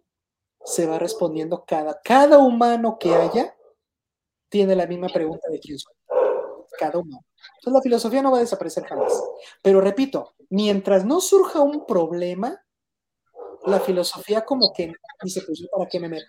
se 0.64 0.86
va 0.86 0.98
respondiendo 0.98 1.64
cada, 1.66 2.00
cada 2.02 2.38
humano 2.38 2.96
que 2.98 3.14
haya 3.14 3.54
tiene 4.48 4.74
la 4.74 4.86
misma 4.86 5.08
pregunta 5.08 5.48
de 5.50 5.60
quién 5.60 5.78
soy. 5.78 5.94
Cada 6.78 6.98
humano. 6.98 7.24
Entonces 7.58 7.72
la 7.72 7.82
filosofía 7.82 8.22
no 8.22 8.32
va 8.32 8.38
a 8.38 8.40
desaparecer 8.40 8.84
jamás. 8.84 9.12
Pero 9.62 9.80
repito, 9.80 10.34
mientras 10.50 11.04
no 11.04 11.20
surja 11.20 11.60
un 11.60 11.86
problema, 11.86 12.64
la 13.66 13.80
filosofía 13.80 14.44
como 14.44 14.72
que 14.72 14.92
dice, 15.22 15.42
pues 15.46 15.66
para 15.70 15.88
qué 15.88 16.00
me 16.00 16.08
meto. 16.08 16.24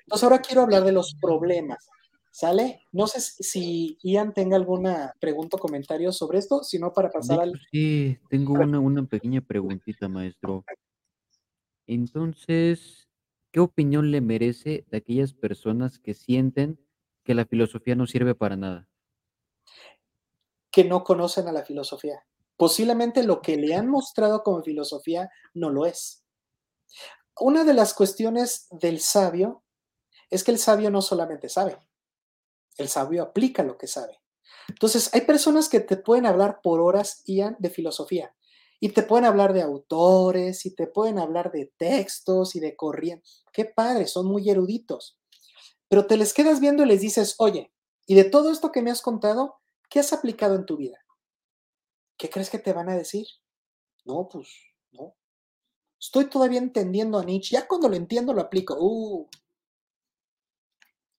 Entonces 0.00 0.24
ahora 0.24 0.40
quiero 0.40 0.62
hablar 0.62 0.84
de 0.84 0.92
los 0.92 1.16
problemas. 1.20 1.88
¿Sale? 2.30 2.82
No 2.90 3.06
sé 3.06 3.20
si 3.20 3.96
Ian 4.02 4.34
tenga 4.34 4.56
alguna 4.56 5.12
pregunta 5.20 5.56
o 5.56 5.60
comentario 5.60 6.10
sobre 6.10 6.38
esto, 6.38 6.64
sino 6.64 6.92
para 6.92 7.08
pasar 7.08 7.38
al... 7.38 7.52
Sí, 7.70 8.18
tengo 8.28 8.54
una, 8.54 8.80
una 8.80 9.04
pequeña 9.04 9.40
preguntita, 9.40 10.08
maestro. 10.08 10.64
Entonces, 11.86 13.06
¿qué 13.54 13.60
opinión 13.60 14.10
le 14.10 14.20
merece 14.20 14.84
de 14.90 14.96
aquellas 14.96 15.32
personas 15.32 16.00
que 16.00 16.12
sienten 16.12 16.84
que 17.22 17.34
la 17.34 17.46
filosofía 17.46 17.94
no 17.94 18.04
sirve 18.04 18.34
para 18.34 18.56
nada? 18.56 18.88
Que 20.72 20.82
no 20.82 21.04
conocen 21.04 21.46
a 21.46 21.52
la 21.52 21.64
filosofía. 21.64 22.26
Posiblemente 22.56 23.22
lo 23.22 23.40
que 23.40 23.56
le 23.56 23.76
han 23.76 23.88
mostrado 23.88 24.42
como 24.42 24.64
filosofía 24.64 25.30
no 25.54 25.70
lo 25.70 25.86
es. 25.86 26.24
Una 27.38 27.62
de 27.62 27.74
las 27.74 27.94
cuestiones 27.94 28.66
del 28.72 28.98
sabio 28.98 29.62
es 30.30 30.42
que 30.42 30.50
el 30.50 30.58
sabio 30.58 30.90
no 30.90 31.00
solamente 31.00 31.48
sabe, 31.48 31.78
el 32.76 32.88
sabio 32.88 33.22
aplica 33.22 33.62
lo 33.62 33.78
que 33.78 33.86
sabe. 33.86 34.20
Entonces, 34.66 35.14
hay 35.14 35.20
personas 35.20 35.68
que 35.68 35.78
te 35.78 35.96
pueden 35.96 36.26
hablar 36.26 36.60
por 36.60 36.80
horas, 36.80 37.22
Ian, 37.26 37.54
de 37.60 37.70
filosofía. 37.70 38.34
Y 38.84 38.90
te 38.90 39.02
pueden 39.02 39.24
hablar 39.24 39.54
de 39.54 39.62
autores, 39.62 40.66
y 40.66 40.74
te 40.74 40.86
pueden 40.86 41.18
hablar 41.18 41.50
de 41.50 41.72
textos 41.78 42.54
y 42.54 42.60
de 42.60 42.76
corrientes. 42.76 43.42
Qué 43.50 43.64
padre, 43.64 44.06
son 44.06 44.26
muy 44.26 44.50
eruditos. 44.50 45.18
Pero 45.88 46.06
te 46.06 46.18
les 46.18 46.34
quedas 46.34 46.60
viendo 46.60 46.82
y 46.82 46.86
les 46.88 47.00
dices, 47.00 47.34
oye, 47.38 47.72
y 48.06 48.14
de 48.14 48.24
todo 48.24 48.52
esto 48.52 48.72
que 48.72 48.82
me 48.82 48.90
has 48.90 49.00
contado, 49.00 49.54
¿qué 49.88 50.00
has 50.00 50.12
aplicado 50.12 50.54
en 50.54 50.66
tu 50.66 50.76
vida? 50.76 50.98
¿Qué 52.18 52.28
crees 52.28 52.50
que 52.50 52.58
te 52.58 52.74
van 52.74 52.90
a 52.90 52.94
decir? 52.94 53.26
No, 54.04 54.28
pues, 54.30 54.50
no. 54.92 55.16
Estoy 55.98 56.26
todavía 56.26 56.58
entendiendo 56.58 57.18
a 57.18 57.24
Nietzsche. 57.24 57.54
Ya 57.54 57.66
cuando 57.66 57.88
lo 57.88 57.96
entiendo, 57.96 58.34
lo 58.34 58.42
aplico. 58.42 58.76
Uh, 58.78 59.26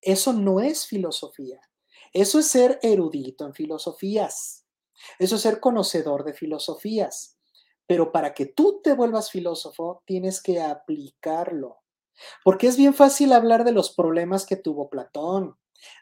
eso 0.01 0.33
no 0.33 0.59
es 0.59 0.85
filosofía. 0.85 1.59
Eso 2.13 2.37
es 2.37 2.45
ser 2.45 2.77
erudito 2.83 3.43
en 3.43 3.55
filosofías. 3.55 4.67
Eso 5.17 5.37
es 5.37 5.41
ser 5.41 5.59
conocedor 5.59 6.25
de 6.25 6.35
filosofías. 6.35 7.34
Pero 7.87 8.11
para 8.11 8.33
que 8.33 8.45
tú 8.45 8.81
te 8.83 8.93
vuelvas 8.93 9.31
filósofo, 9.31 10.01
tienes 10.05 10.41
que 10.41 10.61
aplicarlo. 10.61 11.81
Porque 12.43 12.67
es 12.67 12.77
bien 12.77 12.93
fácil 12.93 13.33
hablar 13.33 13.63
de 13.63 13.71
los 13.71 13.93
problemas 13.93 14.45
que 14.45 14.55
tuvo 14.55 14.89
Platón, 14.89 15.57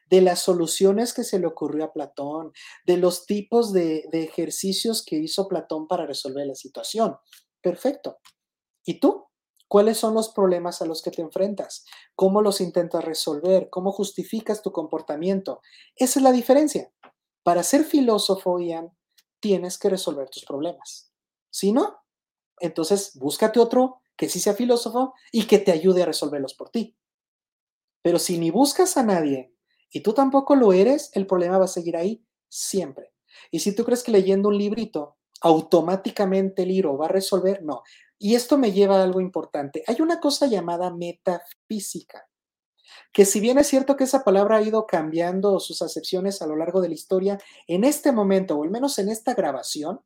de 0.10 0.22
las 0.22 0.40
soluciones 0.40 1.14
que 1.14 1.24
se 1.24 1.40
le 1.40 1.48
ocurrió 1.48 1.86
a 1.86 1.94
Platón, 1.94 2.54
de 2.86 2.98
los 2.98 3.26
tipos 3.26 3.74
de, 3.74 4.08
ejercicios 4.12 5.04
que 5.04 5.18
hizo 5.18 5.48
Platón 5.48 5.88
para 5.88 6.06
resolver 6.06 6.46
la 6.48 6.56
situación. 6.56 7.18
Perfecto. 7.62 8.20
¿Y 8.86 9.00
tú? 9.00 9.26
¿Cuáles 9.68 9.98
son 9.98 10.14
los 10.14 10.30
problemas 10.30 10.82
a 10.82 10.86
los 10.86 11.02
que 11.02 11.10
te 11.10 11.22
enfrentas? 11.22 11.84
¿Cómo 12.16 12.42
los 12.42 12.62
intentas 12.62 13.04
resolver? 13.04 13.70
¿Cómo 13.72 13.92
justificas 13.92 14.62
tu 14.62 14.72
comportamiento? 14.72 15.62
Esa 15.96 16.20
es 16.20 16.24
la 16.24 16.32
diferencia. 16.32 16.92
Para 17.42 17.64
ser 17.64 17.84
filósofo, 17.84 18.60
Ian, 18.60 18.96
tienes 19.40 19.80
que 19.80 19.90
resolver 19.90 20.30
tus 20.30 20.46
problemas. 20.46 21.13
Si 21.54 21.72
no, 21.72 22.00
entonces 22.60 23.12
búscate 23.14 23.60
otro 23.60 24.02
que 24.18 24.28
sí 24.28 24.40
sea 24.40 24.56
filósofo 24.56 25.14
y 25.32 25.46
que 25.46 25.60
te 25.60 25.72
ayude 25.72 26.02
a 26.02 26.08
resolverlos 26.08 26.56
por 26.56 26.72
ti. 26.72 26.98
Pero 28.02 28.18
si 28.18 28.40
ni 28.40 28.50
buscas 28.50 28.98
a 28.98 29.04
nadie 29.04 29.54
y 29.92 30.02
tú 30.02 30.14
tampoco 30.14 30.56
lo 30.56 30.74
eres, 30.74 31.12
el 31.14 31.28
problema 31.28 31.60
va 31.60 31.66
a 31.66 31.68
seguir 31.68 31.96
ahí 31.96 32.26
siempre. 32.50 33.14
Y 33.52 33.60
si 33.60 33.76
tú 33.76 33.86
crees 33.86 34.02
que 34.02 34.12
leyendo 34.12 34.50
un 34.50 34.58
librito 34.58 35.18
automáticamente 35.42 36.64
el 36.64 36.70
libro 36.70 36.98
va 36.98 37.06
a 37.06 37.10
resolver, 37.10 37.62
no. 37.62 37.84
Y 38.18 38.34
esto 38.34 38.58
me 38.58 38.72
lleva 38.72 39.00
a 39.00 39.04
algo 39.04 39.22
importante. 39.22 39.84
Hay 39.86 40.02
una 40.02 40.20
cosa 40.20 40.48
llamada 40.48 40.90
metafísica, 40.90 42.28
que 43.12 43.26
si 43.26 43.40
bien 43.40 43.60
es 43.60 43.68
cierto 43.68 43.96
que 43.96 44.06
esa 44.06 44.24
palabra 44.24 44.58
ha 44.58 44.62
ido 44.64 44.88
cambiando 44.88 45.60
sus 45.60 45.84
acepciones 45.84 46.42
a 46.42 46.48
lo 46.48 46.56
largo 46.56 46.82
de 46.82 46.88
la 46.88 46.96
historia, 46.96 47.38
en 47.68 47.84
este 47.84 48.12
momento, 48.12 48.58
o 48.58 48.64
al 48.64 48.72
menos 48.72 48.98
en 48.98 49.10
esta 49.10 49.36
grabación, 49.36 50.02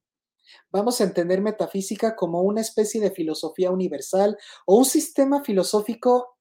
vamos 0.72 1.00
a 1.00 1.04
entender 1.04 1.42
metafísica 1.42 2.16
como 2.16 2.42
una 2.42 2.62
especie 2.62 3.02
de 3.02 3.12
filosofía 3.12 3.72
universal 3.72 4.38
o 4.66 4.78
un 4.78 4.86
sistema 4.86 5.44
filosófico 5.44 6.38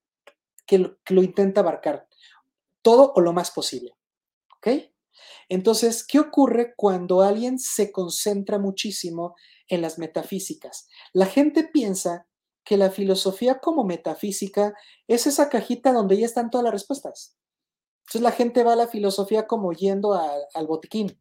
que 0.66 0.78
lo, 0.78 1.22
intenta 1.22 1.60
abarcar 1.60 2.08
todo 2.82 3.12
o 3.14 3.20
lo 3.20 3.32
más 3.32 3.50
posible. 3.50 3.96
¿Ok? 4.56 4.68
Entonces, 5.48 6.04
¿qué 6.04 6.18
ocurre 6.18 6.74
cuando 6.76 7.22
alguien 7.22 7.58
se 7.58 7.92
concentra 7.92 8.58
muchísimo 8.58 9.34
en 9.68 9.82
las 9.82 9.98
metafísicas. 9.98 10.88
La 11.12 11.26
gente 11.26 11.64
piensa 11.64 12.26
que 12.64 12.76
la 12.76 12.90
filosofía 12.90 13.58
como 13.60 13.84
metafísica 13.84 14.74
es 15.06 15.26
esa 15.26 15.48
cajita 15.48 15.92
donde 15.92 16.18
ya 16.18 16.26
están 16.26 16.50
todas 16.50 16.64
las 16.64 16.72
respuestas. 16.72 17.36
Entonces 18.00 18.22
la 18.22 18.32
gente 18.32 18.64
va 18.64 18.72
a 18.72 18.76
la 18.76 18.88
filosofía 18.88 19.46
como 19.46 19.72
yendo 19.72 20.14
al 20.14 20.66
botiquín 20.66 21.20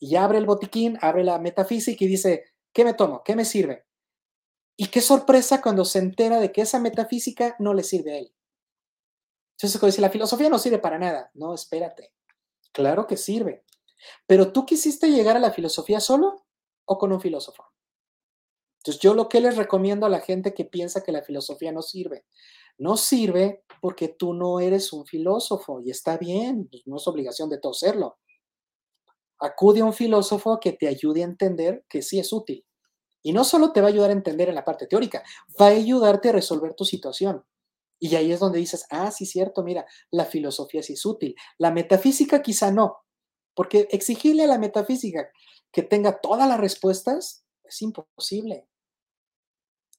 y 0.00 0.16
abre 0.16 0.38
el 0.38 0.46
botiquín, 0.46 0.98
abre 1.02 1.22
la 1.22 1.38
metafísica 1.38 2.04
y 2.04 2.08
dice, 2.08 2.44
¿qué 2.72 2.84
me 2.84 2.94
tomo? 2.94 3.22
¿Qué 3.22 3.36
me 3.36 3.44
sirve? 3.44 3.84
Y 4.76 4.86
qué 4.86 5.02
sorpresa 5.02 5.60
cuando 5.60 5.84
se 5.84 5.98
entera 5.98 6.40
de 6.40 6.50
que 6.50 6.62
esa 6.62 6.80
metafísica 6.80 7.54
no 7.58 7.74
le 7.74 7.82
sirve 7.82 8.12
a 8.12 8.18
él. 8.18 8.34
Entonces, 9.52 9.78
dice, 9.78 10.00
la 10.00 10.08
filosofía 10.08 10.48
no 10.48 10.58
sirve 10.58 10.78
para 10.78 10.98
nada. 10.98 11.30
No, 11.34 11.52
espérate. 11.52 12.14
Claro 12.72 13.06
que 13.06 13.18
sirve. 13.18 13.62
Pero 14.26 14.52
tú 14.52 14.64
quisiste 14.64 15.10
llegar 15.10 15.36
a 15.36 15.40
la 15.40 15.50
filosofía 15.50 16.00
solo 16.00 16.46
o 16.86 16.96
con 16.96 17.12
un 17.12 17.20
filósofo. 17.20 17.70
Entonces, 18.78 19.02
yo 19.02 19.12
lo 19.12 19.28
que 19.28 19.42
les 19.42 19.58
recomiendo 19.58 20.06
a 20.06 20.08
la 20.08 20.20
gente 20.20 20.54
que 20.54 20.64
piensa 20.64 21.02
que 21.02 21.12
la 21.12 21.20
filosofía 21.20 21.72
no 21.72 21.82
sirve, 21.82 22.24
no 22.78 22.96
sirve 22.96 23.64
porque 23.82 24.08
tú 24.08 24.32
no 24.32 24.60
eres 24.60 24.94
un 24.94 25.04
filósofo 25.04 25.82
y 25.82 25.90
está 25.90 26.16
bien, 26.16 26.68
pues, 26.70 26.86
no 26.86 26.96
es 26.96 27.06
obligación 27.06 27.50
de 27.50 27.58
todo 27.58 27.74
serlo. 27.74 28.18
Acude 29.40 29.80
a 29.80 29.84
un 29.84 29.92
filósofo 29.92 30.60
que 30.60 30.72
te 30.72 30.88
ayude 30.88 31.22
a 31.22 31.26
entender 31.26 31.84
que 31.88 32.02
sí 32.02 32.18
es 32.18 32.32
útil. 32.32 32.64
Y 33.22 33.32
no 33.32 33.44
solo 33.44 33.72
te 33.72 33.80
va 33.80 33.88
a 33.88 33.90
ayudar 33.90 34.10
a 34.10 34.14
entender 34.14 34.48
en 34.48 34.54
la 34.54 34.64
parte 34.64 34.86
teórica, 34.86 35.22
va 35.60 35.66
a 35.66 35.70
ayudarte 35.70 36.30
a 36.30 36.32
resolver 36.32 36.74
tu 36.74 36.84
situación. 36.84 37.44
Y 37.98 38.14
ahí 38.16 38.32
es 38.32 38.40
donde 38.40 38.58
dices, 38.58 38.86
ah, 38.90 39.10
sí, 39.10 39.26
cierto, 39.26 39.62
mira, 39.62 39.86
la 40.10 40.24
filosofía 40.24 40.82
sí 40.82 40.94
es 40.94 41.04
útil. 41.04 41.34
La 41.58 41.70
metafísica 41.70 42.40
quizá 42.40 42.70
no, 42.70 42.96
porque 43.54 43.88
exigirle 43.90 44.44
a 44.44 44.46
la 44.46 44.58
metafísica 44.58 45.30
que 45.70 45.82
tenga 45.82 46.20
todas 46.20 46.48
las 46.48 46.58
respuestas 46.58 47.44
es 47.62 47.82
imposible. 47.82 48.66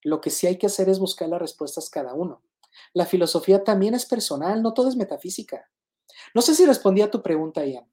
Lo 0.03 0.19
que 0.19 0.31
sí 0.31 0.47
hay 0.47 0.57
que 0.57 0.65
hacer 0.65 0.89
es 0.89 0.97
buscar 0.97 1.29
las 1.29 1.39
respuestas 1.39 1.89
cada 1.89 2.15
uno. 2.15 2.41
La 2.93 3.05
filosofía 3.05 3.63
también 3.63 3.93
es 3.93 4.05
personal, 4.05 4.63
no 4.63 4.73
todo 4.73 4.89
es 4.89 4.95
metafísica. 4.95 5.69
No 6.33 6.41
sé 6.41 6.55
si 6.55 6.65
respondí 6.65 7.01
a 7.01 7.11
tu 7.11 7.21
pregunta, 7.21 7.65
Ian. 7.65 7.85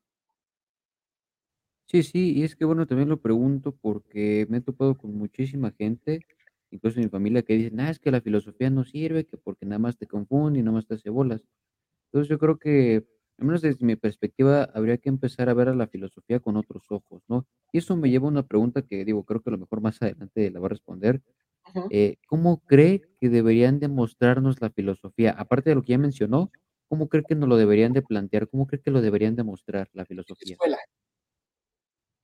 Sí, 1.90 2.02
sí, 2.02 2.34
y 2.36 2.42
es 2.44 2.54
que 2.54 2.66
bueno, 2.66 2.86
también 2.86 3.08
lo 3.08 3.18
pregunto 3.20 3.72
porque 3.74 4.46
me 4.50 4.58
he 4.58 4.60
topado 4.60 4.98
con 4.98 5.14
muchísima 5.16 5.72
gente, 5.72 6.20
incluso 6.70 6.98
en 6.98 7.04
mi 7.06 7.10
familia, 7.10 7.42
que 7.42 7.54
dicen, 7.54 7.80
ah, 7.80 7.88
es 7.90 7.98
que 7.98 8.10
la 8.10 8.20
filosofía 8.20 8.68
no 8.68 8.84
sirve, 8.84 9.24
que 9.24 9.38
porque 9.38 9.64
nada 9.64 9.78
más 9.78 9.96
te 9.96 10.06
confunde 10.06 10.58
y 10.60 10.62
nada 10.62 10.74
más 10.74 10.86
te 10.86 10.94
hace 10.96 11.08
bolas. 11.08 11.42
Entonces 12.06 12.28
yo 12.30 12.38
creo 12.38 12.58
que 12.58 13.06
al 13.38 13.46
menos 13.46 13.62
desde 13.62 13.84
mi 13.86 13.96
perspectiva, 13.96 14.64
habría 14.74 14.98
que 14.98 15.08
empezar 15.10 15.48
a 15.48 15.54
ver 15.54 15.68
a 15.68 15.74
la 15.74 15.88
filosofía 15.88 16.40
con 16.40 16.56
otros 16.56 16.84
ojos, 16.90 17.22
¿no? 17.28 17.46
Y 17.72 17.78
eso 17.78 17.96
me 17.96 18.10
lleva 18.10 18.26
a 18.26 18.30
una 18.30 18.46
pregunta 18.46 18.82
que 18.82 19.04
digo, 19.04 19.24
creo 19.24 19.42
que 19.42 19.50
a 19.50 19.52
lo 19.52 19.58
mejor 19.58 19.80
más 19.80 20.02
adelante 20.02 20.50
la 20.50 20.60
va 20.60 20.66
a 20.66 20.70
responder. 20.70 21.22
Eh, 21.90 22.16
¿cómo 22.28 22.60
cree 22.66 23.02
que 23.20 23.28
deberían 23.30 23.80
demostrarnos 23.80 24.60
la 24.60 24.70
filosofía? 24.70 25.32
Aparte 25.32 25.70
de 25.70 25.76
lo 25.76 25.82
que 25.84 25.92
ya 25.92 25.98
mencionó, 25.98 26.50
¿cómo 26.88 27.08
cree 27.08 27.24
que 27.24 27.34
nos 27.36 27.48
lo 27.48 27.56
deberían 27.56 27.92
de 27.92 28.02
plantear? 28.02 28.48
¿Cómo 28.48 28.66
cree 28.66 28.80
que 28.82 28.90
lo 28.90 29.00
deberían 29.02 29.36
demostrar 29.36 29.88
la 29.94 30.04
filosofía? 30.06 30.54
Escuela. 30.54 30.78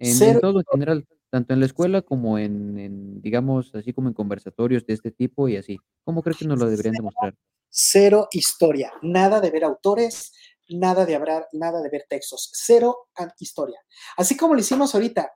En, 0.04 0.22
en 0.22 0.40
todo 0.40 0.60
en 0.60 0.66
general, 0.70 1.06
tanto 1.30 1.54
en 1.54 1.60
la 1.60 1.66
escuela 1.66 2.02
como 2.02 2.38
en, 2.38 2.78
en, 2.78 3.22
digamos, 3.22 3.74
así 3.74 3.92
como 3.92 4.08
en 4.08 4.14
conversatorios 4.14 4.86
de 4.86 4.94
este 4.94 5.10
tipo 5.10 5.48
y 5.48 5.56
así. 5.56 5.78
¿Cómo 6.04 6.22
cree 6.22 6.36
que 6.36 6.46
nos 6.46 6.58
lo 6.58 6.68
deberían 6.68 6.94
demostrar? 6.94 7.34
Cero 7.70 8.28
historia, 8.30 8.92
nada 9.02 9.40
de 9.40 9.50
ver 9.50 9.64
autores, 9.64 10.32
nada 10.68 11.04
de 11.04 11.16
hablar, 11.16 11.48
nada 11.52 11.82
de 11.82 11.90
ver 11.90 12.06
textos, 12.08 12.50
cero 12.52 13.08
historia. 13.38 13.80
Así 14.16 14.36
como 14.36 14.54
lo 14.54 14.60
hicimos 14.60 14.94
ahorita, 14.94 15.32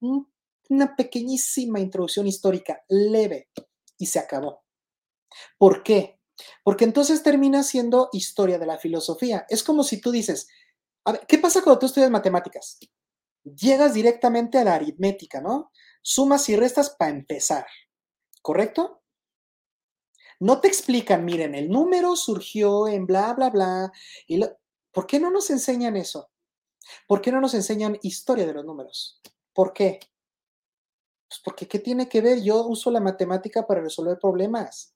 un 0.00 0.26
una 0.68 0.96
pequeñísima 0.96 1.80
introducción 1.80 2.26
histórica, 2.26 2.82
leve, 2.88 3.48
y 3.98 4.06
se 4.06 4.18
acabó. 4.18 4.64
¿Por 5.58 5.82
qué? 5.82 6.20
Porque 6.62 6.84
entonces 6.84 7.22
termina 7.22 7.62
siendo 7.62 8.08
historia 8.12 8.58
de 8.58 8.66
la 8.66 8.78
filosofía. 8.78 9.46
Es 9.48 9.62
como 9.62 9.82
si 9.82 10.00
tú 10.00 10.10
dices, 10.10 10.48
a 11.04 11.12
ver, 11.12 11.26
¿qué 11.26 11.38
pasa 11.38 11.62
cuando 11.62 11.78
tú 11.78 11.86
estudias 11.86 12.10
matemáticas? 12.10 12.78
Llegas 13.54 13.94
directamente 13.94 14.58
a 14.58 14.64
la 14.64 14.74
aritmética, 14.74 15.40
¿no? 15.40 15.70
Sumas 16.02 16.48
y 16.48 16.56
restas 16.56 16.90
para 16.90 17.12
empezar, 17.12 17.66
¿correcto? 18.42 19.02
No 20.40 20.60
te 20.60 20.68
explican, 20.68 21.24
miren, 21.24 21.54
el 21.54 21.70
número 21.70 22.16
surgió 22.16 22.88
en 22.88 23.06
bla, 23.06 23.32
bla, 23.34 23.50
bla. 23.50 23.92
Y 24.26 24.40
¿Por 24.92 25.06
qué 25.06 25.20
no 25.20 25.30
nos 25.30 25.50
enseñan 25.50 25.96
eso? 25.96 26.30
¿Por 27.06 27.20
qué 27.20 27.30
no 27.30 27.40
nos 27.40 27.54
enseñan 27.54 27.98
historia 28.02 28.46
de 28.46 28.54
los 28.54 28.64
números? 28.64 29.20
¿Por 29.52 29.72
qué? 29.72 30.00
Pues 31.28 31.40
porque 31.44 31.68
¿qué 31.68 31.78
tiene 31.78 32.08
que 32.08 32.20
ver? 32.20 32.42
Yo 32.42 32.66
uso 32.66 32.90
la 32.90 33.00
matemática 33.00 33.66
para 33.66 33.80
resolver 33.80 34.18
problemas. 34.18 34.94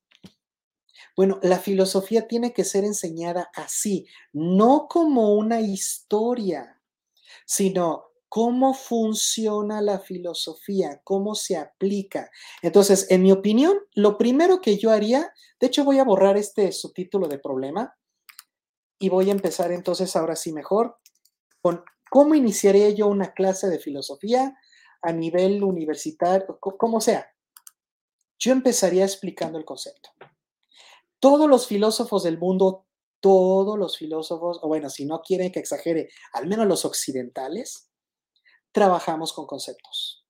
Bueno, 1.16 1.38
la 1.42 1.58
filosofía 1.58 2.28
tiene 2.28 2.52
que 2.52 2.64
ser 2.64 2.84
enseñada 2.84 3.50
así, 3.54 4.06
no 4.32 4.86
como 4.88 5.34
una 5.34 5.60
historia, 5.60 6.80
sino 7.44 8.09
cómo 8.30 8.74
funciona 8.74 9.82
la 9.82 9.98
filosofía, 9.98 11.00
cómo 11.02 11.34
se 11.34 11.56
aplica. 11.56 12.30
Entonces, 12.62 13.10
en 13.10 13.24
mi 13.24 13.32
opinión, 13.32 13.76
lo 13.94 14.16
primero 14.16 14.60
que 14.60 14.78
yo 14.78 14.92
haría, 14.92 15.34
de 15.58 15.66
hecho 15.66 15.84
voy 15.84 15.98
a 15.98 16.04
borrar 16.04 16.36
este 16.36 16.70
subtítulo 16.70 17.26
de 17.26 17.40
problema 17.40 17.98
y 19.00 19.08
voy 19.08 19.30
a 19.30 19.32
empezar 19.32 19.72
entonces 19.72 20.14
ahora 20.14 20.36
sí 20.36 20.52
mejor 20.52 20.96
con 21.60 21.82
cómo 22.08 22.36
iniciaría 22.36 22.90
yo 22.90 23.08
una 23.08 23.32
clase 23.32 23.68
de 23.68 23.80
filosofía 23.80 24.56
a 25.02 25.12
nivel 25.12 25.64
universitario, 25.64 26.56
como 26.60 27.00
sea. 27.00 27.26
Yo 28.38 28.52
empezaría 28.52 29.04
explicando 29.04 29.58
el 29.58 29.64
concepto. 29.64 30.10
Todos 31.18 31.48
los 31.48 31.66
filósofos 31.66 32.22
del 32.22 32.38
mundo, 32.38 32.86
todos 33.18 33.76
los 33.76 33.98
filósofos, 33.98 34.60
o 34.62 34.68
bueno, 34.68 34.88
si 34.88 35.04
no 35.04 35.20
quieren 35.20 35.50
que 35.50 35.58
exagere, 35.58 36.10
al 36.32 36.46
menos 36.46 36.68
los 36.68 36.84
occidentales, 36.84 37.89
trabajamos 38.72 39.32
con 39.32 39.46
conceptos. 39.46 40.26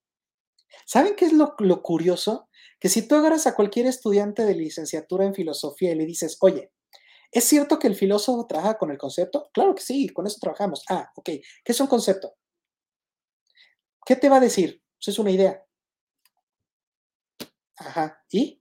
¿Saben 0.87 1.15
qué 1.17 1.27
es 1.27 1.33
lo, 1.33 1.55
curioso? 1.83 2.49
Que 2.79 2.89
si 2.89 3.07
tú 3.07 3.15
agarras 3.15 3.47
a 3.47 3.55
cualquier 3.55 3.87
estudiante 3.87 4.45
de 4.45 4.55
licenciatura 4.55 5.25
en 5.25 5.35
filosofía 5.35 5.93
y 5.93 5.97
le 5.97 6.07
dices, 6.07 6.37
oye, 6.41 6.73
¿Es 7.33 7.45
cierto 7.45 7.79
que 7.79 7.87
el 7.87 7.95
filósofo 7.95 8.47
trabaja 8.47 8.77
con 8.77 8.91
el 8.91 8.99
concepto? 8.99 9.51
Claro 9.53 9.75
que 9.75 9.83
sí, 9.83 10.09
con 10.09 10.27
eso 10.27 10.39
trabajamos. 10.41 10.83
Ah, 10.89 11.13
ok. 11.15 11.27
¿Qué 11.27 11.73
es 11.73 11.81
un 11.81 11.87
concepto? 11.87 12.35
¿Qué 14.05 14.17
te 14.17 14.29
va 14.29 14.39
a 14.39 14.41
decir? 14.41 14.83
Eso 14.99 15.11
es 15.13 15.19
una 15.19 15.31
idea. 15.31 15.65
Ajá. 17.77 18.25
¿Y? 18.31 18.61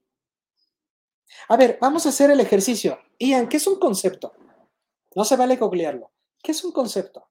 A 1.47 1.57
ver, 1.57 1.77
vamos 1.81 2.05
a 2.05 2.09
hacer 2.09 2.29
el 2.29 2.39
ejercicio. 2.39 2.99
Ian, 3.17 3.49
¿qué 3.49 3.57
es 3.57 3.65
un 3.65 3.79
concepto? 3.79 4.33
No 5.15 5.25
se 5.25 5.35
vale 5.35 5.55
googlearlo. 5.55 6.11
¿Qué 6.41 6.51
es 6.51 6.63
un 6.63 6.71
concepto? 6.71 7.28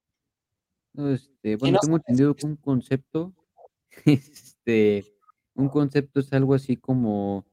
Este, 0.95 1.57
bueno, 1.57 1.79
tengo 1.81 1.97
entendido 1.97 2.35
que 2.35 2.47
un 2.47 2.57
concepto, 2.57 3.33
este, 4.05 5.05
un 5.55 5.69
concepto 5.69 6.21
es 6.21 6.33
algo 6.33 6.55
así 6.55 6.77
como 6.77 7.47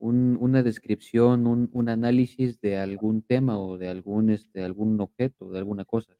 una 0.00 0.62
descripción, 0.62 1.46
un, 1.46 1.70
un 1.72 1.88
análisis 1.88 2.60
de 2.60 2.78
algún 2.78 3.22
tema 3.22 3.58
o 3.58 3.78
de 3.78 3.88
algún, 3.88 4.30
este, 4.30 4.62
algún 4.64 5.00
objeto, 5.00 5.50
de 5.50 5.58
alguna 5.58 5.84
cosa. 5.84 6.12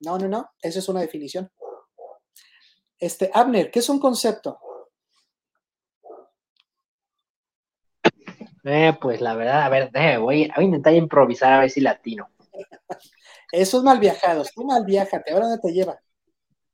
No, 0.00 0.18
no, 0.18 0.28
no, 0.28 0.50
esa 0.60 0.80
es 0.80 0.88
una 0.88 1.00
definición. 1.00 1.48
Este, 2.98 3.30
Abner, 3.32 3.70
¿qué 3.70 3.78
es 3.78 3.88
un 3.88 4.00
concepto? 4.00 4.58
Eh, 8.64 8.96
pues 9.00 9.20
la 9.20 9.34
verdad, 9.34 9.62
a 9.62 9.68
ver, 9.68 9.90
voy, 10.20 10.50
a 10.54 10.62
intentar 10.62 10.94
improvisar 10.94 11.52
a 11.52 11.60
ver 11.60 11.70
si 11.70 11.80
latino. 11.80 12.30
Esos 13.52 13.82
mal 13.82 13.98
viajados, 13.98 14.52
tú 14.54 14.64
mal 14.64 14.84
viajate, 14.84 15.32
¿ahora 15.32 15.46
dónde 15.46 15.60
te 15.60 15.72
lleva? 15.72 15.98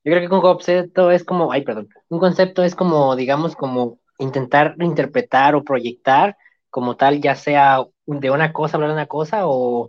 Yo 0.05 0.13
creo 0.13 0.29
que 0.29 0.35
un 0.35 0.41
concepto 0.41 1.11
es 1.11 1.25
como, 1.25 1.53
ay, 1.53 1.63
perdón, 1.63 1.89
un 2.09 2.19
concepto 2.19 2.63
es 2.63 2.75
como, 2.75 3.17
digamos, 3.17 3.57
como 3.57 3.99
intentar 4.19 4.77
interpretar 4.81 5.55
o 5.55 5.65
proyectar 5.65 6.37
como 6.71 6.97
tal, 6.97 7.21
ya 7.21 7.35
sea 7.35 7.85
de 8.07 8.31
una 8.31 8.53
cosa, 8.53 8.77
hablar 8.77 8.91
de 8.91 8.95
una 8.95 9.07
cosa, 9.07 9.47
o 9.47 9.89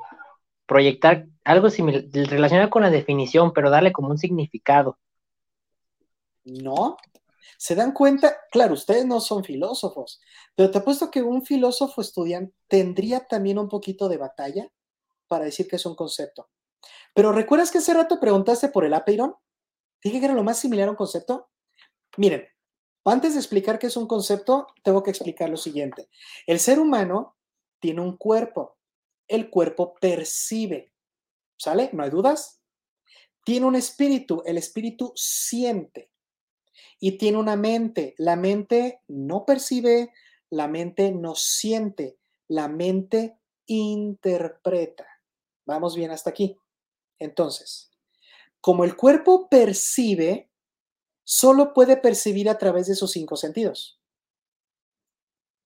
proyectar 0.66 1.26
algo 1.44 1.70
similar, 1.70 2.04
relacionado 2.12 2.70
con 2.70 2.84
la 2.84 2.90
definición, 2.90 3.54
pero 3.54 3.70
darle 3.70 3.92
como 3.92 4.10
un 4.10 4.18
significado. 4.18 4.98
No. 6.44 6.98
¿Se 7.58 7.76
dan 7.76 7.92
cuenta? 7.92 8.38
Claro, 8.52 8.74
ustedes 8.74 9.06
no 9.06 9.20
son 9.20 9.44
filósofos, 9.44 10.22
pero 10.56 10.72
te 10.72 10.78
apuesto 10.78 11.12
que 11.12 11.22
un 11.22 11.46
filósofo 11.46 12.02
estudiante 12.02 12.54
tendría 12.68 13.26
también 13.28 13.60
un 13.60 13.68
poquito 13.68 14.08
de 14.08 14.18
batalla 14.18 14.70
para 15.30 15.46
decir 15.46 15.70
que 15.70 15.78
es 15.78 15.86
un 15.86 15.96
concepto. 15.96 16.50
Pero 17.16 17.32
¿recuerdas 17.32 17.72
que 17.72 17.78
hace 17.78 17.94
rato 17.94 18.20
preguntaste 18.20 18.68
por 18.68 18.84
el 18.84 18.94
apeiron? 18.94 19.36
Dije 20.04 20.20
que 20.20 20.26
era 20.26 20.34
lo 20.34 20.44
más 20.44 20.60
similar 20.60 20.90
a 20.90 20.92
un 20.92 20.98
concepto. 20.98 21.50
Miren, 22.18 22.46
antes 23.06 23.34
de 23.34 23.40
explicar 23.40 23.80
qué 23.80 23.88
es 23.88 23.96
un 23.96 24.08
concepto, 24.08 24.68
tengo 24.84 25.04
que 25.04 25.12
explicar 25.12 25.50
lo 25.50 25.58
siguiente. 25.58 26.10
El 26.46 26.60
ser 26.60 26.80
humano 26.80 27.38
tiene 27.80 28.02
un 28.02 28.18
cuerpo. 28.18 28.78
El 29.28 29.50
cuerpo 29.50 29.96
percibe. 29.96 30.94
¿Sale? 31.58 31.90
¿No 31.94 32.04
hay 32.04 32.10
dudas? 32.10 32.62
Tiene 33.46 33.66
un 33.66 33.76
espíritu. 33.76 34.44
El 34.46 34.58
espíritu 34.58 35.14
siente. 35.16 36.12
Y 37.00 37.14
tiene 37.18 37.38
una 37.38 37.56
mente. 37.56 38.16
La 38.18 38.36
mente 38.36 39.02
no 39.08 39.46
percibe, 39.46 40.12
la 40.50 40.68
mente 40.68 41.12
no 41.12 41.36
siente, 41.36 42.18
la 42.48 42.68
mente 42.68 43.40
interpreta. 43.68 45.08
Vamos 45.70 45.96
bien 45.96 46.10
hasta 46.10 46.32
aquí. 46.32 46.58
Entonces, 47.20 47.92
como 48.60 48.84
el 48.84 48.96
cuerpo 48.96 49.48
percibe, 49.50 50.50
solo 51.24 51.74
puede 51.76 51.96
percibir 51.96 52.50
a 52.50 52.58
través 52.58 52.88
de 52.88 52.96
sus 52.96 53.12
cinco 53.12 53.36
sentidos. 53.36 54.02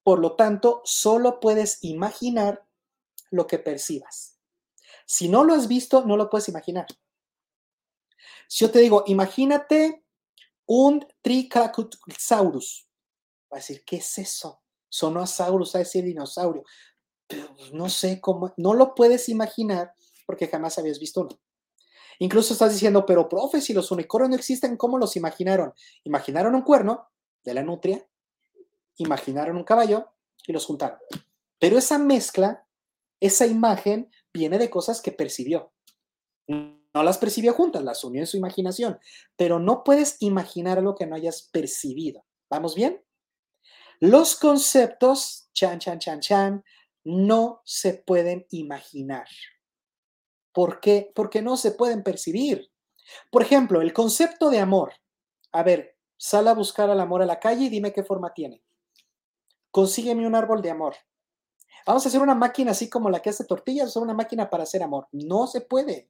Por 0.03 0.19
lo 0.19 0.35
tanto, 0.35 0.81
solo 0.83 1.39
puedes 1.39 1.81
imaginar 1.85 2.67
lo 3.31 3.47
que 3.47 3.59
percibas. 3.59 4.37
Si 5.05 5.29
no 5.29 5.45
lo 5.45 5.53
has 5.53 5.69
visto, 5.69 6.03
no 6.05 6.17
lo 6.17 6.29
puedes 6.29 6.49
imaginar. 6.49 6.85
Si 8.49 8.65
yo 8.65 8.71
te 8.71 8.79
digo, 8.79 9.05
imagínate 9.07 10.03
un 10.65 11.07
Triceratops, 11.21 12.89
va 13.49 13.55
a 13.55 13.55
decir, 13.55 13.85
¿qué 13.85 13.95
es 13.97 14.17
eso? 14.17 14.61
Sonosaurus, 14.89 15.75
a 15.75 15.79
decir 15.79 16.03
dinosaurio. 16.03 16.65
Pues, 17.27 17.73
no 17.73 17.89
sé 17.89 18.19
cómo, 18.21 18.53
no 18.57 18.73
lo 18.73 18.95
puedes 18.95 19.29
imaginar 19.29 19.93
porque 20.25 20.47
jamás 20.47 20.77
habías 20.77 20.99
visto 20.99 21.21
uno. 21.21 21.39
Incluso 22.19 22.53
estás 22.53 22.73
diciendo, 22.73 23.05
pero 23.05 23.27
profe, 23.27 23.59
si 23.59 23.73
los 23.73 23.91
unicornios 23.91 24.29
no 24.29 24.35
existen, 24.35 24.77
¿cómo 24.77 24.97
los 24.97 25.15
imaginaron? 25.15 25.73
Imaginaron 26.03 26.55
un 26.55 26.61
cuerno 26.61 27.09
de 27.43 27.53
la 27.53 27.63
nutria, 27.63 28.07
imaginaron 28.97 29.57
un 29.57 29.63
caballo 29.63 30.13
y 30.45 30.53
los 30.53 30.65
juntaron. 30.65 30.99
Pero 31.59 31.77
esa 31.77 31.97
mezcla, 31.97 32.67
esa 33.19 33.45
imagen, 33.45 34.11
viene 34.33 34.57
de 34.57 34.69
cosas 34.69 35.01
que 35.01 35.11
percibió. 35.11 35.73
No 36.47 37.03
las 37.03 37.17
percibió 37.17 37.53
juntas, 37.53 37.83
las 37.83 38.03
unió 38.03 38.21
en 38.21 38.27
su 38.27 38.37
imaginación, 38.37 38.99
pero 39.35 39.59
no 39.59 39.83
puedes 39.83 40.17
imaginar 40.19 40.77
algo 40.77 40.95
que 40.95 41.07
no 41.07 41.15
hayas 41.15 41.49
percibido. 41.51 42.25
¿Vamos 42.49 42.75
bien? 42.75 43.03
Los 43.99 44.35
conceptos, 44.35 45.49
chan, 45.53 45.79
chan, 45.79 45.97
chan, 45.99 46.19
chan, 46.19 46.63
no 47.03 47.61
se 47.65 47.93
pueden 47.93 48.45
imaginar. 48.49 49.27
¿Por 50.53 50.79
qué? 50.79 51.11
Porque 51.15 51.41
no 51.41 51.57
se 51.57 51.71
pueden 51.71 52.03
percibir. 52.03 52.71
Por 53.31 53.41
ejemplo, 53.41 53.81
el 53.81 53.93
concepto 53.93 54.49
de 54.49 54.59
amor. 54.59 54.93
A 55.51 55.63
ver, 55.63 55.97
sal 56.17 56.47
a 56.47 56.53
buscar 56.53 56.89
al 56.89 56.99
amor 56.99 57.21
a 57.21 57.25
la 57.25 57.39
calle 57.39 57.65
y 57.65 57.69
dime 57.69 57.93
qué 57.93 58.03
forma 58.03 58.33
tiene. 58.33 58.63
Consígueme 59.71 60.27
un 60.27 60.35
árbol 60.35 60.61
de 60.61 60.71
amor. 60.71 60.95
Vamos 61.85 62.05
a 62.05 62.09
hacer 62.09 62.21
una 62.21 62.35
máquina 62.35 62.71
así 62.71 62.89
como 62.89 63.09
la 63.09 63.21
que 63.21 63.29
hace 63.29 63.45
tortillas, 63.45 63.95
o 63.97 64.01
una 64.01 64.13
máquina 64.13 64.49
para 64.49 64.63
hacer 64.63 64.83
amor. 64.83 65.07
No 65.11 65.47
se 65.47 65.61
puede. 65.61 66.09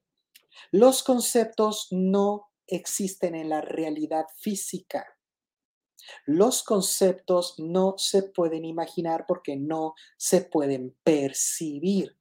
Los 0.72 1.02
conceptos 1.04 1.88
no 1.92 2.52
existen 2.68 3.36
en 3.36 3.50
la 3.50 3.62
realidad 3.62 4.26
física. 4.38 5.06
Los 6.26 6.64
conceptos 6.64 7.56
no 7.60 7.96
se 7.98 8.24
pueden 8.24 8.66
imaginar 8.66 9.26
porque 9.28 9.56
no 9.56 9.94
se 10.18 10.42
pueden 10.42 10.96
percibir 11.04 12.18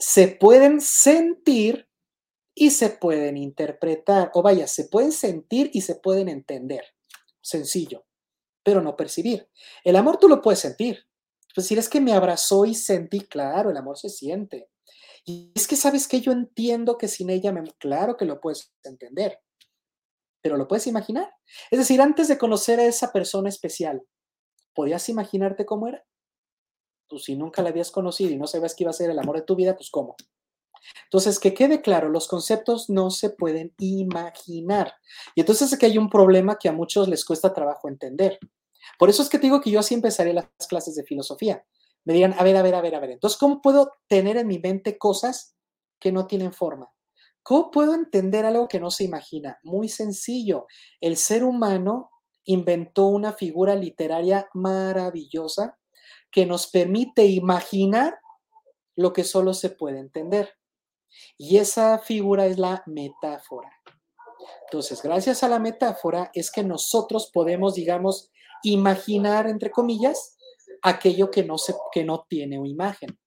se 0.00 0.28
pueden 0.28 0.80
sentir 0.80 1.86
y 2.54 2.70
se 2.70 2.88
pueden 2.88 3.36
interpretar, 3.36 4.30
o 4.34 4.42
vaya, 4.42 4.66
se 4.66 4.86
pueden 4.86 5.12
sentir 5.12 5.70
y 5.72 5.82
se 5.82 5.94
pueden 5.94 6.28
entender. 6.28 6.84
Sencillo, 7.42 8.04
pero 8.64 8.80
no 8.80 8.96
percibir. 8.96 9.48
El 9.84 9.96
amor 9.96 10.16
tú 10.16 10.28
lo 10.28 10.40
puedes 10.40 10.58
sentir. 10.58 11.06
Es 11.48 11.64
decir, 11.64 11.78
es 11.78 11.88
que 11.88 12.00
me 12.00 12.12
abrazó 12.12 12.64
y 12.64 12.74
sentí, 12.74 13.20
claro, 13.20 13.70
el 13.70 13.76
amor 13.76 13.98
se 13.98 14.08
siente. 14.08 14.70
Y 15.24 15.52
es 15.54 15.68
que 15.68 15.76
sabes 15.76 16.08
que 16.08 16.20
yo 16.20 16.32
entiendo 16.32 16.96
que 16.96 17.06
sin 17.06 17.28
ella, 17.28 17.52
me, 17.52 17.62
claro 17.78 18.16
que 18.16 18.24
lo 18.24 18.40
puedes 18.40 18.72
entender. 18.82 19.38
Pero 20.42 20.56
lo 20.56 20.68
puedes 20.68 20.86
imaginar. 20.86 21.32
Es 21.70 21.78
decir, 21.78 22.00
antes 22.00 22.28
de 22.28 22.38
conocer 22.38 22.80
a 22.80 22.84
esa 22.84 23.12
persona 23.12 23.48
especial, 23.48 24.02
¿podías 24.74 25.08
imaginarte 25.08 25.66
cómo 25.66 25.88
era? 25.88 26.04
Pues 27.08 27.24
si 27.24 27.36
nunca 27.36 27.62
la 27.62 27.70
habías 27.70 27.90
conocido 27.90 28.30
y 28.30 28.36
no 28.36 28.46
sabías 28.46 28.74
que 28.74 28.84
iba 28.84 28.90
a 28.90 28.94
ser 28.94 29.10
el 29.10 29.18
amor 29.18 29.36
de 29.36 29.42
tu 29.42 29.56
vida, 29.56 29.74
pues 29.74 29.90
cómo. 29.90 30.16
Entonces, 31.04 31.38
que 31.38 31.54
quede 31.54 31.82
claro, 31.82 32.08
los 32.08 32.28
conceptos 32.28 32.88
no 32.88 33.10
se 33.10 33.30
pueden 33.30 33.74
imaginar. 33.78 34.94
Y 35.34 35.40
entonces 35.40 35.72
es 35.72 35.78
que 35.78 35.86
hay 35.86 35.98
un 35.98 36.08
problema 36.08 36.58
que 36.58 36.68
a 36.68 36.72
muchos 36.72 37.08
les 37.08 37.24
cuesta 37.24 37.52
trabajo 37.52 37.88
entender. 37.88 38.38
Por 38.98 39.10
eso 39.10 39.22
es 39.22 39.28
que 39.28 39.38
te 39.38 39.46
digo 39.46 39.60
que 39.60 39.70
yo 39.70 39.80
así 39.80 39.94
empezaré 39.94 40.32
las 40.32 40.46
clases 40.68 40.94
de 40.94 41.04
filosofía. 41.04 41.64
Me 42.04 42.14
digan, 42.14 42.34
a 42.38 42.44
ver, 42.44 42.56
a 42.56 42.62
ver, 42.62 42.74
a 42.74 42.80
ver, 42.80 42.94
a 42.94 43.00
ver. 43.00 43.10
Entonces, 43.10 43.38
¿cómo 43.38 43.60
puedo 43.60 43.92
tener 44.08 44.36
en 44.36 44.46
mi 44.46 44.58
mente 44.58 44.96
cosas 44.96 45.54
que 45.98 46.12
no 46.12 46.26
tienen 46.26 46.52
forma? 46.52 46.90
¿Cómo 47.42 47.70
puedo 47.70 47.94
entender 47.94 48.44
algo 48.44 48.68
que 48.68 48.80
no 48.80 48.90
se 48.90 49.04
imagina? 49.04 49.58
Muy 49.62 49.88
sencillo. 49.88 50.66
El 51.00 51.16
ser 51.16 51.44
humano 51.44 52.10
inventó 52.44 53.06
una 53.06 53.32
figura 53.32 53.74
literaria 53.74 54.48
maravillosa 54.54 55.78
que 56.30 56.46
nos 56.46 56.66
permite 56.66 57.26
imaginar 57.26 58.18
lo 58.96 59.12
que 59.12 59.24
solo 59.24 59.54
se 59.54 59.70
puede 59.70 59.98
entender. 59.98 60.54
Y 61.36 61.56
esa 61.56 61.98
figura 61.98 62.46
es 62.46 62.58
la 62.58 62.82
metáfora. 62.86 63.70
Entonces, 64.66 65.02
gracias 65.02 65.42
a 65.42 65.48
la 65.48 65.58
metáfora 65.58 66.30
es 66.34 66.50
que 66.50 66.62
nosotros 66.62 67.30
podemos, 67.32 67.74
digamos, 67.74 68.30
imaginar, 68.62 69.48
entre 69.48 69.70
comillas, 69.70 70.36
aquello 70.82 71.30
que 71.30 71.44
no, 71.44 71.58
se, 71.58 71.74
que 71.92 72.04
no 72.04 72.26
tiene 72.28 72.58
una 72.58 72.68
imagen. 72.68 73.18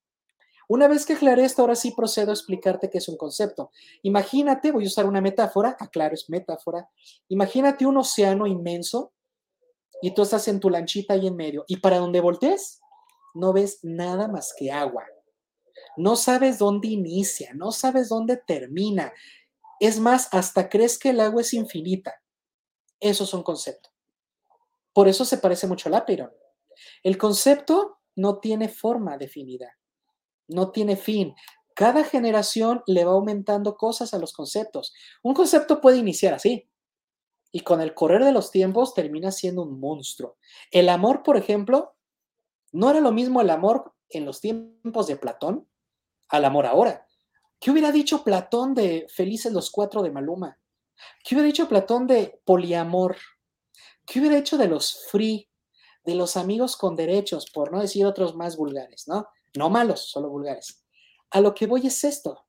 Una 0.73 0.87
vez 0.87 1.05
que 1.05 1.13
aclaré 1.13 1.45
esto, 1.45 1.61
ahora 1.61 1.75
sí 1.75 1.91
procedo 1.91 2.31
a 2.31 2.33
explicarte 2.33 2.89
qué 2.89 2.97
es 2.97 3.07
un 3.07 3.15
concepto. 3.15 3.69
Imagínate, 4.01 4.71
voy 4.71 4.85
a 4.85 4.87
usar 4.87 5.05
una 5.05 5.21
metáfora, 5.21 5.77
aclaro, 5.79 6.15
es 6.15 6.31
metáfora. 6.31 6.89
Imagínate 7.27 7.85
un 7.85 7.95
océano 7.97 8.47
inmenso 8.47 9.13
y 10.01 10.15
tú 10.15 10.23
estás 10.23 10.47
en 10.47 10.59
tu 10.59 10.71
lanchita 10.71 11.13
ahí 11.13 11.27
en 11.27 11.35
medio 11.35 11.63
y 11.67 11.77
para 11.77 11.99
donde 11.99 12.21
voltees 12.21 12.81
no 13.35 13.53
ves 13.53 13.81
nada 13.83 14.27
más 14.27 14.51
que 14.57 14.71
agua. 14.71 15.05
No 15.95 16.15
sabes 16.15 16.57
dónde 16.57 16.87
inicia, 16.87 17.53
no 17.53 17.71
sabes 17.71 18.09
dónde 18.09 18.37
termina. 18.37 19.13
Es 19.79 19.99
más, 19.99 20.27
hasta 20.31 20.69
crees 20.69 20.97
que 20.97 21.11
el 21.11 21.19
agua 21.19 21.41
es 21.41 21.53
infinita. 21.53 22.15
Eso 22.99 23.25
es 23.25 23.33
un 23.35 23.43
concepto. 23.43 23.91
Por 24.91 25.07
eso 25.07 25.23
se 25.23 25.37
parece 25.37 25.67
mucho 25.67 25.87
al 25.87 25.93
Apiron. 25.93 26.33
El 27.03 27.19
concepto 27.19 27.99
no 28.15 28.39
tiene 28.39 28.69
forma 28.69 29.19
definida, 29.19 29.77
no 30.53 30.71
tiene 30.71 30.95
fin. 30.95 31.35
Cada 31.75 32.03
generación 32.03 32.83
le 32.85 33.03
va 33.03 33.13
aumentando 33.13 33.75
cosas 33.75 34.13
a 34.13 34.19
los 34.19 34.33
conceptos. 34.33 34.93
Un 35.23 35.33
concepto 35.33 35.81
puede 35.81 35.97
iniciar 35.97 36.33
así 36.33 36.69
y 37.51 37.61
con 37.61 37.81
el 37.81 37.93
correr 37.93 38.23
de 38.23 38.31
los 38.31 38.51
tiempos 38.51 38.93
termina 38.93 39.31
siendo 39.31 39.61
un 39.61 39.79
monstruo. 39.79 40.37
El 40.71 40.89
amor, 40.89 41.23
por 41.23 41.37
ejemplo, 41.37 41.95
no 42.71 42.89
era 42.89 42.99
lo 42.99 43.11
mismo 43.11 43.41
el 43.41 43.51
amor 43.51 43.93
en 44.09 44.25
los 44.25 44.41
tiempos 44.41 45.07
de 45.07 45.17
Platón 45.17 45.67
al 46.29 46.45
amor 46.45 46.65
ahora. 46.65 47.05
¿Qué 47.59 47.71
hubiera 47.71 47.91
dicho 47.91 48.23
Platón 48.23 48.73
de 48.73 49.05
Felices 49.07 49.53
los 49.53 49.69
Cuatro 49.69 50.01
de 50.01 50.11
Maluma? 50.11 50.59
¿Qué 51.23 51.35
hubiera 51.35 51.45
dicho 51.45 51.69
Platón 51.69 52.07
de 52.07 52.41
poliamor? 52.43 53.17
¿Qué 54.05 54.19
hubiera 54.19 54.37
hecho 54.37 54.57
de 54.57 54.67
los 54.67 55.05
free, 55.09 55.47
de 56.03 56.15
los 56.15 56.35
amigos 56.35 56.75
con 56.75 56.95
derechos, 56.95 57.49
por 57.51 57.71
no 57.71 57.79
decir 57.79 58.05
otros 58.05 58.35
más 58.35 58.57
vulgares, 58.57 59.07
¿no? 59.07 59.27
No 59.55 59.69
malos, 59.69 60.09
solo 60.09 60.29
vulgares. 60.29 60.83
A 61.31 61.41
lo 61.41 61.53
que 61.53 61.67
voy 61.67 61.87
es 61.87 62.03
esto. 62.03 62.45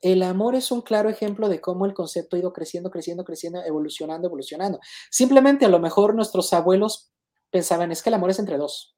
El 0.00 0.22
amor 0.22 0.54
es 0.54 0.70
un 0.70 0.82
claro 0.82 1.08
ejemplo 1.08 1.48
de 1.48 1.60
cómo 1.60 1.86
el 1.86 1.94
concepto 1.94 2.36
ha 2.36 2.38
ido 2.38 2.52
creciendo, 2.52 2.90
creciendo, 2.90 3.24
creciendo, 3.24 3.62
evolucionando, 3.64 4.28
evolucionando. 4.28 4.78
Simplemente 5.10 5.64
a 5.64 5.68
lo 5.68 5.80
mejor 5.80 6.14
nuestros 6.14 6.52
abuelos 6.52 7.10
pensaban, 7.50 7.90
es 7.90 8.02
que 8.02 8.10
el 8.10 8.14
amor 8.14 8.30
es 8.30 8.38
entre 8.38 8.58
dos. 8.58 8.96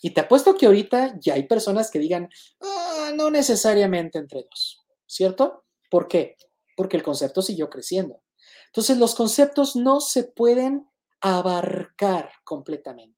Y 0.00 0.10
te 0.10 0.20
apuesto 0.20 0.54
que 0.54 0.66
ahorita 0.66 1.16
ya 1.20 1.34
hay 1.34 1.44
personas 1.44 1.90
que 1.90 1.98
digan, 1.98 2.28
ah, 2.60 3.10
no 3.16 3.30
necesariamente 3.30 4.18
entre 4.18 4.44
dos, 4.48 4.84
¿cierto? 5.06 5.64
¿Por 5.90 6.06
qué? 6.06 6.36
Porque 6.76 6.96
el 6.96 7.02
concepto 7.02 7.42
siguió 7.42 7.68
creciendo. 7.68 8.22
Entonces, 8.66 8.98
los 8.98 9.14
conceptos 9.14 9.74
no 9.74 10.00
se 10.00 10.24
pueden 10.24 10.88
abarcar 11.20 12.30
completamente. 12.44 13.17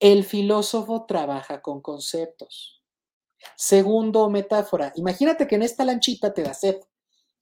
El 0.00 0.24
filósofo 0.24 1.06
trabaja 1.06 1.60
con 1.60 1.80
conceptos. 1.80 2.82
Segundo, 3.56 4.28
metáfora. 4.30 4.92
Imagínate 4.96 5.46
que 5.46 5.56
en 5.56 5.62
esta 5.62 5.84
lanchita 5.84 6.34
te 6.34 6.42
da 6.42 6.54
sed. 6.54 6.80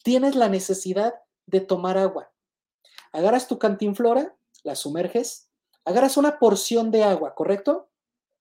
Tienes 0.03 0.35
la 0.35 0.49
necesidad 0.49 1.15
de 1.47 1.61
tomar 1.61 1.99
agua. 1.99 2.33
Agarras 3.13 3.49
tu 3.49 3.59
cantinflora, 3.59 4.37
la 4.63 4.75
sumerges, 4.75 5.49
agarras 5.85 6.17
una 6.17 6.39
porción 6.39 6.91
de 6.91 7.05
agua, 7.05 7.35
¿correcto? 7.35 7.91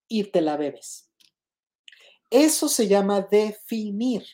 Y 0.08 0.26
te 0.26 0.42
la 0.42 0.58
bebes. 0.58 1.10
Eso 2.30 2.68
se 2.68 2.88
llama 2.88 3.22
definir. 3.22 4.26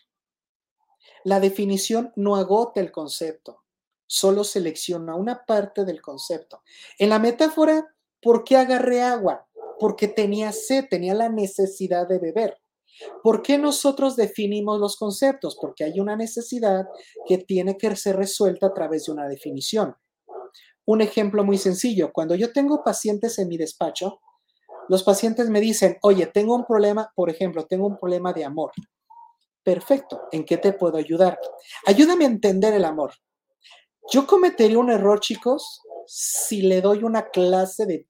La 1.24 1.40
definición 1.40 2.12
no 2.16 2.36
agota 2.36 2.80
el 2.80 2.92
concepto 2.92 3.62
solo 4.12 4.44
selecciona 4.44 5.16
una 5.16 5.46
parte 5.46 5.86
del 5.86 6.02
concepto. 6.02 6.64
En 6.98 7.08
la 7.08 7.18
metáfora, 7.18 7.96
¿por 8.22 8.44
qué 8.44 8.58
agarré 8.58 9.02
agua? 9.02 9.48
Porque 9.82 10.08
tenía 10.08 10.52
sed, 10.52 10.86
tenía 10.92 11.16
la 11.16 11.28
necesidad 11.28 12.08
de 12.08 12.20
beber. 12.20 12.56
¿Por 13.24 13.42
qué 13.42 13.58
nosotros 13.58 14.16
definimos 14.16 14.80
los 14.80 14.96
conceptos? 14.96 15.58
Porque 15.60 15.84
hay 15.84 16.00
una 16.00 16.16
necesidad 16.16 16.86
que 17.28 17.40
tiene 17.40 17.80
que 17.80 17.96
ser 17.96 18.16
resuelta 18.16 18.68
a 18.68 18.74
través 18.76 19.06
de 19.06 19.14
una 19.14 19.28
definición. 19.28 19.96
Un 20.86 21.02
ejemplo 21.02 21.44
muy 21.44 21.58
sencillo, 21.58 22.12
cuando 22.14 22.36
yo 22.36 22.54
tengo 22.54 22.84
pacientes 22.84 23.40
en 23.40 23.48
mi 23.48 23.58
despacho, 23.58 24.20
los 24.88 25.02
pacientes 25.02 25.50
me 25.50 25.60
dicen, 25.60 25.98
oye, 26.04 26.28
tengo 26.28 26.54
un 26.56 26.64
problema, 26.64 27.12
por 27.16 27.32
ejemplo, 27.32 27.66
tengo 27.66 27.88
un 27.88 27.98
problema 27.98 28.34
de 28.34 28.46
amor. 28.46 28.74
Perfecto, 29.64 30.22
¿en 30.32 30.46
qué 30.46 30.58
te 30.58 30.74
puedo 30.74 30.98
ayudar? 30.98 31.40
Ayúdame 31.88 32.26
a 32.26 32.28
entender 32.28 32.76
el 32.76 32.86
amor. 32.86 33.14
Yo 34.14 34.28
cometería 34.28 34.78
un 34.78 34.92
error, 34.92 35.22
chicos, 35.22 35.82
si 36.06 36.62
le 36.62 36.82
doy 36.82 37.04
una 37.04 37.32
clase 37.32 37.88
de 37.88 38.08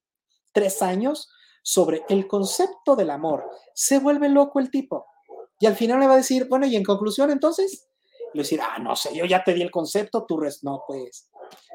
tres 0.52 0.82
años 0.82 1.30
sobre 1.62 2.04
el 2.10 2.28
concepto 2.28 2.96
del 2.96 3.10
amor. 3.10 3.46
Se 3.74 4.00
vuelve 4.00 4.30
loco 4.30 4.60
el 4.60 4.72
tipo. 4.72 5.06
Y 5.60 5.66
al 5.68 5.76
final 5.76 6.00
le 6.00 6.08
va 6.08 6.14
a 6.14 6.18
decir, 6.18 6.48
bueno, 6.50 6.66
y 6.66 6.76
en 6.76 6.84
conclusión, 6.84 7.30
entonces, 7.30 7.88
le 8.34 8.42
decir, 8.44 8.60
ah, 8.62 8.80
no 8.80 8.96
sé, 8.96 9.16
yo 9.16 9.26
ya 9.26 9.44
te 9.44 9.54
di 9.54 9.62
el 9.62 9.72
concepto, 9.72 10.26
tú 10.26 10.40
res 10.40 10.64
no, 10.64 10.84
pues. 10.88 11.30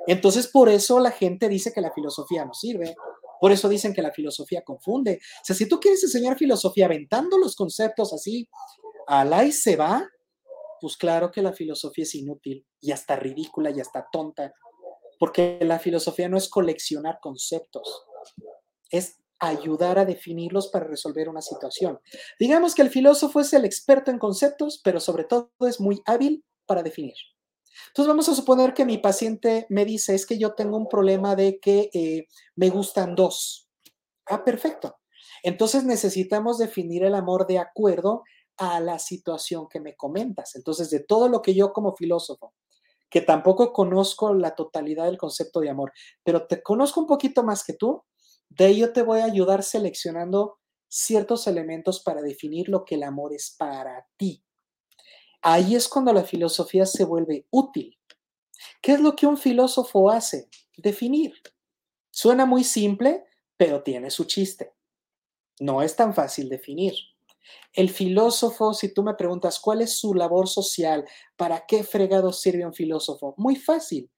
Entonces, 0.07 0.49
por 0.49 0.69
eso 0.69 0.99
la 1.01 1.11
gente 1.11 1.49
dice 1.49 1.73
que 1.73 1.81
la 1.81 1.93
filosofía 1.93 2.45
no 2.45 2.55
sirve. 2.55 2.97
Por 3.41 3.53
eso 3.53 3.69
dicen 3.69 3.93
que 3.93 4.03
la 4.03 4.13
filosofía 4.13 4.63
confunde. 4.63 5.21
O 5.21 5.45
sea, 5.45 5.55
si 5.55 5.69
tú 5.69 5.79
quieres 5.79 6.03
enseñar 6.03 6.39
filosofía 6.39 6.87
aventando 6.87 7.39
los 7.39 7.55
conceptos 7.55 8.13
así, 8.13 8.49
al 9.07 9.47
y 9.47 9.53
se 9.53 9.77
va, 9.77 10.09
pues 10.81 10.97
claro 10.97 11.31
que 11.31 11.43
la 11.43 11.53
filosofía 11.53 12.05
es 12.05 12.15
inútil 12.15 12.67
y 12.81 12.93
hasta 12.93 13.17
ridícula 13.17 13.71
y 13.71 13.81
hasta 13.81 14.09
tonta, 14.11 14.53
porque 15.19 15.59
la 15.63 15.79
filosofía 15.79 16.29
no 16.29 16.37
es 16.37 16.49
coleccionar 16.49 17.19
conceptos, 17.21 18.05
es 18.91 19.19
ayudar 19.39 19.99
a 19.99 20.05
definirlos 20.05 20.69
para 20.69 20.87
resolver 20.87 21.29
una 21.29 21.43
situación. 21.43 22.01
Digamos 22.39 22.75
que 22.75 22.83
el 22.83 22.91
filósofo 22.91 23.41
es 23.41 23.53
el 23.53 23.65
experto 23.65 24.11
en 24.11 24.19
conceptos, 24.19 24.81
pero 24.83 25.01
sobre 25.01 25.25
todo 25.25 25.51
es 25.61 25.81
muy 25.81 26.03
hábil 26.07 26.45
para 26.67 26.83
definir. 26.83 27.15
Entonces 27.89 28.09
vamos 28.09 28.29
a 28.29 28.35
suponer 28.35 28.75
que 28.75 28.85
mi 28.85 28.99
paciente 28.99 29.67
me 29.69 29.85
dice, 29.85 30.15
es 30.15 30.27
que 30.27 30.39
yo 30.39 30.55
tengo 30.55 30.77
un 30.77 30.89
problema 30.89 31.37
de 31.37 31.59
que 31.61 31.91
eh, 31.93 32.27
me 32.55 32.71
gustan 32.71 33.15
dos. 33.15 33.69
Ah, 34.27 34.45
perfecto. 34.45 34.97
Entonces 35.43 35.85
necesitamos 35.85 36.59
definir 36.59 37.05
el 37.05 37.15
amor 37.15 37.47
de 37.47 37.59
acuerdo 37.59 38.23
a 38.57 38.81
la 38.81 38.99
situación 38.99 39.69
que 39.69 39.81
me 39.81 39.95
comentas. 39.95 40.57
Entonces, 40.57 40.91
de 40.91 41.01
todo 41.01 41.29
lo 41.29 41.43
que 41.43 41.55
yo 41.55 41.73
como 41.73 41.95
filósofo, 41.95 42.55
que 43.11 43.21
tampoco 43.21 43.73
conozco 43.73 44.35
la 44.35 44.55
totalidad 44.55 45.05
del 45.05 45.19
concepto 45.19 45.61
de 45.61 45.71
amor, 45.71 45.93
pero 46.25 46.47
te 46.47 46.63
conozco 46.63 47.01
un 47.01 47.07
poquito 47.07 47.45
más 47.45 47.65
que 47.65 47.75
tú, 47.75 48.03
de 48.49 48.69
ello 48.69 48.93
te 48.93 49.03
voy 49.03 49.21
a 49.21 49.25
ayudar 49.25 49.63
seleccionando 49.63 50.59
ciertos 50.89 51.47
elementos 51.47 52.01
para 52.01 52.23
definir 52.23 52.69
lo 52.69 52.85
que 52.85 52.95
el 52.95 53.03
amor 53.03 53.33
es 53.35 53.55
para 53.59 54.07
ti. 54.17 54.43
Ahí 55.43 55.75
es 55.75 55.89
cuando 55.89 56.13
la 56.13 56.25
filosofía 56.25 56.87
se 56.87 57.05
vuelve 57.05 57.47
útil. 57.51 57.99
¿Qué 58.81 58.93
es 58.93 59.01
lo 59.01 59.15
que 59.15 59.27
un 59.27 59.37
filósofo 59.37 60.11
hace? 60.11 60.49
Definir. 60.77 61.35
Suena 62.11 62.47
muy 62.47 62.65
simple, 62.65 63.25
pero 63.57 63.83
tiene 63.83 64.11
su 64.11 64.25
chiste. 64.25 64.73
No 65.61 65.83
es 65.83 65.95
tan 65.97 66.15
fácil 66.15 66.49
definir. 66.49 66.95
El 67.73 67.91
filósofo, 67.91 68.75
si 68.75 68.93
tú 68.93 69.03
me 69.03 69.15
preguntas 69.15 69.61
cuál 69.61 69.83
es 69.83 69.99
su 69.99 70.15
labor 70.15 70.49
social, 70.49 71.07
¿para 71.37 71.67
qué 71.67 71.85
fregado 71.85 72.33
sirve 72.33 72.67
un 72.67 72.75
filósofo? 72.75 73.35
Muy 73.37 73.57
fácil, 73.57 74.11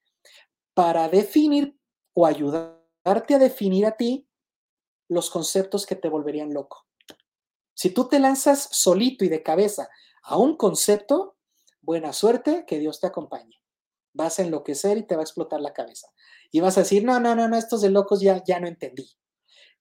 para 0.73 1.09
definir 1.09 1.77
o 2.13 2.25
ayudarte 3.09 3.35
a 3.35 3.39
definir 3.39 3.85
a 3.85 3.97
ti 3.97 4.27
los 5.07 5.31
conceptos 5.31 5.87
que 5.87 5.95
te 5.95 6.09
volverían 6.09 6.53
loco. 6.53 6.85
Si 7.73 7.89
tú 7.89 8.07
te 8.07 8.19
lanzas 8.19 8.69
solito 8.71 9.25
y 9.25 9.29
de 9.29 9.41
cabeza 9.41 9.89
a 10.21 10.37
un 10.37 10.55
concepto, 10.55 11.37
buena 11.81 12.13
suerte, 12.13 12.65
que 12.67 12.77
Dios 12.77 12.99
te 12.99 13.07
acompañe. 13.07 13.59
Vas 14.13 14.37
a 14.37 14.43
enloquecer 14.43 14.97
y 14.97 15.07
te 15.07 15.15
va 15.15 15.21
a 15.21 15.23
explotar 15.23 15.59
la 15.59 15.73
cabeza. 15.73 16.07
Y 16.51 16.59
vas 16.59 16.77
a 16.77 16.81
decir, 16.81 17.03
no, 17.03 17.19
no, 17.19 17.35
no, 17.35 17.47
no, 17.47 17.57
estos 17.57 17.81
de 17.81 17.89
locos 17.89 18.21
ya, 18.21 18.43
ya 18.43 18.59
no 18.59 18.67
entendí. 18.67 19.09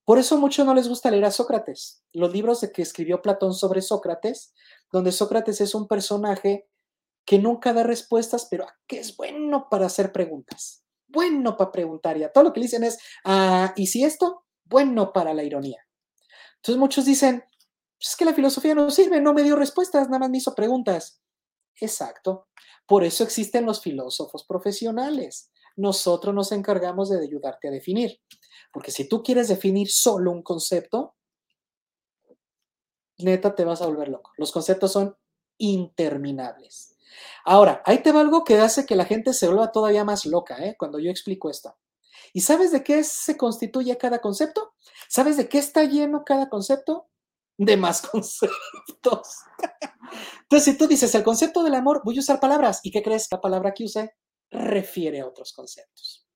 Por 0.05 0.19
eso 0.19 0.39
mucho 0.39 0.65
no 0.65 0.75
les 0.75 0.89
gusta 0.89 1.11
leer 1.11 1.27
a 1.27 1.31
Sócrates. 1.31 2.03
Los 2.13 2.33
libros 2.33 2.63
de 2.63 2.73
que 2.73 2.81
escribió 2.81 3.21
Platón 3.21 3.53
sobre 3.53 3.83
Sócrates, 3.83 4.55
donde 4.91 5.13
Sócrates 5.13 5.61
es 5.61 5.75
un 5.75 5.87
personaje 5.87 6.67
que 7.27 7.39
nunca 7.39 7.75
da 7.75 7.83
respuestas, 7.83 8.47
pero 8.51 8.67
que 8.87 9.01
es 9.01 9.17
bueno 9.17 9.69
para 9.69 9.87
hacer 9.87 10.13
preguntas. 10.13 10.88
Bueno 11.09 11.57
para 11.57 11.73
preguntar. 11.73 12.17
Y 12.17 12.25
a 12.25 12.33
todo 12.33 12.45
lo 12.45 12.53
que 12.53 12.61
le 12.61 12.67
dicen 12.67 12.85
es, 12.85 12.99
ah, 13.25 13.73
¿y 13.77 13.87
si 13.87 14.05
esto? 14.05 14.45
Bueno 14.65 15.13
para 15.13 15.35
la 15.35 15.43
ironía. 15.43 15.85
Entonces 16.57 16.79
muchos 16.79 17.05
dicen, 17.05 17.45
pues 17.99 18.11
es 18.11 18.17
que 18.17 18.25
la 18.25 18.35
filosofía 18.35 18.75
no 18.75 18.91
sirve, 18.91 19.21
no 19.21 19.35
me 19.35 19.43
dio 19.43 19.57
respuestas, 19.57 20.09
nada 20.09 20.21
más 20.21 20.31
me 20.31 20.39
hizo 20.39 20.55
preguntas. 20.55 21.21
Exacto. 21.81 22.49
Por 22.87 23.05
eso 23.05 23.25
existen 23.25 23.67
los 23.67 23.81
filósofos 23.83 24.45
profesionales. 24.45 25.51
Nosotros 25.77 26.35
nos 26.35 26.53
encargamos 26.53 27.11
de 27.11 27.21
ayudarte 27.21 27.69
a 27.69 27.71
definir. 27.71 28.21
Porque 28.73 28.91
si 28.91 29.09
tú 29.09 29.23
quieres 29.23 29.49
definir 29.49 29.91
solo 29.91 30.31
un 30.33 30.43
concepto, 30.43 31.15
neta 33.19 33.55
te 33.55 33.65
vas 33.65 33.83
a 33.83 33.87
volver 33.87 34.09
loco. 34.09 34.33
Los 34.37 34.53
conceptos 34.53 34.93
son 34.93 35.17
interminables. 35.59 36.88
Ahora, 37.45 37.83
ahí 37.85 38.03
te 38.03 38.13
va 38.13 38.21
algo 38.21 38.45
que 38.45 38.59
hace 38.59 38.87
que 38.87 38.97
la 38.97 39.05
gente 39.05 39.33
se 39.33 39.47
vuelva 39.47 39.73
todavía 39.73 40.05
más 40.05 40.27
loca, 40.27 40.65
¿eh? 40.65 40.77
Cuando 40.79 40.99
yo 40.99 41.11
explico 41.11 41.51
esto. 41.51 41.77
¿Y 42.33 42.41
sabes 42.41 42.73
de 42.73 42.83
qué 42.83 43.05
se 43.05 43.37
constituye 43.37 43.97
cada 43.97 44.21
concepto? 44.21 44.75
¿Sabes 45.09 45.37
de 45.37 45.49
qué 45.49 45.59
está 45.59 45.85
lleno 45.85 46.25
cada 46.25 46.49
concepto? 46.49 47.09
De 47.57 47.77
más 47.77 48.03
conceptos. 48.11 49.39
Entonces, 50.43 50.65
si 50.65 50.79
tú 50.79 50.87
dices 50.87 51.15
el 51.15 51.25
concepto 51.25 51.63
del 51.63 51.75
amor, 51.75 52.03
voy 52.05 52.17
a 52.17 52.21
usar 52.21 52.41
palabras. 52.41 52.81
¿Y 52.83 52.91
qué 52.91 53.03
crees? 53.03 53.29
La 53.31 53.41
palabra 53.41 53.73
que 53.73 53.85
use 53.85 54.15
refiere 54.51 55.21
a 55.21 55.27
otros 55.27 55.53
conceptos. 55.53 56.27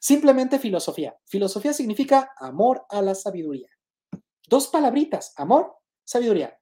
Simplemente 0.00 0.58
filosofía. 0.58 1.16
Filosofía 1.26 1.72
significa 1.72 2.32
amor 2.38 2.84
a 2.88 3.00
la 3.02 3.14
sabiduría. 3.14 3.68
Dos 4.48 4.68
palabritas, 4.68 5.32
amor, 5.36 5.76
sabiduría. 6.04 6.58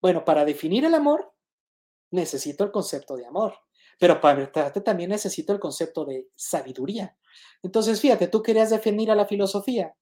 Bueno, 0.00 0.24
para 0.24 0.44
definir 0.44 0.84
el 0.84 0.94
amor, 0.94 1.34
necesito 2.10 2.64
el 2.64 2.70
concepto 2.70 3.16
de 3.16 3.26
amor, 3.26 3.54
pero 3.98 4.20
para 4.20 4.36
tratarte 4.50 4.80
también 4.80 5.10
necesito 5.10 5.52
el 5.52 5.60
concepto 5.60 6.04
de 6.04 6.28
sabiduría. 6.34 7.16
Entonces, 7.62 8.00
fíjate, 8.00 8.28
tú 8.28 8.42
querías 8.42 8.70
definir 8.70 9.10
a 9.10 9.14
la 9.14 9.26
filosofía. 9.26 9.94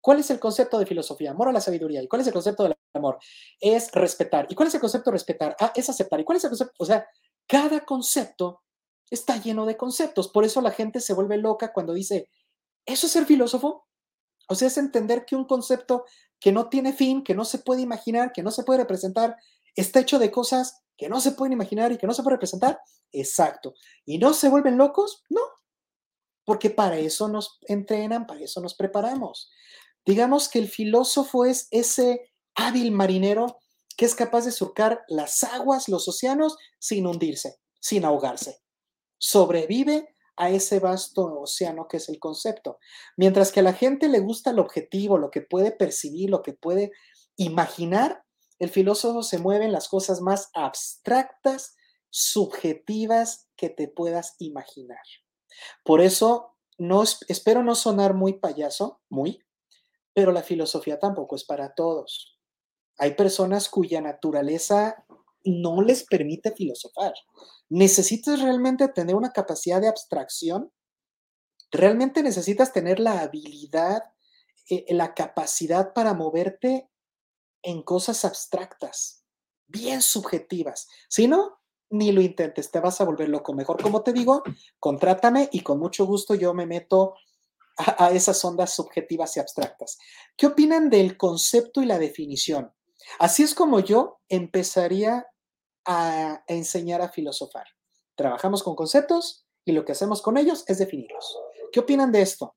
¿Cuál 0.00 0.18
es 0.18 0.30
el 0.30 0.40
concepto 0.40 0.78
de 0.78 0.86
filosofía? 0.86 1.30
Amor 1.30 1.48
a 1.48 1.52
la 1.52 1.60
sabiduría. 1.60 2.02
¿Y 2.02 2.08
cuál 2.08 2.22
es 2.22 2.26
el 2.26 2.32
concepto 2.32 2.64
del 2.64 2.74
amor? 2.92 3.18
Es 3.60 3.92
respetar. 3.92 4.46
¿Y 4.50 4.54
cuál 4.56 4.66
es 4.66 4.74
el 4.74 4.80
concepto 4.80 5.10
de 5.10 5.14
respetar? 5.14 5.56
Ah, 5.60 5.72
es 5.76 5.88
aceptar. 5.88 6.18
¿Y 6.18 6.24
cuál 6.24 6.38
es 6.38 6.44
el 6.44 6.50
concepto? 6.50 6.74
O 6.78 6.84
sea, 6.84 7.06
cada 7.46 7.84
concepto 7.84 8.62
está 9.10 9.40
lleno 9.40 9.64
de 9.64 9.76
conceptos. 9.76 10.28
Por 10.28 10.44
eso 10.44 10.60
la 10.60 10.72
gente 10.72 10.98
se 10.98 11.14
vuelve 11.14 11.36
loca 11.36 11.72
cuando 11.72 11.92
dice, 11.92 12.28
¿eso 12.84 13.06
es 13.06 13.12
ser 13.12 13.26
filósofo? 13.26 13.86
O 14.48 14.56
sea, 14.56 14.66
es 14.68 14.76
entender 14.76 15.24
que 15.24 15.36
un 15.36 15.44
concepto 15.44 16.04
que 16.40 16.50
no 16.50 16.68
tiene 16.68 16.92
fin, 16.92 17.22
que 17.22 17.36
no 17.36 17.44
se 17.44 17.58
puede 17.58 17.82
imaginar, 17.82 18.32
que 18.32 18.42
no 18.42 18.50
se 18.50 18.64
puede 18.64 18.80
representar, 18.80 19.36
está 19.76 20.00
hecho 20.00 20.18
de 20.18 20.32
cosas 20.32 20.81
que 21.02 21.08
no 21.08 21.20
se 21.20 21.32
pueden 21.32 21.52
imaginar 21.52 21.92
y 21.92 21.98
que 21.98 22.06
no 22.06 22.14
se 22.14 22.22
puede 22.22 22.36
representar. 22.36 22.80
Exacto. 23.10 23.74
¿Y 24.04 24.18
no 24.18 24.34
se 24.34 24.48
vuelven 24.48 24.78
locos? 24.78 25.24
No. 25.28 25.42
Porque 26.44 26.70
para 26.70 26.96
eso 26.98 27.28
nos 27.28 27.58
entrenan, 27.62 28.26
para 28.26 28.40
eso 28.40 28.60
nos 28.60 28.74
preparamos. 28.74 29.50
Digamos 30.06 30.48
que 30.48 30.58
el 30.58 30.68
filósofo 30.68 31.44
es 31.44 31.68
ese 31.70 32.32
hábil 32.54 32.92
marinero 32.92 33.58
que 33.96 34.04
es 34.04 34.14
capaz 34.14 34.44
de 34.44 34.52
surcar 34.52 35.02
las 35.08 35.44
aguas, 35.44 35.88
los 35.88 36.08
océanos, 36.08 36.56
sin 36.78 37.06
hundirse, 37.06 37.56
sin 37.80 38.04
ahogarse 38.04 38.62
sobrevive 39.22 40.16
a 40.36 40.50
ese 40.50 40.80
vasto 40.80 41.40
océano 41.40 41.86
que 41.86 41.98
es 41.98 42.08
el 42.08 42.18
concepto. 42.18 42.78
Mientras 43.16 43.52
que 43.52 43.60
a 43.60 43.62
la 43.62 43.72
gente 43.72 44.08
le 44.08 44.18
gusta 44.18 44.50
el 44.50 44.58
objetivo, 44.58 45.16
lo 45.16 45.30
que 45.30 45.42
puede 45.42 45.70
percibir, 45.70 46.28
lo 46.28 46.42
que 46.42 46.52
puede 46.52 46.90
imaginar, 47.36 48.24
el 48.62 48.70
filósofo 48.70 49.24
se 49.24 49.38
mueve 49.38 49.64
en 49.64 49.72
las 49.72 49.88
cosas 49.88 50.20
más 50.20 50.48
abstractas, 50.54 51.74
subjetivas 52.10 53.48
que 53.56 53.70
te 53.70 53.88
puedas 53.88 54.36
imaginar. 54.38 55.02
Por 55.84 56.00
eso, 56.00 56.54
no, 56.78 57.02
espero 57.26 57.64
no 57.64 57.74
sonar 57.74 58.14
muy 58.14 58.34
payaso, 58.34 59.00
muy, 59.08 59.40
pero 60.14 60.30
la 60.30 60.44
filosofía 60.44 61.00
tampoco 61.00 61.34
es 61.34 61.42
para 61.42 61.74
todos. 61.74 62.38
Hay 62.98 63.16
personas 63.16 63.68
cuya 63.68 64.00
naturaleza 64.00 65.06
no 65.44 65.82
les 65.82 66.04
permite 66.04 66.52
filosofar. 66.52 67.14
¿Necesitas 67.68 68.42
realmente 68.42 68.86
tener 68.86 69.16
una 69.16 69.32
capacidad 69.32 69.80
de 69.80 69.88
abstracción? 69.88 70.72
¿Realmente 71.72 72.22
necesitas 72.22 72.72
tener 72.72 73.00
la 73.00 73.22
habilidad, 73.22 74.04
eh, 74.70 74.84
la 74.90 75.14
capacidad 75.14 75.92
para 75.94 76.14
moverte 76.14 76.91
en 77.62 77.82
cosas 77.82 78.24
abstractas, 78.24 79.24
bien 79.66 80.02
subjetivas? 80.02 80.88
Si 81.08 81.28
no, 81.28 81.60
ni 81.90 82.12
lo 82.12 82.20
intentes, 82.20 82.70
te 82.70 82.80
vas 82.80 83.00
a 83.00 83.04
volver 83.04 83.28
loco. 83.28 83.52
Mejor, 83.52 83.80
como 83.82 84.02
te 84.02 84.12
digo, 84.12 84.42
contrátame 84.78 85.48
y 85.52 85.60
con 85.60 85.78
mucho 85.78 86.06
gusto 86.06 86.34
yo 86.34 86.54
me 86.54 86.66
meto 86.66 87.14
a, 87.76 88.06
a 88.06 88.10
esas 88.10 88.44
ondas 88.44 88.74
subjetivas 88.74 89.36
y 89.36 89.40
abstractas. 89.40 89.98
¿Qué 90.36 90.46
opinan 90.46 90.90
del 90.90 91.16
concepto 91.16 91.82
y 91.82 91.86
la 91.86 91.98
definición? 91.98 92.72
Así 93.18 93.42
es 93.42 93.54
como 93.54 93.80
yo 93.80 94.20
empezaría 94.28 95.26
a 95.84 96.44
enseñar 96.46 97.02
a 97.02 97.08
filosofar. 97.08 97.66
Trabajamos 98.14 98.62
con 98.62 98.76
conceptos 98.76 99.46
y 99.64 99.72
lo 99.72 99.84
que 99.84 99.92
hacemos 99.92 100.22
con 100.22 100.36
ellos 100.36 100.64
es 100.66 100.78
definirlos. 100.78 101.38
¿Qué 101.72 101.80
opinan 101.80 102.12
de 102.12 102.22
esto? 102.22 102.56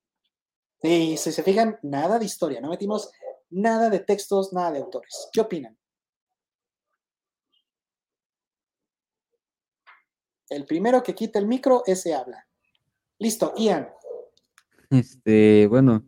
Y 0.82 1.18
si 1.18 1.32
se 1.32 1.44
fijan, 1.44 1.80
nada 1.82 2.20
de 2.20 2.26
historia, 2.26 2.62
no 2.62 2.70
metimos 2.70 3.10
nada 3.56 3.90
de 3.90 4.00
textos, 4.00 4.52
nada 4.52 4.74
de 4.74 4.80
autores. 4.80 5.30
¿Qué 5.32 5.40
opinan? 5.40 5.78
El 10.50 10.66
primero 10.66 11.02
que 11.02 11.16
quita 11.16 11.40
el 11.40 11.48
micro, 11.48 11.84
ese 11.86 12.14
habla. 12.14 12.48
Listo, 13.18 13.54
Ian. 13.58 13.90
Este, 14.90 15.68
bueno, 15.68 16.06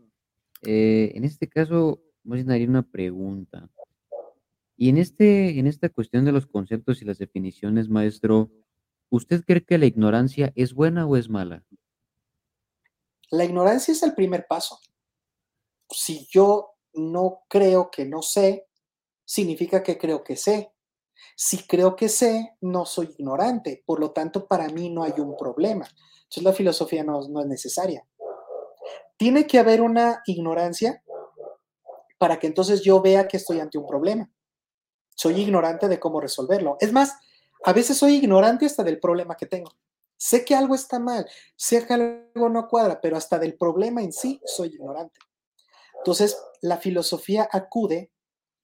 eh, 0.63 1.11
en 1.15 1.23
este 1.23 1.47
caso, 1.47 2.01
voy 2.23 2.39
a 2.39 2.43
hacer 2.43 2.69
una 2.69 2.83
pregunta. 2.83 3.69
Y 4.75 4.89
en, 4.89 4.97
este, 4.97 5.57
en 5.57 5.65
esta 5.65 5.89
cuestión 5.89 6.25
de 6.25 6.33
los 6.33 6.45
conceptos 6.45 7.01
y 7.01 7.05
las 7.05 7.17
definiciones, 7.17 7.89
maestro, 7.89 8.51
¿usted 9.09 9.43
cree 9.43 9.63
que 9.63 9.77
la 9.77 9.87
ignorancia 9.87 10.51
es 10.55 10.73
buena 10.73 11.07
o 11.07 11.15
es 11.15 11.29
mala? 11.29 11.63
La 13.31 13.45
ignorancia 13.45 13.93
es 13.93 14.03
el 14.03 14.13
primer 14.13 14.45
paso. 14.47 14.79
Si 15.89 16.27
yo 16.29 16.76
no 16.97 17.43
creo 17.47 17.89
que 17.91 18.05
no 18.05 18.21
sé, 18.21 18.67
significa 19.25 19.83
que 19.83 19.97
creo 19.97 20.23
que 20.23 20.35
sé. 20.35 20.73
Si 21.35 21.65
creo 21.65 21.95
que 21.95 22.09
sé, 22.09 22.55
no 22.61 22.85
soy 22.85 23.15
ignorante. 23.17 23.83
Por 23.85 23.99
lo 23.99 24.11
tanto, 24.11 24.47
para 24.47 24.67
mí 24.69 24.89
no 24.89 25.03
hay 25.03 25.13
un 25.17 25.35
problema. 25.35 25.87
Entonces 26.23 26.43
la 26.43 26.53
filosofía 26.53 27.03
no, 27.03 27.21
no 27.27 27.41
es 27.41 27.47
necesaria. 27.47 28.05
Tiene 29.17 29.47
que 29.47 29.59
haber 29.59 29.81
una 29.81 30.21
ignorancia 30.25 31.03
para 32.17 32.39
que 32.39 32.47
entonces 32.47 32.81
yo 32.81 33.01
vea 33.01 33.27
que 33.27 33.37
estoy 33.37 33.59
ante 33.59 33.77
un 33.77 33.87
problema 33.87 34.29
soy 35.17 35.41
ignorante 35.41 35.87
de 35.87 35.99
cómo 35.99 36.21
resolverlo. 36.21 36.77
Es 36.79 36.93
más, 36.93 37.17
a 37.65 37.73
veces 37.73 37.97
soy 37.97 38.15
ignorante 38.15 38.67
hasta 38.67 38.83
del 38.83 38.99
problema 38.99 39.35
que 39.35 39.47
tengo. 39.47 39.71
Sé 40.15 40.45
que 40.45 40.55
algo 40.55 40.75
está 40.75 40.99
mal, 40.99 41.27
sé 41.55 41.85
que 41.85 41.93
algo 41.93 42.49
no 42.49 42.67
cuadra, 42.67 43.01
pero 43.01 43.17
hasta 43.17 43.37
del 43.37 43.55
problema 43.55 44.01
en 44.01 44.13
sí 44.13 44.39
soy 44.45 44.69
ignorante. 44.69 45.19
Entonces, 46.07 46.41
la 46.61 46.77
filosofía 46.77 47.49
acude 47.51 48.13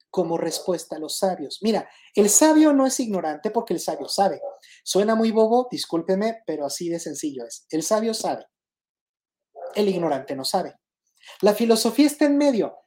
como 0.10 0.38
respuesta 0.38 0.96
a 0.96 1.00
los 1.00 1.18
sabios. 1.18 1.60
Mira, 1.62 1.90
el 2.16 2.30
sabio 2.30 2.72
no 2.72 2.88
es 2.88 2.98
ignorante 3.02 3.52
porque 3.52 3.74
el 3.74 3.82
sabio 3.82 4.08
sabe. 4.08 4.40
Suena 4.86 5.14
muy 5.14 5.32
bobo, 5.32 5.68
discúlpeme, 5.70 6.42
pero 6.48 6.66
así 6.66 6.88
de 6.88 7.02
sencillo 7.02 7.46
es. 7.46 7.66
El 7.70 7.84
sabio 7.84 8.14
sabe. 8.14 8.46
El 9.76 9.90
ignorante 9.90 10.38
no 10.38 10.46
sabe. 10.46 10.76
La 11.42 11.54
filosofía 11.54 12.08
está 12.08 12.24
en 12.24 12.38
medio. 12.38 12.78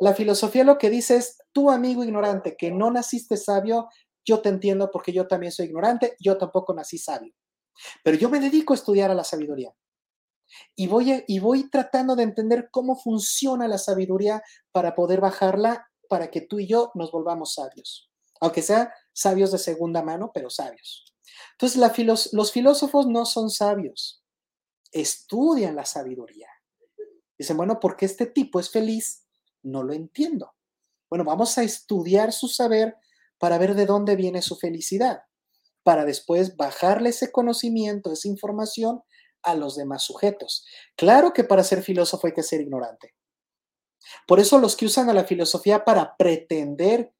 La 0.00 0.14
filosofía 0.14 0.64
lo 0.64 0.78
que 0.78 0.90
dice 0.90 1.14
es, 1.14 1.38
tú 1.52 1.70
amigo 1.70 2.02
ignorante, 2.02 2.56
que 2.56 2.72
no 2.72 2.90
naciste 2.90 3.36
sabio, 3.36 3.88
yo 4.24 4.40
te 4.40 4.48
entiendo 4.48 4.90
porque 4.90 5.12
yo 5.12 5.28
también 5.28 5.52
soy 5.52 5.66
ignorante, 5.66 6.16
yo 6.18 6.36
tampoco 6.38 6.74
nací 6.74 6.98
sabio. 6.98 7.32
Pero 8.02 8.16
yo 8.16 8.28
me 8.28 8.40
dedico 8.40 8.72
a 8.72 8.76
estudiar 8.76 9.12
a 9.12 9.14
la 9.14 9.22
sabiduría. 9.22 9.72
Y 10.74 10.86
voy, 10.86 11.24
y 11.26 11.38
voy 11.38 11.70
tratando 11.70 12.16
de 12.16 12.24
entender 12.24 12.68
cómo 12.70 12.96
funciona 12.96 13.68
la 13.68 13.78
sabiduría 13.78 14.42
para 14.72 14.94
poder 14.94 15.20
bajarla 15.20 15.88
para 16.08 16.30
que 16.30 16.40
tú 16.40 16.58
y 16.58 16.66
yo 16.66 16.90
nos 16.94 17.10
volvamos 17.10 17.54
sabios. 17.54 18.10
Aunque 18.40 18.62
sea 18.62 18.92
sabios 19.12 19.52
de 19.52 19.58
segunda 19.58 20.02
mano, 20.02 20.30
pero 20.34 20.50
sabios. 20.50 21.04
Entonces, 21.52 21.78
la 21.78 21.92
los 22.32 22.52
filósofos 22.52 23.06
no 23.06 23.24
son 23.24 23.50
sabios, 23.50 24.22
estudian 24.90 25.76
la 25.76 25.84
sabiduría. 25.84 26.48
Dicen, 27.38 27.56
bueno, 27.56 27.80
porque 27.80 28.04
este 28.04 28.26
tipo 28.26 28.60
es 28.60 28.70
feliz, 28.70 29.24
no 29.62 29.82
lo 29.82 29.92
entiendo. 29.92 30.54
Bueno, 31.08 31.24
vamos 31.24 31.56
a 31.58 31.62
estudiar 31.62 32.32
su 32.32 32.48
saber 32.48 32.96
para 33.38 33.58
ver 33.58 33.74
de 33.74 33.86
dónde 33.86 34.16
viene 34.16 34.42
su 34.42 34.56
felicidad. 34.56 35.22
para 35.82 36.04
después 36.04 36.56
bajarle 36.56 37.10
ese 37.10 37.32
conocimiento, 37.32 38.12
esa 38.12 38.28
información 38.28 39.02
a 39.42 39.54
los 39.54 39.76
demás 39.76 40.02
sujetos. 40.04 40.66
Claro 40.96 41.32
que 41.32 41.44
para 41.44 41.64
ser 41.64 41.82
filósofo 41.82 42.26
hay 42.26 42.32
que 42.32 42.42
ser 42.42 42.60
ignorante. 42.60 43.14
Por 44.26 44.40
eso 44.40 44.58
los 44.58 44.76
que 44.76 44.86
usan 44.86 45.08
a 45.10 45.14
la 45.14 45.24
filosofía 45.24 45.84
para 45.84 46.16
pretender 46.16 47.12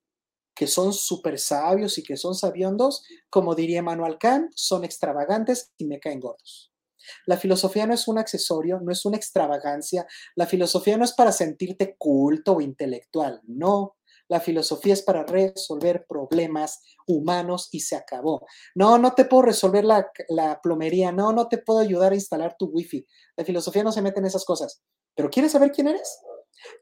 que 0.54 0.66
son 0.66 0.92
súper 0.92 1.38
sabios 1.38 1.96
y 1.98 2.02
que 2.02 2.16
son 2.16 2.34
sabiondos, 2.34 3.04
como 3.30 3.54
diría 3.54 3.82
Manuel 3.82 4.18
Kant, 4.18 4.52
son 4.54 4.84
extravagantes 4.84 5.72
y 5.78 5.86
me 5.86 5.98
caen 5.98 6.20
gordos. 6.20 6.72
La 7.26 7.36
filosofía 7.36 7.86
no 7.86 7.94
es 7.94 8.06
un 8.06 8.18
accesorio, 8.18 8.80
no 8.80 8.92
es 8.92 9.04
una 9.04 9.16
extravagancia. 9.16 10.06
La 10.36 10.46
filosofía 10.46 10.96
no 10.96 11.04
es 11.04 11.12
para 11.12 11.32
sentirte 11.32 11.96
culto 11.98 12.54
o 12.54 12.60
intelectual, 12.60 13.40
no. 13.44 13.96
La 14.32 14.40
filosofía 14.40 14.94
es 14.94 15.02
para 15.02 15.24
resolver 15.24 16.06
problemas 16.08 16.80
humanos 17.06 17.68
y 17.70 17.80
se 17.80 17.96
acabó. 17.96 18.46
No, 18.74 18.96
no 18.96 19.12
te 19.12 19.26
puedo 19.26 19.42
resolver 19.42 19.84
la, 19.84 20.10
la, 20.30 20.58
plomería, 20.62 21.12
no, 21.12 21.34
no 21.34 21.48
te 21.48 21.58
puedo 21.58 21.80
ayudar 21.80 22.12
a 22.12 22.14
instalar 22.14 22.56
tu 22.58 22.64
wifi. 22.64 23.06
La 23.36 23.44
filosofía 23.44 23.84
no 23.84 23.92
se 23.92 24.00
mete 24.00 24.20
en 24.20 24.24
esas 24.24 24.46
cosas. 24.46 24.82
Pero 25.14 25.28
¿quieres 25.28 25.52
saber 25.52 25.70
quién 25.70 25.88
eres? 25.88 26.18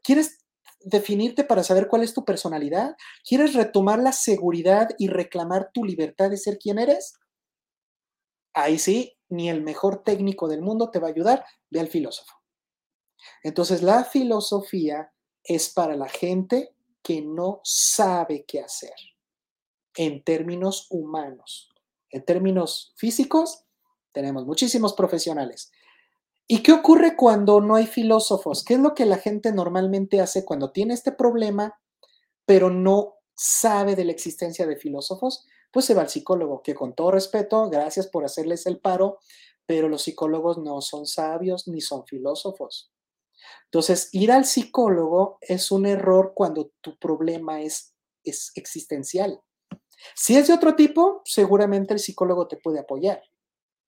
¿Quieres 0.01 0.45
definirte 0.79 1.43
para 1.43 1.61
saber 1.61 1.89
cuál 1.89 2.03
es 2.03 2.13
tu 2.13 2.23
personalidad? 2.23 2.95
¿Quieres 3.27 3.53
retomar 3.53 3.99
la 3.99 4.13
seguridad 4.13 4.87
y 4.97 5.09
reclamar 5.09 5.71
tu 5.73 5.83
libertad 5.83 6.29
de 6.29 6.37
ser 6.37 6.57
quien 6.57 6.79
eres? 6.79 7.19
Ahí 8.53 8.79
sí, 8.79 9.17
ni 9.27 9.49
el 9.49 9.61
mejor 9.61 10.03
técnico 10.05 10.47
del 10.47 10.61
mundo 10.61 10.89
te 10.89 10.99
va 10.99 11.07
a 11.07 11.11
ayudar, 11.11 11.43
ve 11.69 11.81
al 11.81 11.89
filósofo. 11.89 12.31
Entonces, 13.43 13.81
la 13.81 14.05
filosofía 14.05 15.11
es 15.43 15.67
para 15.67 15.97
la 15.97 16.07
gente 16.07 16.77
que 17.03 17.21
no 17.21 17.61
sabe 17.63 18.45
qué 18.45 18.61
hacer 18.61 18.95
en 19.95 20.23
términos 20.23 20.87
humanos. 20.89 21.69
En 22.09 22.25
términos 22.25 22.93
físicos, 22.97 23.65
tenemos 24.11 24.45
muchísimos 24.45 24.93
profesionales. 24.93 25.71
¿Y 26.47 26.63
qué 26.63 26.73
ocurre 26.73 27.15
cuando 27.15 27.61
no 27.61 27.75
hay 27.75 27.87
filósofos? 27.87 28.63
¿Qué 28.63 28.73
es 28.73 28.79
lo 28.79 28.93
que 28.93 29.05
la 29.05 29.17
gente 29.17 29.53
normalmente 29.53 30.19
hace 30.19 30.43
cuando 30.43 30.71
tiene 30.71 30.93
este 30.93 31.13
problema, 31.13 31.79
pero 32.45 32.69
no 32.69 33.15
sabe 33.35 33.95
de 33.95 34.03
la 34.03 34.11
existencia 34.11 34.67
de 34.67 34.75
filósofos? 34.75 35.47
Pues 35.71 35.85
se 35.85 35.93
va 35.93 36.01
al 36.01 36.09
psicólogo, 36.09 36.61
que 36.61 36.75
con 36.75 36.93
todo 36.93 37.11
respeto, 37.11 37.69
gracias 37.69 38.07
por 38.07 38.25
hacerles 38.25 38.65
el 38.65 38.79
paro, 38.79 39.19
pero 39.65 39.87
los 39.87 40.01
psicólogos 40.01 40.57
no 40.57 40.81
son 40.81 41.05
sabios 41.05 41.69
ni 41.69 41.79
son 41.79 42.05
filósofos. 42.05 42.91
Entonces, 43.65 44.09
ir 44.11 44.31
al 44.31 44.45
psicólogo 44.45 45.37
es 45.41 45.71
un 45.71 45.85
error 45.85 46.33
cuando 46.35 46.71
tu 46.81 46.97
problema 46.97 47.61
es, 47.61 47.95
es 48.23 48.51
existencial. 48.55 49.41
Si 50.15 50.35
es 50.35 50.47
de 50.47 50.53
otro 50.53 50.75
tipo, 50.75 51.21
seguramente 51.25 51.93
el 51.93 51.99
psicólogo 51.99 52.47
te 52.47 52.57
puede 52.57 52.79
apoyar. 52.79 53.21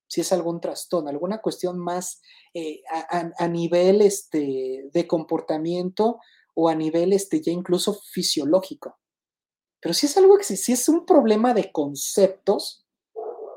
Si 0.08 0.22
es 0.22 0.32
algún 0.32 0.62
trastorno, 0.62 1.10
alguna 1.10 1.42
cuestión 1.42 1.80
más 1.80 2.22
eh, 2.54 2.82
a, 3.10 3.48
nivel 3.48 4.02
este, 4.02 4.90
de 4.92 5.08
comportamiento 5.08 6.20
o 6.54 6.70
a 6.70 6.76
nivel 6.76 7.14
este, 7.14 7.42
ya 7.42 7.52
incluso 7.52 8.00
fisiológico. 8.12 9.00
Pero 9.80 9.94
si 9.94 10.06
es 10.06 10.16
algo 10.18 10.38
que 10.38 10.44
si 10.44 10.72
es 10.72 10.88
un 10.88 11.06
problema 11.06 11.54
de 11.54 11.72
conceptos, 11.72 12.86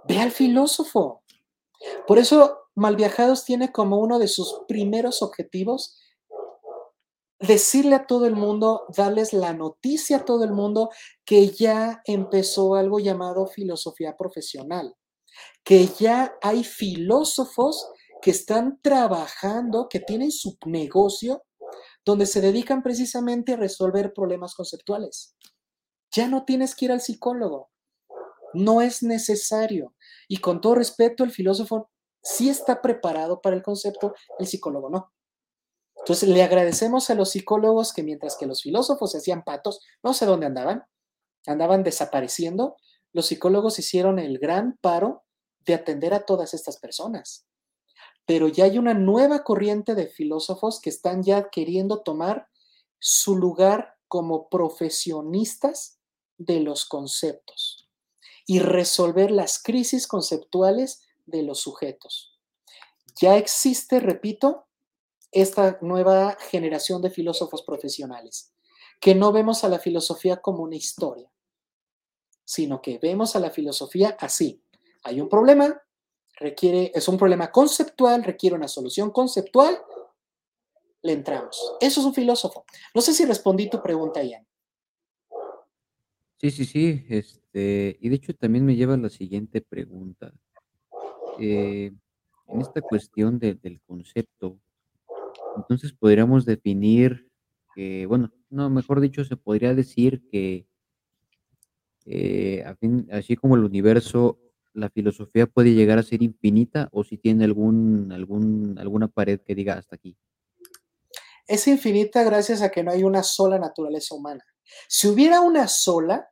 ve 0.09 0.19
al 0.19 0.33
filósofo. 0.33 1.23
Por 2.07 2.19
eso 2.19 2.66
Malviajados 2.77 3.45
tiene 3.45 3.73
como 3.73 3.99
uno 3.99 4.19
de 4.19 4.29
sus 4.29 4.61
primeros 4.69 5.23
objetivos 5.23 5.99
decirle 7.39 7.97
a 7.97 8.07
todo 8.07 8.27
el 8.27 8.35
mundo, 8.35 8.87
darles 8.97 9.33
la 9.33 9.53
noticia 9.53 10.19
a 10.19 10.25
todo 10.25 10.45
el 10.45 10.53
mundo 10.53 10.91
que 11.25 11.49
ya 11.49 12.03
empezó 12.05 12.75
algo 12.75 12.99
llamado 12.99 13.47
filosofía 13.47 14.17
profesional, 14.17 14.95
que 15.65 15.87
ya 15.87 16.37
hay 16.43 16.65
filósofos 16.65 17.89
que 18.23 18.31
están 18.31 18.79
trabajando, 18.83 19.89
que 19.89 20.01
tienen 20.01 20.31
su 20.31 20.57
negocio, 20.67 21.43
donde 22.05 22.27
se 22.27 22.41
dedican 22.41 22.83
precisamente 22.83 23.55
a 23.55 23.57
resolver 23.57 24.13
problemas 24.13 24.55
conceptuales. 24.55 25.35
Ya 26.13 26.29
no 26.29 26.45
tienes 26.45 26.75
que 26.75 26.87
ir 26.87 26.93
al 26.93 27.01
psicólogo, 27.01 27.71
no 28.55 28.81
es 28.81 29.03
necesario. 29.03 29.95
Y 30.29 30.39
con 30.39 30.61
todo 30.61 30.77
respeto, 30.77 31.25
el 31.25 31.31
filósofo 31.31 31.91
sí 32.27 32.49
está 32.49 32.83
preparado 32.83 33.41
para 33.41 33.55
el 33.55 33.63
concepto, 33.63 34.15
el 34.41 34.49
psicólogo 34.49 34.91
no. 34.91 35.13
Entonces 35.99 36.29
le 36.29 36.43
agradecemos 36.43 37.09
a 37.09 37.15
los 37.15 37.31
psicólogos 37.31 37.93
que 37.93 38.03
mientras 38.03 38.37
que 38.37 38.47
los 38.47 38.63
filósofos 38.63 39.13
se 39.13 39.19
hacían 39.19 39.45
patos, 39.45 39.81
no 40.03 40.13
sé 40.13 40.27
dónde 40.27 40.47
andaban, 40.47 40.85
andaban 41.47 41.85
desapareciendo, 41.85 42.77
los 43.13 43.27
psicólogos 43.27 43.79
hicieron 43.79 44.19
el 44.19 44.39
gran 44.39 44.77
paro 44.81 45.25
de 45.61 45.75
atender 45.75 46.15
a 46.15 46.27
todas 46.27 46.53
estas 46.53 46.79
personas. 46.79 47.47
Pero 48.25 48.49
ya 48.49 48.65
hay 48.65 48.79
una 48.79 48.95
nueva 48.95 49.45
corriente 49.45 49.95
de 49.95 50.09
filósofos 50.09 50.81
que 50.81 50.91
están 50.91 51.23
ya 51.23 51.49
queriendo 51.49 52.03
tomar 52.03 52.49
su 52.99 53.37
lugar 53.37 53.95
como 54.09 54.49
profesionistas 54.49 56.01
de 56.39 56.59
los 56.59 56.87
conceptos 56.87 57.89
y 58.47 58.59
resolver 58.59 59.31
las 59.31 59.63
crisis 59.63 60.09
conceptuales 60.09 61.06
de 61.27 61.43
los 61.43 61.61
sujetos. 61.61 62.39
Ya 63.21 63.37
existe, 63.37 64.01
repito, 64.01 64.67
esta 65.33 65.79
nueva 65.83 66.37
generación 66.51 67.03
de 67.03 67.11
filósofos 67.11 67.63
profesionales, 67.63 68.55
que 69.01 69.15
no 69.15 69.33
vemos 69.33 69.65
a 69.65 69.69
la 69.69 69.79
filosofía 69.79 70.39
como 70.39 70.63
una 70.63 70.77
historia, 70.77 71.31
sino 72.45 72.81
que 72.81 72.99
vemos 72.99 73.37
a 73.37 73.41
la 73.41 73.51
filosofía 73.51 74.17
así. 74.21 74.63
Hay 75.03 75.21
un 75.21 75.29
problema, 75.29 75.83
requiere, 76.37 76.93
es 76.95 77.09
un 77.09 77.19
problema 77.19 77.51
conceptual, 77.51 78.25
requiere 78.25 78.57
una 78.57 78.69
solución 78.69 79.11
conceptual, 79.11 79.79
le 81.03 81.13
entramos. 81.13 81.77
Eso 81.81 82.01
es 82.01 82.07
un 82.07 82.15
filósofo. 82.15 82.65
No 82.95 83.01
sé 83.01 83.13
si 83.13 83.25
respondí 83.25 83.69
tu 83.69 83.83
pregunta, 83.83 84.23
Ian. 84.23 84.47
Sí, 86.39 86.51
sí, 86.51 86.65
sí. 86.65 87.07
Este, 87.09 87.97
y 88.01 88.09
de 88.09 88.17
hecho 88.17 88.35
también 88.35 88.65
me 88.65 88.77
lleva 88.77 88.95
a 88.95 88.99
la 88.99 89.09
siguiente 89.09 89.61
pregunta. 89.61 90.33
Eh, 91.39 91.93
en 92.49 92.61
esta 92.61 92.81
cuestión 92.81 93.39
del 93.39 93.81
concepto, 93.87 94.59
entonces 95.57 95.93
podríamos 95.93 96.45
definir 96.45 97.29
que, 97.75 98.07
bueno, 98.07 98.33
no, 98.51 98.71
mejor 98.71 99.01
dicho, 99.01 99.25
se 99.25 99.37
podría 99.37 99.75
decir 99.75 100.23
que 100.31 100.67
eh, 102.07 102.65
así 103.11 103.37
como 103.37 103.57
el 103.57 103.65
universo, 103.65 104.39
la 104.73 104.91
filosofía 104.91 105.47
puede 105.47 105.75
llegar 105.75 105.99
a 105.99 106.03
ser 106.03 106.23
infinita 106.23 106.89
o 106.93 107.03
si 107.03 107.17
tiene 107.17 107.45
algún, 107.45 108.13
algún, 108.13 108.77
alguna 108.79 109.09
pared 109.09 109.41
que 109.41 109.55
diga 109.55 109.75
hasta 109.75 109.97
aquí. 109.97 110.17
Es 111.47 111.67
infinita 111.67 112.23
gracias 112.23 112.63
a 112.63 112.71
que 112.71 112.83
no 112.83 112.91
hay 112.91 113.03
una 113.03 113.23
sola 113.23 113.59
naturaleza 113.59 114.15
humana. 114.15 114.45
Si 114.89 115.09
hubiera 115.09 115.41
una 115.41 115.69
sola, 115.69 116.29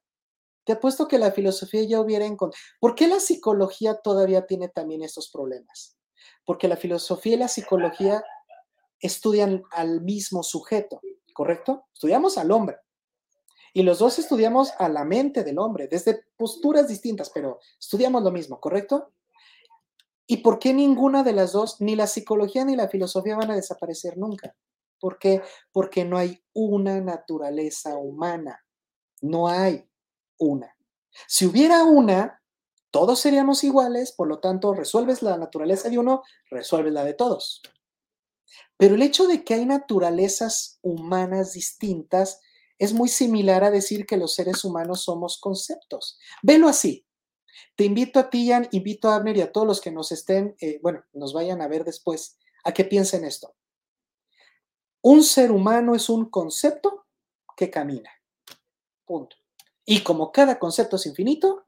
te 0.65 0.73
apuesto 0.73 1.09
que 1.09 1.19
la 1.19 1.33
filosofía 1.33 1.83
ya 1.85 2.01
hubiera 2.01 2.25
encontrado. 2.25 2.63
¿Por 2.81 2.95
qué 2.95 3.07
la 3.07 3.21
psicología 3.21 3.97
todavía 3.97 4.47
tiene 4.47 4.69
también 4.69 5.03
estos 5.03 5.31
problemas? 5.31 5.97
Porque 6.45 6.69
la 6.69 6.77
filosofía 6.77 7.35
y 7.35 7.39
la 7.39 7.49
psicología 7.49 8.25
estudian 8.99 9.63
al 9.71 10.01
mismo 10.01 10.43
sujeto, 10.43 11.01
¿correcto? 11.35 11.87
Estudiamos 11.93 12.39
al 12.39 12.51
hombre. 12.51 12.79
Y 13.75 13.83
los 13.83 13.99
dos 13.99 14.19
estudiamos 14.19 14.73
a 14.79 14.89
la 14.89 15.05
mente 15.05 15.43
del 15.43 15.59
hombre, 15.59 15.89
desde 15.89 16.25
posturas 16.37 16.89
distintas, 16.89 17.31
pero 17.31 17.59
estudiamos 17.79 18.23
lo 18.23 18.31
mismo, 18.31 18.61
¿correcto? 18.61 19.13
¿Y 20.27 20.39
por 20.39 20.59
qué 20.59 20.73
ninguna 20.73 21.23
de 21.23 21.33
las 21.33 21.53
dos, 21.53 21.81
ni 21.81 21.97
la 21.97 22.07
psicología 22.07 22.65
ni 22.65 22.77
la 22.77 22.89
filosofía 22.89 23.37
van 23.37 23.51
a 23.51 23.57
desaparecer 23.57 24.17
nunca? 24.17 24.57
¿Por 24.99 25.19
qué? 25.19 25.43
Porque 25.71 26.05
no 26.05 26.17
hay 26.17 26.43
una 26.55 27.01
naturaleza 27.01 27.97
humana. 27.97 28.65
No 29.21 29.49
hay 29.49 29.87
una. 30.39 30.77
Si 31.27 31.47
hubiera 31.47 31.85
una, 31.85 32.43
todos 32.91 33.21
seríamos 33.21 33.65
iguales, 33.65 34.13
por 34.13 34.29
lo 34.29 34.39
tanto, 34.39 34.75
resuelves 34.75 35.23
la 35.23 35.37
naturaleza 35.37 35.89
de 35.89 35.99
uno, 35.99 36.23
resuelves 36.51 36.93
la 36.93 37.05
de 37.05 37.15
todos. 37.15 37.63
Pero 38.77 38.95
el 38.95 39.03
hecho 39.03 39.27
de 39.27 39.45
que 39.45 39.55
hay 39.55 39.67
naturalezas 39.67 40.79
humanas 40.83 41.53
distintas 41.53 42.41
es 42.79 42.93
muy 42.93 43.09
similar 43.09 43.65
a 43.65 43.71
decir 43.71 44.07
que 44.07 44.17
los 44.17 44.35
seres 44.35 44.65
humanos 44.65 45.03
somos 45.03 45.39
conceptos. 45.41 46.19
Velo 46.43 46.69
así. 46.69 47.07
Te 47.77 47.85
invito 47.85 48.19
a 48.21 48.31
ti, 48.31 48.49
Jan, 48.49 48.69
invito 48.73 49.09
a 49.09 49.17
Abner 49.17 49.37
y 49.37 49.41
a 49.41 49.53
todos 49.53 49.67
los 49.67 49.81
que 49.81 49.91
nos 49.91 50.13
estén, 50.13 50.57
eh, 50.61 50.79
bueno, 50.83 51.05
nos 51.13 51.33
vayan 51.33 51.63
a 51.63 51.69
ver 51.69 51.85
después, 51.85 52.39
a 52.65 52.73
que 52.73 52.85
piensen 52.85 53.25
esto. 53.25 53.55
Un 55.03 55.23
ser 55.23 55.53
humano 55.53 55.95
es 55.95 56.09
un 56.09 56.31
concepto 56.31 57.07
que 57.57 57.71
camina. 57.71 58.11
Punto. 59.05 59.37
Y 59.85 60.03
como 60.03 60.33
cada 60.33 60.59
concepto 60.59 60.97
es 60.97 61.07
infinito, 61.07 61.67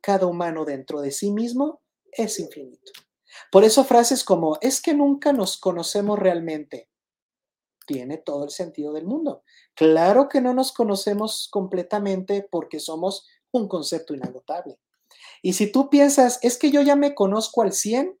cada 0.00 0.26
humano 0.26 0.64
dentro 0.64 1.00
de 1.00 1.10
sí 1.10 1.30
mismo 1.30 1.82
es 2.12 2.38
infinito. 2.38 2.92
Por 3.50 3.64
eso 3.64 3.84
frases 3.84 4.24
como, 4.24 4.58
es 4.60 4.80
que 4.80 4.94
nunca 4.94 5.32
nos 5.32 5.58
conocemos 5.58 6.18
realmente, 6.18 6.88
tiene 7.86 8.18
todo 8.18 8.44
el 8.44 8.50
sentido 8.50 8.92
del 8.92 9.06
mundo. 9.06 9.42
Claro 9.74 10.28
que 10.28 10.40
no 10.40 10.54
nos 10.54 10.72
conocemos 10.72 11.48
completamente 11.50 12.46
porque 12.50 12.80
somos 12.80 13.26
un 13.52 13.68
concepto 13.68 14.14
inagotable. 14.14 14.78
Y 15.42 15.54
si 15.54 15.70
tú 15.70 15.90
piensas, 15.90 16.38
es 16.42 16.58
que 16.58 16.70
yo 16.70 16.82
ya 16.82 16.96
me 16.96 17.14
conozco 17.14 17.62
al 17.62 17.72
100, 17.72 18.18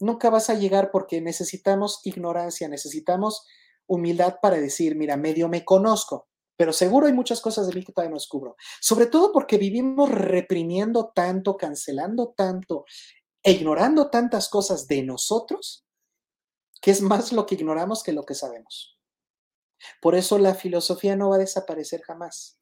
nunca 0.00 0.30
vas 0.30 0.50
a 0.50 0.54
llegar 0.54 0.90
porque 0.90 1.20
necesitamos 1.20 2.00
ignorancia, 2.04 2.68
necesitamos 2.68 3.46
humildad 3.86 4.38
para 4.40 4.58
decir, 4.58 4.96
mira, 4.96 5.16
medio 5.16 5.48
me 5.48 5.64
conozco, 5.64 6.28
pero 6.60 6.74
seguro 6.74 7.06
hay 7.06 7.14
muchas 7.14 7.40
cosas 7.40 7.66
de 7.66 7.72
mí 7.72 7.82
que 7.82 7.90
todavía 7.90 8.10
no 8.10 8.18
descubro. 8.18 8.54
Sobre 8.82 9.06
todo 9.06 9.32
porque 9.32 9.56
vivimos 9.56 10.10
reprimiendo 10.10 11.10
tanto, 11.14 11.56
cancelando 11.56 12.34
tanto 12.36 12.84
e 13.42 13.52
ignorando 13.52 14.10
tantas 14.10 14.50
cosas 14.50 14.86
de 14.86 15.02
nosotros, 15.02 15.86
que 16.82 16.90
es 16.90 17.00
más 17.00 17.32
lo 17.32 17.46
que 17.46 17.54
ignoramos 17.54 18.02
que 18.02 18.12
lo 18.12 18.26
que 18.26 18.34
sabemos. 18.34 18.98
Por 20.02 20.14
eso 20.14 20.38
la 20.38 20.54
filosofía 20.54 21.16
no 21.16 21.30
va 21.30 21.36
a 21.36 21.38
desaparecer 21.38 22.02
jamás. 22.02 22.60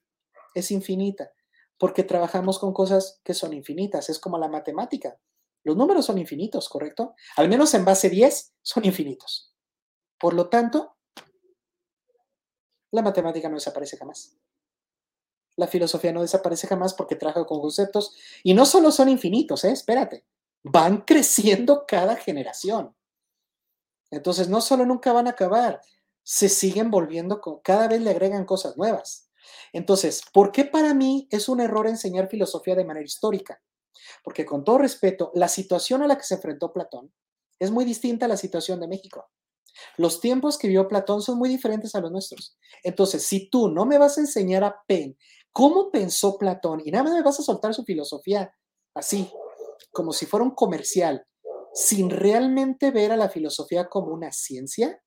Es 0.55 0.71
infinita, 0.71 1.33
porque 1.77 2.05
trabajamos 2.05 2.61
con 2.61 2.73
cosas 2.73 3.21
que 3.25 3.35
son 3.35 3.53
infinitas. 3.53 4.11
Es 4.11 4.21
como 4.21 4.39
la 4.39 4.47
matemática. 4.47 5.19
Los 5.65 5.77
números 5.77 6.07
son 6.07 6.19
infinitos, 6.19 6.69
¿correcto? 6.69 7.17
Al 7.35 7.49
menos 7.49 7.75
en 7.75 7.85
base 7.85 8.09
10 8.11 8.55
son 8.63 8.85
infinitos. 8.85 9.57
Por 10.21 10.35
lo 10.35 10.49
tanto, 10.49 10.98
la 12.91 13.03
matemática 13.03 13.49
no 13.49 13.57
desaparece 13.57 13.97
jamás. 13.97 14.37
La 15.57 15.67
filosofía 15.67 16.13
no 16.13 16.23
desaparece 16.23 16.67
jamás 16.67 16.95
porque 16.95 17.17
trabaja 17.17 17.45
con 17.45 17.61
conceptos 17.61 18.17
y 18.43 18.55
no 18.55 18.65
solo 18.65 18.93
son 18.93 19.09
infinitos, 19.09 19.65
¿eh? 19.65 19.73
espérate, 19.73 20.25
van 20.63 20.99
creciendo 21.07 21.85
cada 21.87 22.17
generación. 22.17 22.95
Entonces, 24.11 24.49
no 24.49 24.61
solo 24.61 24.87
nunca 24.87 25.13
van 25.13 25.27
a 25.27 25.31
acabar, 25.31 25.83
se 26.23 26.49
siguen 26.49 26.91
volviendo, 26.91 27.41
con, 27.41 27.61
cada 27.61 27.89
vez 27.89 28.01
le 28.01 28.11
agregan 28.11 28.45
cosas 28.45 28.77
nuevas. 28.77 29.31
Entonces, 29.73 30.23
¿por 30.33 30.53
qué 30.53 30.65
para 30.65 30.95
mí 30.95 31.29
es 31.31 31.49
un 31.49 31.61
error 31.61 31.87
enseñar 31.87 32.29
filosofía 32.29 32.75
de 32.75 32.85
manera 32.85 33.05
histórica? 33.05 33.61
Porque 34.23 34.47
con 34.47 34.65
todo 34.65 34.79
respeto, 34.79 35.31
la 35.35 35.49
situación 35.49 36.03
a 36.03 36.07
la 36.07 36.17
que 36.17 36.25
se 36.25 36.35
enfrentó 36.35 36.73
Platón 36.73 37.13
es 37.59 37.71
muy 37.71 37.85
distinta 37.85 38.27
a 38.27 38.29
la 38.29 38.37
situación 38.37 38.81
de 38.81 38.89
México. 38.89 39.31
Los 39.97 40.21
tiempos 40.21 40.59
que 40.59 40.69
vio 40.69 40.89
Platón 40.89 41.23
son 41.23 41.39
muy 41.39 41.49
diferentes 41.49 41.95
a 41.95 42.01
los 42.01 42.11
nuestros. 42.11 42.57
Entonces, 42.83 43.25
si 43.25 43.49
tú 43.51 43.69
no 43.69 43.87
me 43.87 43.99
vas 43.99 44.19
a 44.19 44.21
enseñar 44.21 44.65
a 44.65 44.77
Pen 44.87 45.17
cómo 45.53 45.91
pensó 45.91 46.39
Platón 46.39 46.83
y 46.85 46.91
nada 46.91 47.05
más 47.05 47.13
me 47.15 47.23
vas 47.23 47.41
a 47.41 47.43
soltar 47.43 47.75
su 47.75 47.85
filosofía 47.85 48.53
así, 48.95 49.31
como 49.93 50.13
si 50.13 50.27
fuera 50.27 50.45
un 50.45 50.55
comercial, 50.55 51.27
sin 51.75 52.11
realmente 52.11 52.91
ver 52.91 53.13
a 53.13 53.17
la 53.17 53.29
filosofía 53.29 53.89
como 53.89 54.13
una 54.13 54.33
ciencia, 54.33 55.03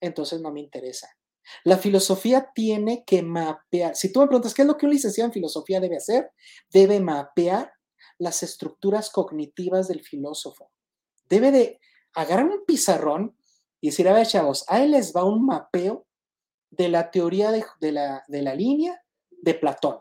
entonces 0.00 0.40
no 0.40 0.52
me 0.52 0.60
interesa. 0.60 1.08
La 1.64 1.76
filosofía 1.76 2.50
tiene 2.54 3.04
que 3.06 3.22
mapear. 3.22 3.94
Si 3.96 4.12
tú 4.12 4.20
me 4.20 4.26
preguntas 4.26 4.54
qué 4.54 4.62
es 4.62 4.68
lo 4.68 4.76
que 4.76 4.86
un 4.86 4.92
licenciado 4.92 5.28
en 5.28 5.32
filosofía 5.32 5.80
debe 5.80 5.96
hacer, 5.96 6.30
debe 6.72 7.00
mapear 7.00 7.72
las 8.18 8.42
estructuras 8.42 9.10
cognitivas 9.10 9.88
del 9.88 10.02
filósofo. 10.02 10.70
Debe 11.28 11.50
de 11.50 11.80
agarrar 12.14 12.46
un 12.46 12.64
pizarrón 12.66 13.36
y 13.84 13.88
decir, 13.88 14.08
a 14.08 14.14
ver, 14.14 14.26
chavos, 14.26 14.64
ahí 14.66 14.88
les 14.88 15.14
va 15.14 15.24
un 15.24 15.44
mapeo 15.44 16.06
de 16.70 16.88
la 16.88 17.10
teoría 17.10 17.50
de, 17.50 17.92
la, 17.92 18.24
de 18.28 18.40
la 18.40 18.54
línea 18.54 19.04
de 19.30 19.52
Platón 19.52 19.98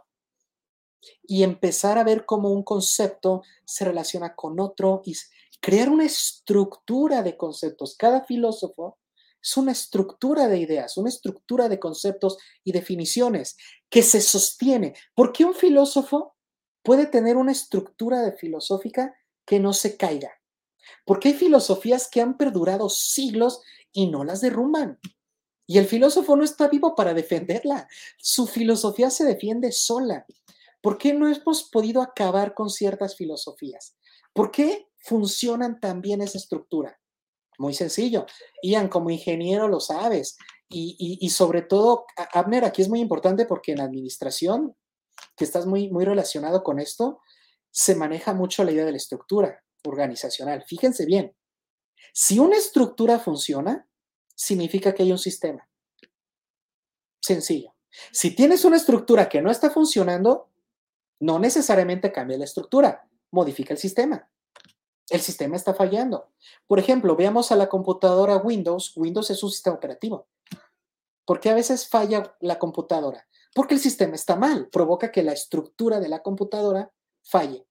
y 1.23 1.43
empezar 1.43 1.97
a 1.97 2.05
ver 2.05 2.25
cómo 2.25 2.49
un 2.49 2.63
concepto 2.63 3.41
se 3.65 3.83
relaciona 3.83 4.35
con 4.35 4.61
otro 4.61 5.01
y 5.03 5.17
crear 5.59 5.89
una 5.89 6.05
estructura 6.05 7.23
de 7.23 7.35
conceptos. 7.35 7.97
Cada 7.97 8.23
filósofo 8.23 8.99
es 9.41 9.57
una 9.57 9.73
estructura 9.73 10.47
de 10.47 10.59
ideas, 10.59 10.95
una 10.95 11.09
estructura 11.09 11.67
de 11.67 11.77
conceptos 11.81 12.37
y 12.63 12.71
definiciones 12.71 13.57
que 13.89 14.01
se 14.01 14.21
sostiene. 14.21 14.95
¿Por 15.13 15.33
qué 15.33 15.43
un 15.43 15.55
filósofo 15.55 16.37
puede 16.83 17.05
tener 17.05 17.35
una 17.35 17.51
estructura 17.51 18.21
de 18.21 18.31
filosófica 18.31 19.13
que 19.45 19.59
no 19.59 19.73
se 19.73 19.97
caiga? 19.97 20.31
Porque 21.05 21.29
hay 21.29 21.33
filosofías 21.35 22.09
que 22.09 22.21
han 22.21 22.37
perdurado 22.37 22.89
siglos 22.89 23.61
y 23.91 24.07
no 24.07 24.23
las 24.23 24.41
derrumban. 24.41 24.99
Y 25.65 25.77
el 25.77 25.85
filósofo 25.85 26.35
no 26.35 26.43
está 26.43 26.67
vivo 26.67 26.95
para 26.95 27.13
defenderla. 27.13 27.87
Su 28.17 28.47
filosofía 28.47 29.09
se 29.09 29.23
defiende 29.23 29.71
sola. 29.71 30.25
¿Por 30.81 30.97
qué 30.97 31.13
no 31.13 31.31
hemos 31.31 31.63
podido 31.63 32.01
acabar 32.01 32.53
con 32.53 32.69
ciertas 32.69 33.15
filosofías? 33.15 33.95
¿Por 34.33 34.51
qué 34.51 34.89
funcionan 34.97 35.79
tan 35.79 36.01
bien 36.01 36.21
esa 36.21 36.37
estructura? 36.37 36.99
Muy 37.57 37.73
sencillo. 37.73 38.25
Ian, 38.61 38.89
como 38.89 39.09
ingeniero 39.09 39.67
lo 39.67 39.79
sabes. 39.79 40.37
Y, 40.75 41.29
sobre 41.29 41.61
todo, 41.61 42.05
Abner, 42.33 42.65
aquí 42.65 42.81
es 42.81 42.89
muy 42.89 42.99
importante 42.99 43.45
porque 43.45 43.73
en 43.73 43.81
administración, 43.81 44.75
que 45.37 45.43
estás 45.43 45.67
muy, 45.67 45.89
muy 45.89 46.03
relacionado 46.03 46.63
con 46.63 46.79
esto, 46.79 47.19
se 47.69 47.95
maneja 47.95 48.33
mucho 48.33 48.63
la 48.63 48.71
idea 48.71 48.85
de 48.85 48.91
la 48.91 48.97
estructura 48.97 49.63
organizacional. 49.85 50.63
Fíjense 50.63 51.05
bien, 51.05 51.35
si 52.13 52.39
una 52.39 52.57
estructura 52.57 53.19
funciona, 53.19 53.87
significa 54.35 54.93
que 54.93 55.03
hay 55.03 55.11
un 55.11 55.19
sistema. 55.19 55.67
Sencillo. 57.21 57.73
Si 58.11 58.35
tienes 58.35 58.65
una 58.65 58.77
estructura 58.77 59.29
que 59.29 59.41
no 59.41 59.51
está 59.51 59.69
funcionando, 59.69 60.49
no 61.19 61.39
necesariamente 61.39 62.11
cambia 62.11 62.37
la 62.37 62.45
estructura, 62.45 63.07
modifica 63.31 63.73
el 63.73 63.79
sistema 63.79 64.29
el 65.09 65.21
sistema 65.21 65.55
está 65.55 65.73
fallando. 65.73 66.31
Por 66.67 66.79
ejemplo, 66.79 67.15
veamos 67.15 67.51
a 67.51 67.55
la 67.55 67.69
computadora 67.69 68.37
Windows. 68.37 68.93
Windows 68.95 69.29
es 69.29 69.43
un 69.43 69.51
sistema 69.51 69.75
operativo. 69.75 70.27
¿Por 71.25 71.39
qué 71.39 71.49
a 71.49 71.53
veces 71.53 71.87
falla 71.87 72.35
la 72.39 72.59
computadora? 72.59 73.27
Porque 73.53 73.75
el 73.75 73.79
sistema 73.79 74.15
está 74.15 74.35
mal, 74.35 74.69
provoca 74.69 75.11
que 75.11 75.23
la 75.23 75.33
estructura 75.33 75.99
de 75.99 76.09
la 76.09 76.21
computadora 76.21 76.91
falle. 77.21 77.65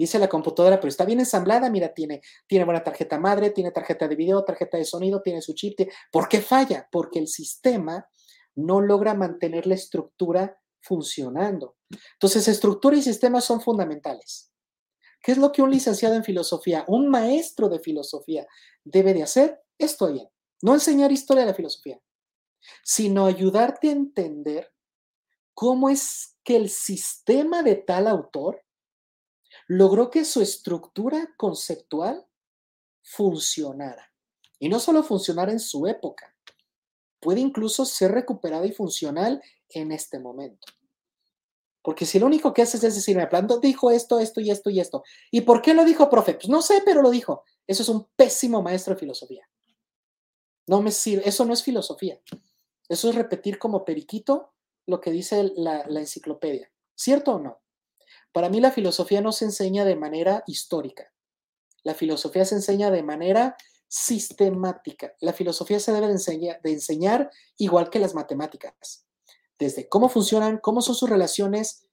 Dice 0.00 0.18
la 0.18 0.30
computadora, 0.30 0.80
pero 0.80 0.88
está 0.88 1.04
bien 1.04 1.20
ensamblada, 1.20 1.68
mira, 1.68 1.92
tiene, 1.92 2.22
tiene 2.46 2.64
buena 2.64 2.82
tarjeta 2.82 3.18
madre, 3.18 3.50
tiene 3.50 3.70
tarjeta 3.70 4.08
de 4.08 4.16
video, 4.16 4.42
tarjeta 4.42 4.78
de 4.78 4.86
sonido, 4.86 5.20
tiene 5.20 5.42
su 5.42 5.52
chip. 5.52 5.78
¿Por 6.10 6.26
qué 6.26 6.40
falla? 6.40 6.88
Porque 6.90 7.18
el 7.18 7.28
sistema 7.28 8.08
no 8.54 8.80
logra 8.80 9.12
mantener 9.12 9.66
la 9.66 9.74
estructura 9.74 10.58
funcionando. 10.80 11.76
Entonces, 12.14 12.48
estructura 12.48 12.96
y 12.96 13.02
sistema 13.02 13.42
son 13.42 13.60
fundamentales. 13.60 14.50
¿Qué 15.22 15.32
es 15.32 15.38
lo 15.38 15.52
que 15.52 15.60
un 15.60 15.70
licenciado 15.70 16.14
en 16.14 16.24
filosofía, 16.24 16.86
un 16.88 17.10
maestro 17.10 17.68
de 17.68 17.80
filosofía 17.80 18.46
debe 18.82 19.12
de 19.12 19.24
hacer? 19.24 19.60
Esto 19.76 20.10
bien. 20.10 20.30
No 20.62 20.72
enseñar 20.72 21.12
historia 21.12 21.42
de 21.42 21.50
la 21.50 21.54
filosofía, 21.54 22.00
sino 22.82 23.26
ayudarte 23.26 23.90
a 23.90 23.92
entender 23.92 24.72
cómo 25.52 25.90
es 25.90 26.38
que 26.42 26.56
el 26.56 26.70
sistema 26.70 27.62
de 27.62 27.76
tal 27.76 28.06
autor 28.06 28.62
logró 29.70 30.10
que 30.10 30.24
su 30.24 30.42
estructura 30.42 31.32
conceptual 31.36 32.26
funcionara. 33.02 34.12
Y 34.58 34.68
no 34.68 34.80
solo 34.80 35.04
funcionara 35.04 35.52
en 35.52 35.60
su 35.60 35.86
época, 35.86 36.34
puede 37.20 37.38
incluso 37.38 37.84
ser 37.84 38.10
recuperada 38.10 38.66
y 38.66 38.72
funcional 38.72 39.40
en 39.68 39.92
este 39.92 40.18
momento. 40.18 40.66
Porque 41.82 42.04
si 42.04 42.18
lo 42.18 42.26
único 42.26 42.52
que 42.52 42.62
haces 42.62 42.82
es 42.82 42.96
decirme, 42.96 43.28
Planto 43.28 43.60
dijo 43.60 43.92
esto, 43.92 44.18
esto 44.18 44.40
y 44.40 44.50
esto 44.50 44.70
y 44.70 44.80
esto. 44.80 45.04
¿Y 45.30 45.42
por 45.42 45.62
qué 45.62 45.72
lo 45.72 45.84
dijo, 45.84 46.10
profe? 46.10 46.34
Pues 46.34 46.48
no 46.48 46.62
sé, 46.62 46.82
pero 46.84 47.00
lo 47.00 47.10
dijo. 47.10 47.44
Eso 47.64 47.84
es 47.84 47.88
un 47.88 48.08
pésimo 48.16 48.62
maestro 48.62 48.94
de 48.94 49.00
filosofía. 49.00 49.48
No 50.66 50.82
me 50.82 50.90
sirve, 50.90 51.28
eso 51.28 51.44
no 51.44 51.52
es 51.52 51.62
filosofía. 51.62 52.20
Eso 52.88 53.08
es 53.08 53.14
repetir 53.14 53.60
como 53.60 53.84
periquito 53.84 54.52
lo 54.86 55.00
que 55.00 55.12
dice 55.12 55.52
la 55.54 55.84
enciclopedia. 55.84 56.72
¿Cierto 56.96 57.36
o 57.36 57.38
no? 57.38 57.60
Para 58.32 58.48
mí 58.48 58.60
la 58.60 58.70
filosofía 58.70 59.20
no 59.20 59.32
se 59.32 59.46
enseña 59.46 59.84
de 59.84 59.96
manera 59.96 60.44
histórica. 60.46 61.12
La 61.82 61.94
filosofía 61.94 62.44
se 62.44 62.56
enseña 62.56 62.90
de 62.90 63.02
manera 63.02 63.56
sistemática. 63.88 65.14
La 65.20 65.32
filosofía 65.32 65.80
se 65.80 65.92
debe 65.92 66.06
de 66.08 66.70
enseñar, 66.72 67.30
igual 67.56 67.90
que 67.90 67.98
las 67.98 68.14
matemáticas 68.14 69.04
desde 69.60 69.88
cómo 69.88 70.08
funcionan, 70.08 70.58
cómo 70.58 70.80
son 70.80 70.96
sus 70.96 71.08
relaciones, 71.08 71.86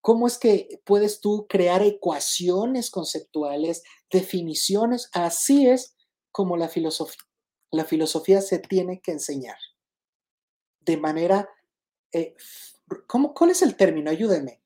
cómo 0.00 0.26
es 0.28 0.38
que 0.38 0.80
puedes 0.84 1.20
tú 1.20 1.46
crear 1.48 1.82
ecuaciones 1.82 2.90
conceptuales, 2.90 3.82
definiciones. 4.10 5.08
Así 5.12 5.66
es 5.66 5.96
como 6.30 6.56
la 6.56 6.68
filosofía, 6.68 7.22
la 7.72 7.84
filosofía 7.84 8.42
se 8.42 8.58
tiene 8.58 9.00
que 9.00 9.12
enseñar. 9.12 9.56
De 10.80 10.98
manera, 10.98 11.48
eh, 12.12 12.36
¿cómo, 13.06 13.32
¿cuál 13.32 13.50
es 13.50 13.62
el 13.62 13.74
término? 13.74 14.10
Ayúdenme. 14.10 14.60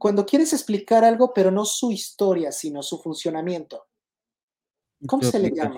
Cuando 0.00 0.24
quieres 0.24 0.54
explicar 0.54 1.04
algo, 1.04 1.34
pero 1.34 1.50
no 1.50 1.66
su 1.66 1.92
historia, 1.92 2.52
sino 2.52 2.82
su 2.82 3.02
funcionamiento. 3.02 3.86
¿Cómo 5.06 5.22
se 5.22 5.38
le 5.38 5.50
llama? 5.50 5.76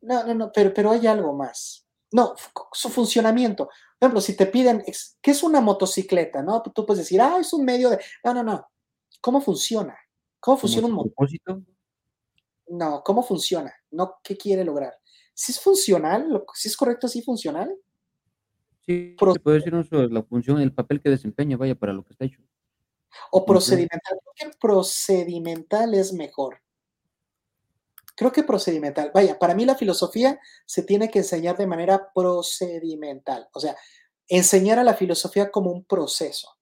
No, 0.00 0.24
no, 0.24 0.32
no, 0.32 0.52
pero, 0.52 0.72
pero 0.72 0.92
hay 0.92 1.04
algo 1.08 1.32
más. 1.32 1.88
No, 2.12 2.36
su 2.72 2.88
funcionamiento. 2.88 3.64
Por 3.66 4.06
ejemplo, 4.06 4.20
si 4.20 4.36
te 4.36 4.46
piden, 4.46 4.84
¿qué 5.20 5.30
es 5.32 5.42
una 5.42 5.60
motocicleta? 5.60 6.40
¿No? 6.40 6.62
Tú 6.62 6.86
puedes 6.86 7.02
decir, 7.02 7.20
ah, 7.20 7.38
es 7.40 7.52
un 7.52 7.64
medio 7.64 7.90
de. 7.90 7.98
No, 8.22 8.32
no, 8.32 8.44
no. 8.44 8.70
¿Cómo 9.20 9.40
funciona? 9.40 9.98
¿Cómo 10.38 10.56
funciona 10.56 10.86
un 10.86 11.02
propósito? 11.02 11.60
No, 12.68 13.02
¿cómo 13.02 13.24
funciona? 13.24 13.74
No, 13.90 14.20
¿qué 14.22 14.36
quiere 14.36 14.64
lograr? 14.64 14.94
Si 15.34 15.50
es 15.50 15.60
funcional, 15.60 16.44
si 16.54 16.68
es 16.68 16.76
correcto, 16.76 17.08
sí 17.08 17.22
funcional. 17.22 17.76
Sí, 18.86 19.16
se 19.18 19.40
puede 19.40 19.58
decir 19.58 19.74
la 20.12 20.22
función, 20.22 20.60
el 20.60 20.72
papel 20.72 21.00
que 21.00 21.10
desempeña, 21.10 21.56
vaya, 21.56 21.74
para 21.74 21.92
lo 21.92 22.04
que 22.04 22.12
está 22.12 22.24
hecho. 22.24 22.40
O 23.30 23.44
procedimental. 23.44 24.18
Creo 24.34 24.50
que 24.50 24.58
procedimental 24.58 25.94
es 25.94 26.12
mejor. 26.12 26.60
Creo 28.18 28.32
que 28.32 28.42
procedimental. 28.42 29.12
Vaya, 29.14 29.38
para 29.38 29.54
mí 29.54 29.64
la 29.64 29.76
filosofía 29.76 30.40
se 30.66 30.82
tiene 30.82 31.08
que 31.08 31.20
enseñar 31.20 31.56
de 31.56 31.68
manera 31.68 32.10
procedimental. 32.12 33.48
O 33.52 33.60
sea, 33.60 33.76
enseñar 34.26 34.78
a 34.78 34.84
la 34.84 34.94
filosofía 34.94 35.50
como 35.50 35.70
un 35.70 35.84
proceso, 35.84 36.58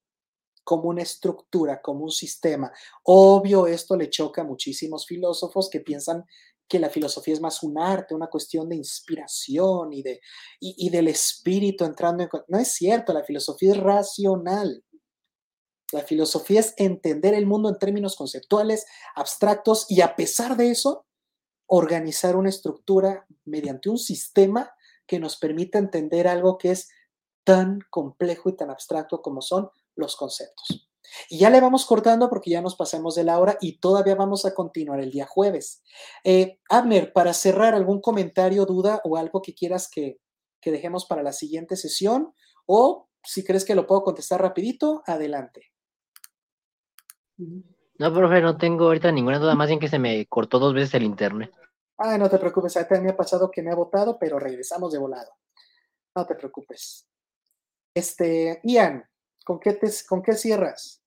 como 0.62 0.90
una 0.90 1.02
estructura, 1.02 1.80
como 1.80 2.04
un 2.04 2.10
sistema. 2.10 2.70
Obvio, 3.04 3.66
esto 3.66 3.96
le 3.96 4.10
choca 4.10 4.42
a 4.42 4.44
muchísimos 4.44 5.06
filósofos 5.06 5.70
que 5.70 5.80
piensan 5.80 6.24
que 6.68 6.78
la 6.78 6.90
filosofía 6.90 7.34
es 7.34 7.40
más 7.40 7.62
un 7.62 7.78
arte, 7.78 8.14
una 8.14 8.26
cuestión 8.26 8.68
de 8.68 8.76
inspiración 8.76 9.92
y, 9.92 10.02
de, 10.02 10.20
y, 10.60 10.90
del 10.90 11.08
espíritu 11.08 11.84
entrando 11.84 12.24
en... 12.24 12.28
No 12.48 12.58
es 12.58 12.72
cierto, 12.72 13.12
la 13.12 13.24
filosofía 13.24 13.72
es 13.72 13.78
racional. 13.78 14.84
La 15.92 16.02
filosofía 16.02 16.60
es 16.60 16.74
entender 16.76 17.34
el 17.34 17.46
mundo 17.46 17.68
en 17.68 17.78
términos 17.78 18.16
conceptuales, 18.16 18.86
abstractos 19.14 19.86
y 19.88 20.00
a 20.00 20.16
pesar 20.16 20.56
de 20.56 20.70
eso, 20.70 21.06
organizar 21.66 22.36
una 22.36 22.48
estructura 22.48 23.26
mediante 23.44 23.88
un 23.88 23.98
sistema 23.98 24.72
que 25.06 25.18
nos 25.18 25.36
permita 25.36 25.78
entender 25.78 26.26
algo 26.26 26.58
que 26.58 26.72
es 26.72 26.88
tan 27.44 27.80
complejo 27.90 28.48
y 28.48 28.56
tan 28.56 28.70
abstracto 28.70 29.22
como 29.22 29.40
son 29.40 29.70
los 29.94 30.16
conceptos. 30.16 30.88
Y 31.28 31.38
ya 31.38 31.50
le 31.50 31.60
vamos 31.60 31.86
cortando 31.86 32.28
porque 32.28 32.50
ya 32.50 32.60
nos 32.60 32.74
pasamos 32.74 33.14
de 33.14 33.22
la 33.22 33.38
hora 33.38 33.56
y 33.60 33.78
todavía 33.78 34.16
vamos 34.16 34.44
a 34.44 34.54
continuar 34.54 35.00
el 35.00 35.12
día 35.12 35.26
jueves. 35.26 35.82
Eh, 36.24 36.58
Abner, 36.68 37.12
para 37.12 37.32
cerrar, 37.32 37.74
¿algún 37.74 38.00
comentario, 38.00 38.66
duda 38.66 39.00
o 39.04 39.16
algo 39.16 39.40
que 39.40 39.54
quieras 39.54 39.88
que, 39.88 40.18
que 40.60 40.72
dejemos 40.72 41.06
para 41.06 41.22
la 41.22 41.32
siguiente 41.32 41.76
sesión? 41.76 42.34
O 42.66 43.08
si 43.22 43.44
crees 43.44 43.64
que 43.64 43.76
lo 43.76 43.86
puedo 43.86 44.02
contestar 44.02 44.42
rapidito, 44.42 45.02
adelante. 45.06 45.75
No, 47.38 48.12
profe, 48.12 48.40
no 48.40 48.56
tengo 48.56 48.86
ahorita 48.86 49.10
ninguna 49.12 49.38
duda, 49.38 49.54
más 49.54 49.68
bien 49.68 49.80
que 49.80 49.88
se 49.88 49.98
me 49.98 50.26
cortó 50.26 50.58
dos 50.58 50.74
veces 50.74 50.94
el 50.94 51.02
internet. 51.02 51.52
Ah, 51.98 52.18
no 52.18 52.28
te 52.28 52.38
preocupes, 52.38 52.76
a 52.76 52.86
me 53.00 53.10
ha 53.10 53.16
pasado 53.16 53.50
que 53.50 53.62
me 53.62 53.70
ha 53.70 53.74
votado, 53.74 54.18
pero 54.18 54.38
regresamos 54.38 54.92
de 54.92 54.98
volado. 54.98 55.30
No 56.14 56.26
te 56.26 56.34
preocupes. 56.34 57.08
Este, 57.94 58.60
Ian, 58.64 59.04
¿con 59.44 59.58
qué, 59.58 59.72
te, 59.72 59.88
con 60.06 60.22
qué 60.22 60.34
cierras? 60.34 61.02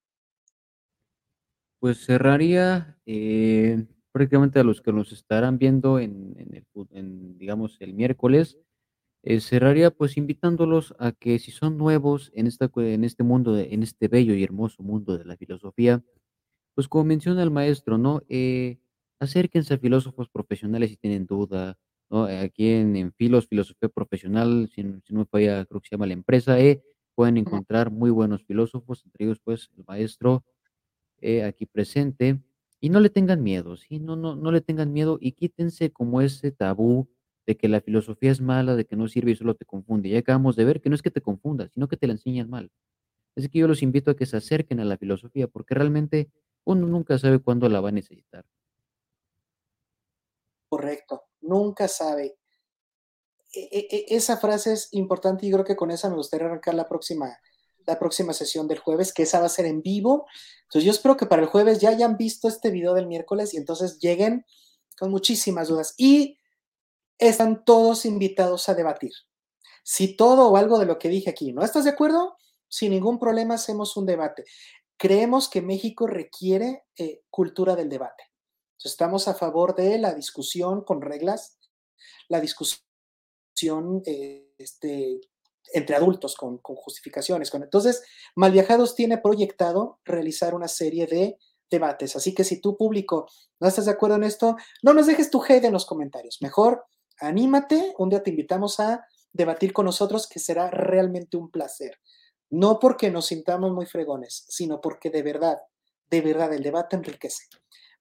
Pues 1.80 2.04
cerraría 2.04 3.00
eh, 3.06 3.86
prácticamente 4.12 4.60
a 4.60 4.64
los 4.64 4.82
que 4.82 4.92
nos 4.92 5.12
estarán 5.12 5.60
viendo 5.60 6.00
en, 6.00 6.36
el, 6.92 7.38
digamos, 7.38 7.78
el 7.80 7.94
miércoles. 7.94 8.58
Eh, 9.22 9.42
cerraría 9.42 9.92
pues 9.92 10.18
invitándolos 10.18 10.96
a 10.98 11.12
que 11.12 11.38
si 11.40 11.52
son 11.52 11.78
nuevos 11.78 12.32
en, 12.34 12.48
esta, 12.48 12.72
en 12.76 13.04
este 13.04 13.24
mundo, 13.24 13.58
en 13.58 13.84
este 13.84 14.08
bello 14.08 14.34
y 14.34 14.44
hermoso 14.44 14.82
mundo 14.82 15.18
de 15.18 15.26
la 15.26 15.38
filosofía, 15.38 16.04
pues 16.76 16.88
como 16.88 17.06
menciona 17.06 17.44
el 17.44 17.52
maestro, 17.52 17.98
¿no? 17.98 18.22
Eh, 18.30 18.80
acérquense 19.20 19.74
a 19.74 19.78
filósofos 19.78 20.30
profesionales 20.30 20.90
si 20.92 20.98
tienen 20.98 21.26
duda, 21.26 21.78
¿no? 22.10 22.24
Aquí 22.26 22.70
en, 22.70 23.14
Filos, 23.14 23.48
Filosofía 23.48 23.90
Profesional, 23.90 24.70
si, 24.74 24.84
no 24.84 25.02
me 25.10 25.26
falla, 25.26 25.66
creo 25.66 25.82
que 25.82 25.90
se 25.90 25.96
llama 25.96 26.08
la 26.08 26.14
empresa, 26.14 26.58
pueden 27.16 27.38
encontrar 27.38 27.92
muy 27.92 28.12
buenos 28.12 28.44
filósofos, 28.46 29.04
entre 29.06 29.26
ellos 29.26 29.40
pues 29.44 29.70
el 29.78 29.84
maestro 29.86 30.46
eh, 31.22 31.44
aquí 31.44 31.66
presente, 31.66 32.40
y 32.80 32.90
no 32.90 33.00
le 33.02 33.10
tengan 33.10 33.44
miedo, 33.44 33.76
¿sí? 33.76 34.00
No, 34.00 34.16
no, 34.16 34.36
no 34.36 34.52
le 34.52 34.62
tengan 34.62 34.94
miedo 34.94 35.18
y 35.20 35.34
quítense 35.34 35.92
como 35.92 36.22
ese 36.22 36.52
tabú 36.52 37.10
de 37.46 37.58
que 37.58 37.68
la 37.68 37.82
filosofía 37.82 38.32
es 38.32 38.42
mala, 38.42 38.76
de 38.76 38.86
que 38.86 38.96
no 38.96 39.08
sirve 39.08 39.32
y 39.32 39.36
solo 39.36 39.56
te 39.56 39.66
confunde. 39.66 40.10
Ya 40.10 40.20
acabamos 40.20 40.56
de 40.56 40.66
ver 40.66 40.82
que 40.82 40.90
no 40.90 40.96
es 40.96 41.02
que 41.02 41.12
te 41.12 41.20
confunda, 41.20 41.68
sino 41.70 41.88
que 41.88 41.98
te 41.98 42.08
la 42.08 42.14
enseñan 42.14 42.50
mal. 42.50 42.72
Así 43.36 43.50
que 43.50 43.60
yo 43.60 43.68
los 43.68 43.82
invito 43.84 44.12
a 44.12 44.16
que 44.16 44.26
se 44.26 44.38
acerquen 44.38 44.80
a 44.80 44.86
la 44.86 44.98
filosofía, 44.98 45.48
porque 45.48 45.76
realmente 45.76 46.30
uno 46.66 46.88
nunca 46.88 47.18
sabe 47.18 47.40
cuándo 47.40 47.68
la 47.70 47.82
va 47.82 47.90
a 47.90 47.94
necesitar. 47.94 48.46
Correcto, 50.70 51.24
nunca 51.42 51.88
sabe. 51.88 52.38
E, 53.54 53.70
e, 53.72 53.88
e, 53.90 54.16
esa 54.16 54.38
frase 54.38 54.74
es 54.74 54.90
importante 54.92 55.46
y 55.46 55.52
creo 55.52 55.66
que 55.66 55.76
con 55.76 55.90
esa 55.90 56.10
me 56.10 56.16
gustaría 56.16 56.46
arrancar 56.46 56.76
la 56.76 56.88
próxima, 56.88 57.40
la 57.86 57.98
próxima 57.98 58.34
sesión 58.34 58.68
del 58.68 58.80
jueves, 58.80 59.12
que 59.12 59.24
esa 59.24 59.40
va 59.40 59.48
a 59.48 59.50
ser 59.50 59.66
en 59.66 59.82
vivo. 59.82 60.28
Entonces 60.64 60.84
yo 60.84 60.92
espero 60.92 61.18
que 61.18 61.26
para 61.26 61.42
el 61.42 61.48
jueves 61.48 61.80
ya 61.80 61.90
hayan 61.90 62.18
visto 62.18 62.48
este 62.48 62.70
video 62.70 62.94
del 62.94 63.08
miércoles 63.08 63.54
y 63.54 63.58
entonces 63.58 64.00
lleguen 64.00 64.46
con 64.98 65.10
muchísimas 65.10 65.70
dudas. 65.70 65.96
Y 65.98 66.40
están 67.18 67.66
todos 67.66 68.06
invitados 68.06 68.70
a 68.70 68.76
debatir. 68.76 69.12
Si 69.84 70.16
todo 70.16 70.50
o 70.50 70.58
algo 70.58 70.78
de 70.78 70.86
lo 70.86 71.00
que 71.00 71.10
dije 71.10 71.32
aquí 71.32 71.52
no 71.52 71.64
estás 71.64 71.86
de 71.86 71.90
acuerdo, 71.90 72.38
sin 72.68 72.92
ningún 72.92 73.18
problema 73.18 73.56
hacemos 73.56 73.98
un 73.98 74.06
debate. 74.06 74.46
Creemos 75.00 75.50
que 75.50 75.62
México 75.62 76.08
requiere 76.08 76.84
eh, 76.98 77.22
cultura 77.30 77.78
del 77.78 77.88
debate. 77.88 78.24
Entonces, 78.74 78.92
estamos 78.92 79.30
a 79.30 79.34
favor 79.34 79.74
de 79.74 79.98
la 79.98 80.14
discusión 80.14 80.84
con 80.84 81.02
reglas, 81.02 81.58
la 82.28 82.42
discusión 82.42 82.84
eh, 84.06 84.54
este, 84.58 85.22
entre 85.74 85.96
adultos 85.96 86.36
con, 86.36 86.58
justificaciones. 86.58 87.50
Con, 87.50 87.64
entonces, 87.64 88.04
Malviajados 88.36 88.94
tiene 88.94 89.20
proyectado 89.20 90.02
realizar 90.04 90.54
una 90.54 90.68
serie 90.68 91.08
de 91.08 91.38
debates. 91.72 92.18
Así 92.18 92.36
que 92.36 92.44
si 92.44 92.60
tu 92.60 92.76
público 92.76 93.26
no 93.62 93.70
estás 93.70 93.86
de 93.86 93.92
acuerdo 93.92 94.18
en 94.18 94.26
esto, 94.26 94.58
no 94.84 94.94
nos 94.94 95.08
dejes 95.08 95.30
tu 95.30 95.42
hate 95.42 95.64
en 95.64 95.74
los 95.74 95.86
comentarios. 95.86 96.40
Mejor 96.42 96.84
anímate, 97.22 97.94
un 97.98 98.10
día 98.10 98.22
te 98.22 98.32
invitamos 98.32 98.82
a 98.82 99.06
debatir 99.32 99.72
con 99.72 99.86
nosotros, 99.86 100.28
que 100.28 100.40
será 100.40 100.70
realmente 100.70 101.38
un 101.38 101.50
placer. 101.52 102.00
No 102.50 102.80
porque 102.80 103.12
nos 103.12 103.28
sintamos 103.28 103.72
muy 103.72 103.86
fregones, 103.86 104.46
sino 104.50 104.82
porque 104.82 105.10
de 105.10 105.22
verdad, 105.22 105.60
de 106.10 106.22
verdad, 106.22 106.54
el 106.54 106.64
debate 106.64 106.96
enriquece. 106.96 107.46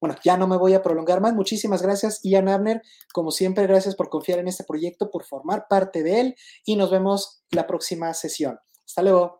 Bueno, 0.01 0.17
ya 0.25 0.37
no 0.37 0.47
me 0.47 0.57
voy 0.57 0.75
a 0.75 0.83
prolongar 0.83 1.21
más. 1.21 1.35
Muchísimas 1.35 1.83
gracias, 1.83 2.21
Ian 2.23 2.49
Abner. 2.49 2.83
Como 3.13 3.31
siempre, 3.31 3.67
gracias 3.67 3.97
por 3.97 4.09
confiar 4.09 4.39
en 4.39 4.49
este 4.49 4.65
proyecto, 4.65 5.11
por 5.11 5.25
formar 5.25 5.67
parte 5.69 6.03
de 6.03 6.21
él 6.21 6.37
y 6.65 6.77
nos 6.77 6.91
vemos 6.91 7.43
la 7.51 7.67
próxima 7.67 8.15
sesión. 8.15 8.59
Hasta 8.87 9.03
luego. 9.03 9.38